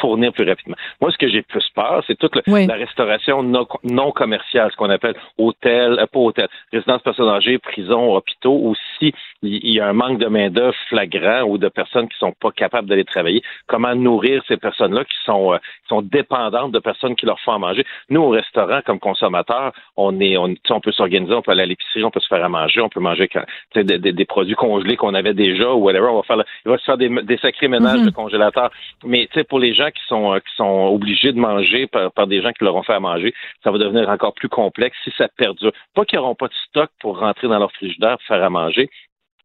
fournir 0.00 0.32
plus 0.32 0.48
rapidement. 0.48 0.76
Moi, 1.00 1.10
ce 1.10 1.18
que 1.18 1.28
j'ai 1.28 1.42
plus 1.42 1.66
peur, 1.74 2.02
c'est 2.06 2.16
toute 2.16 2.36
le- 2.36 2.42
Oui. 2.48 2.66
la 2.66 2.74
restauration 2.74 3.42
non, 3.42 3.66
non 3.84 4.12
commerciale, 4.12 4.70
ce 4.70 4.76
qu'on 4.76 4.90
appelle 4.90 5.14
hôtel, 5.38 5.98
euh, 5.98 6.06
pas 6.06 6.18
hôtel, 6.18 6.48
résidence 6.72 7.02
personnes 7.02 7.28
âgées, 7.28 7.58
prison, 7.58 8.14
hôpitaux, 8.14 8.58
ou 8.62 8.74
si 8.98 9.12
il 9.42 9.74
y 9.74 9.80
a 9.80 9.86
un 9.88 9.92
manque 9.92 10.18
de 10.18 10.26
main-d'œuvre 10.26 10.74
flagrant 10.88 11.42
ou 11.42 11.58
de 11.58 11.68
personnes 11.68 12.08
qui 12.08 12.18
sont 12.18 12.32
pas 12.40 12.50
capables 12.50 12.88
d'aller 12.88 13.04
travailler, 13.04 13.42
comment 13.66 13.94
nourrir 13.94 14.42
ces 14.48 14.56
personnes-là 14.56 15.04
qui 15.04 15.16
sont, 15.24 15.52
euh, 15.54 15.58
qui 15.58 15.88
sont 15.88 16.02
dépendantes 16.02 16.72
de 16.72 16.78
personnes 16.80 17.14
qui 17.16 17.26
leur 17.26 17.38
font 17.40 17.52
à 17.52 17.58
manger. 17.58 17.84
Nous, 18.10 18.20
au 18.20 18.30
restaurant, 18.30 18.80
comme 18.84 18.98
consommateurs, 18.98 19.72
on 19.96 20.20
est, 20.20 20.36
on, 20.36 20.54
on 20.70 20.80
peut 20.80 20.92
s'organiser, 20.92 21.32
on 21.34 21.42
peut 21.42 21.52
aller 21.52 21.62
à 21.62 21.66
l'épicerie, 21.66 22.04
on 22.04 22.10
peut 22.10 22.20
se 22.20 22.28
faire 22.28 22.44
à 22.44 22.48
manger, 22.48 22.80
on 22.80 22.88
peut 22.88 23.00
manger 23.00 23.28
quand- 23.28 23.44
des, 23.74 23.84
des- 23.98 24.12
des 24.12 24.24
produits 24.24 24.54
congelés 24.54 24.96
qu'on 24.96 25.14
avait 25.14 25.34
déjà 25.34 25.72
ou 25.72 25.84
whatever. 25.84 26.06
On 26.08 26.16
va 26.16 26.22
faire, 26.22 26.42
il 26.64 26.70
va 26.70 26.78
se 26.78 26.84
faire 26.84 26.96
des, 26.98 27.08
des 27.22 27.36
sacrés 27.38 27.68
ménages 27.68 28.00
Mhm. 28.00 28.06
de 28.06 28.10
congélateur. 28.10 28.70
Mais 29.04 29.27
tu 29.28 29.44
pour 29.44 29.58
les 29.58 29.74
gens 29.74 29.90
qui 29.90 30.02
sont, 30.06 30.34
euh, 30.34 30.88
obligés 30.88 31.32
de 31.32 31.38
manger 31.38 31.86
par, 31.86 32.26
des 32.26 32.42
gens 32.42 32.52
qui 32.52 32.64
leur 32.64 32.76
ont 32.76 32.82
fait 32.82 32.94
à 32.94 33.00
manger, 33.00 33.34
ça 33.62 33.70
va 33.70 33.78
devenir 33.78 34.08
encore 34.08 34.34
plus 34.34 34.48
complexe 34.48 34.96
si 35.04 35.12
ça 35.16 35.28
perdure. 35.28 35.72
Pas 35.94 36.04
qu'ils 36.04 36.18
n'auront 36.18 36.34
pas 36.34 36.48
de 36.48 36.54
stock 36.68 36.90
pour 37.00 37.18
rentrer 37.18 37.48
dans 37.48 37.58
leur 37.58 37.72
frigidaire 37.72 38.18
faire 38.26 38.42
à 38.42 38.50
manger, 38.50 38.90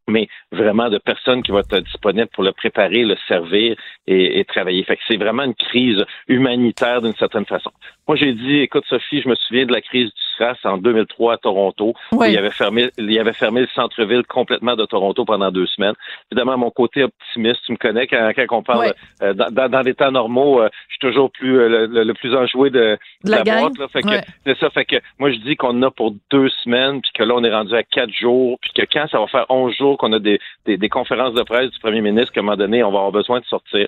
mais 0.07 0.27
vraiment 0.51 0.89
de 0.89 0.97
personnes 0.97 1.43
qui 1.43 1.51
vont 1.51 1.59
être 1.59 1.79
disponibles 1.79 2.29
pour 2.33 2.43
le 2.43 2.51
préparer, 2.51 3.03
le 3.03 3.15
servir 3.27 3.75
et, 4.07 4.39
et 4.39 4.45
travailler. 4.45 4.83
Fait 4.83 4.97
que 4.97 5.03
c'est 5.07 5.17
vraiment 5.17 5.43
une 5.43 5.55
crise 5.55 6.03
humanitaire 6.27 7.01
d'une 7.01 7.15
certaine 7.15 7.45
façon. 7.45 7.71
Moi, 8.07 8.17
j'ai 8.17 8.33
dit, 8.33 8.59
écoute, 8.59 8.83
Sophie, 8.89 9.21
je 9.21 9.29
me 9.29 9.35
souviens 9.35 9.65
de 9.65 9.71
la 9.71 9.79
crise 9.79 10.07
du 10.07 10.21
SRAS 10.37 10.57
en 10.65 10.77
2003 10.77 11.35
à 11.35 11.37
Toronto, 11.37 11.93
Oui. 12.11 12.31
il 12.31 12.37
avait 12.37 12.51
fermé, 12.51 12.89
il 12.97 13.17
avait 13.17 13.31
fermé 13.31 13.61
le 13.61 13.67
centre-ville 13.73 14.23
complètement 14.27 14.75
de 14.75 14.85
Toronto 14.85 15.23
pendant 15.23 15.51
deux 15.51 15.67
semaines. 15.67 15.93
Évidemment, 16.29 16.57
mon 16.57 16.69
côté 16.69 17.03
optimiste, 17.03 17.61
tu 17.65 17.71
me 17.71 17.77
connais 17.77 18.05
quand, 18.07 18.31
quand 18.35 18.57
on 18.57 18.61
parle 18.63 18.93
euh, 19.21 19.33
dans, 19.33 19.49
dans, 19.51 19.69
dans 19.69 19.83
des 19.83 19.93
temps 19.93 20.11
normaux, 20.11 20.61
euh, 20.61 20.67
je 20.89 20.95
suis 20.95 20.99
toujours 20.99 21.31
plus 21.31 21.57
euh, 21.57 21.87
le, 21.87 22.03
le- 22.03 22.13
plus 22.13 22.35
enjoué 22.35 22.69
de, 22.71 22.97
De 23.23 23.31
la 23.31 23.41
gang. 23.43 23.61
boîte. 23.61 23.77
Là, 23.77 23.87
fait 23.87 24.01
que 24.01 24.07
Ouais. 24.09 24.21
c'est 24.45 24.57
ça. 24.57 24.69
Fait 24.71 24.83
que 24.85 24.97
moi, 25.17 25.31
je 25.31 25.37
dis 25.37 25.55
qu'on 25.55 25.81
a 25.81 25.89
pour 25.89 26.13
deux 26.29 26.49
semaines, 26.63 27.01
puis 27.01 27.11
que 27.13 27.23
là, 27.23 27.33
on 27.37 27.43
est 27.45 27.53
rendu 27.53 27.73
à 27.73 27.83
quatre 27.83 28.11
jours, 28.13 28.57
puis 28.61 28.71
que 28.75 28.81
quand 28.91 29.07
ça 29.09 29.19
va 29.19 29.27
faire 29.27 29.45
onze 29.49 29.73
jours 29.77 29.97
qu'on 29.97 30.11
a 30.11 30.19
des, 30.19 30.39
des, 30.65 30.75
des 30.77 30.89
conférences 30.89 31.35
de 31.35 31.43
presse 31.43 31.71
du 31.71 31.79
premier 31.79 32.01
ministre, 32.01 32.33
qu'à 32.33 32.41
un 32.41 32.43
moment 32.43 32.57
donné, 32.57 32.83
on 32.83 32.91
va 32.91 32.97
avoir 32.97 33.11
besoin 33.13 33.39
de 33.39 33.45
sortir. 33.45 33.87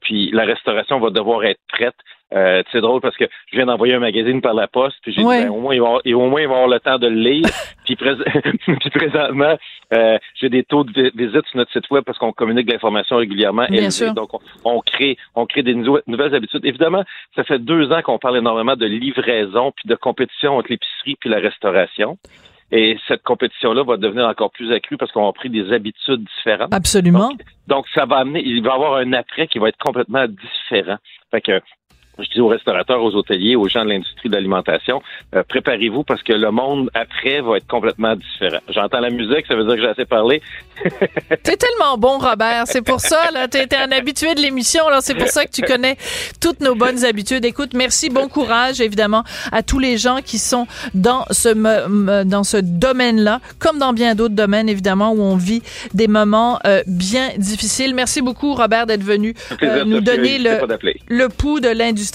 Puis 0.00 0.30
la 0.32 0.44
restauration 0.44 1.00
va 1.00 1.10
devoir 1.10 1.44
être 1.44 1.60
prête. 1.68 1.94
Euh, 2.34 2.64
c'est 2.72 2.80
drôle 2.80 3.00
parce 3.00 3.16
que 3.16 3.24
je 3.52 3.56
viens 3.56 3.66
d'envoyer 3.66 3.94
un 3.94 4.00
magazine 4.00 4.40
par 4.40 4.52
la 4.52 4.66
poste, 4.66 4.96
puis 5.02 5.12
j'ai 5.12 5.22
Ouais. 5.22 5.42
dit 5.42 5.44
ben, 5.44 5.50
au 5.52 5.60
moins 5.60 5.74
ils 5.74 5.80
vont, 5.80 5.86
avoir- 5.86 6.00
et 6.04 6.12
au 6.14 6.26
moins 6.28 6.42
avoir 6.42 6.66
le 6.66 6.80
temps 6.80 6.98
de 6.98 7.06
le 7.06 7.14
lire. 7.14 7.44
puis, 7.84 7.94
prés- 7.94 8.16
puis 8.80 8.90
présentement, 8.90 9.56
euh, 9.94 10.18
j'ai 10.34 10.48
des 10.48 10.64
taux 10.64 10.82
de 10.82 10.90
vi- 10.90 11.12
visite 11.14 11.46
sur 11.46 11.56
notre 11.58 11.70
site 11.70 11.88
web 11.90 12.02
parce 12.04 12.18
qu'on 12.18 12.32
communique 12.32 12.68
l'information 12.68 13.16
régulièrement. 13.18 13.66
Bien 13.70 13.90
sûr. 13.90 14.12
Donc 14.12 14.34
on, 14.34 14.40
on 14.64 14.80
crée, 14.80 15.16
on 15.36 15.46
crée 15.46 15.62
des 15.62 15.74
nou- 15.74 16.00
nouvelles 16.08 16.34
habitudes. 16.34 16.64
Évidemment, 16.64 17.04
ça 17.36 17.44
fait 17.44 17.60
deux 17.60 17.92
ans 17.92 18.02
qu'on 18.02 18.18
parle 18.18 18.38
énormément 18.38 18.74
de 18.74 18.86
livraison 18.86 19.70
puis 19.76 19.88
de 19.88 19.94
compétition 19.94 20.56
entre 20.56 20.70
l'épicerie 20.70 21.16
puis 21.20 21.30
la 21.30 21.38
restauration. 21.38 22.18
Et 22.72 22.98
cette 23.06 23.22
compétition-là 23.22 23.84
va 23.84 23.96
devenir 23.96 24.26
encore 24.26 24.50
plus 24.50 24.72
accrue 24.72 24.96
parce 24.96 25.12
qu'on 25.12 25.28
a 25.28 25.32
pris 25.32 25.50
des 25.50 25.72
habitudes 25.72 26.24
différentes. 26.36 26.74
Absolument. 26.74 27.32
Donc, 27.68 27.86
ça 27.94 28.06
va 28.06 28.18
amener, 28.18 28.42
il 28.44 28.62
va 28.62 28.70
y 28.70 28.74
avoir 28.74 28.96
un 28.96 29.12
après 29.12 29.46
qui 29.46 29.58
va 29.58 29.68
être 29.68 29.78
complètement 29.78 30.26
différent. 30.26 30.96
Fait 31.30 31.40
que, 31.40 31.60
je 32.18 32.30
dis 32.30 32.40
aux 32.40 32.48
restaurateurs, 32.48 33.02
aux 33.02 33.14
hôteliers, 33.14 33.56
aux 33.56 33.68
gens 33.68 33.84
de 33.84 33.90
l'industrie 33.90 34.28
de 34.28 34.34
l'alimentation, 34.34 35.02
euh, 35.34 35.42
préparez-vous 35.48 36.04
parce 36.04 36.22
que 36.22 36.32
le 36.32 36.50
monde 36.50 36.90
après 36.94 37.40
va 37.40 37.58
être 37.58 37.66
complètement 37.66 38.16
différent. 38.16 38.60
J'entends 38.68 39.00
la 39.00 39.10
musique, 39.10 39.46
ça 39.46 39.54
veut 39.54 39.64
dire 39.64 39.76
que 39.76 39.82
j'ai 39.82 39.88
assez 39.88 40.04
parlé. 40.04 40.40
T'es 41.42 41.56
tellement 41.56 41.98
bon, 41.98 42.18
Robert. 42.18 42.64
C'est 42.66 42.82
pour 42.82 43.00
ça, 43.00 43.30
là. 43.32 43.48
T'es 43.48 43.66
un 43.76 43.92
habitué 43.92 44.34
de 44.34 44.40
l'émission, 44.40 44.88
là. 44.88 45.00
C'est 45.00 45.14
pour 45.14 45.28
ça 45.28 45.44
que 45.44 45.50
tu 45.50 45.62
connais 45.62 45.96
toutes 46.40 46.60
nos 46.60 46.74
bonnes 46.74 47.04
habitudes. 47.04 47.44
Écoute, 47.44 47.74
merci, 47.74 48.08
bon 48.08 48.28
courage, 48.28 48.80
évidemment, 48.80 49.24
à 49.52 49.62
tous 49.62 49.78
les 49.78 49.98
gens 49.98 50.20
qui 50.24 50.38
sont 50.38 50.66
dans 50.94 51.24
ce, 51.30 52.22
dans 52.24 52.44
ce 52.44 52.56
domaine-là, 52.56 53.40
comme 53.58 53.78
dans 53.78 53.92
bien 53.92 54.14
d'autres 54.14 54.34
domaines, 54.34 54.68
évidemment, 54.68 55.12
où 55.12 55.20
on 55.20 55.36
vit 55.36 55.62
des 55.94 56.08
moments 56.08 56.58
euh, 56.66 56.82
bien 56.86 57.30
difficiles. 57.36 57.94
Merci 57.94 58.22
beaucoup, 58.22 58.54
Robert, 58.54 58.86
d'être 58.86 59.02
venu 59.02 59.34
euh, 59.62 59.84
nous 59.84 60.00
donner 60.00 60.38
le, 60.38 60.58
le 61.08 61.28
pouls 61.28 61.60
de 61.60 61.68
l'industrie 61.68 62.05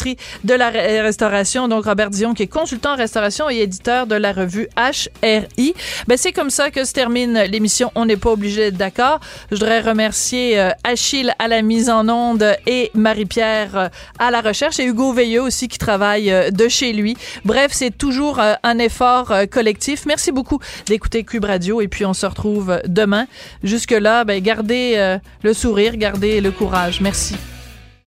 de 0.44 0.54
la 0.54 0.70
restauration. 0.70 1.68
Donc, 1.68 1.86
Robert 1.86 2.10
Dion, 2.10 2.34
qui 2.34 2.44
est 2.44 2.48
consultant 2.48 2.94
en 2.94 2.96
restauration 2.96 3.50
et 3.50 3.58
éditeur 3.58 4.08
de 4.08 4.16
la 4.16 4.32
revue 4.32 4.68
HRI. 4.78 5.74
Ben, 6.08 6.18
c'est 6.18 6.32
comme 6.32 6.50
ça 6.50 6.72
que 6.72 6.84
se 6.84 6.94
termine 6.94 7.40
l'émission. 7.50 7.92
On 7.96 8.06
n'est 8.06 8.18
pas 8.18 8.32
obligé 8.32 8.66
d'être 8.66 8.78
d'accord. 8.78 9.20
Je 9.50 9.56
voudrais 9.56 9.82
remercier 9.82 10.60
euh, 10.60 10.72
Achille 10.84 11.34
à 11.40 11.48
la 11.48 11.62
mise 11.62 11.90
en 11.90 12.08
onde 12.10 12.56
et 12.68 12.92
Marie-Pierre 12.94 13.78
euh, 13.78 13.90
à 14.20 14.32
la 14.32 14.42
recherche 14.42 14.80
et 14.80 14.86
Hugo 14.86 15.14
Veilleux 15.14 15.42
aussi 15.42 15.68
qui 15.68 15.78
travaille 15.78 16.32
euh, 16.32 16.52
de 16.52 16.68
chez 16.68 16.94
lui. 16.94 17.16
Bref, 17.46 17.72
c'est 17.74 17.96
toujours 17.96 18.40
un 18.40 18.80
effort 18.80 19.34
collectif. 19.52 20.06
Merci 20.06 20.32
beaucoup 20.32 20.60
d'écouter 20.86 21.24
Cube 21.24 21.46
Radio 21.46 21.82
et 21.82 21.88
puis 21.88 22.06
on 22.06 22.14
se 22.14 22.26
retrouve 22.26 22.80
demain. 22.86 23.28
Jusque-là, 23.64 24.24
ben, 24.24 24.42
gardez 24.42 25.18
le 25.44 25.54
sourire, 25.54 25.98
gardez 25.98 26.42
le 26.42 26.52
courage. 26.52 27.02
Merci. 27.02 27.36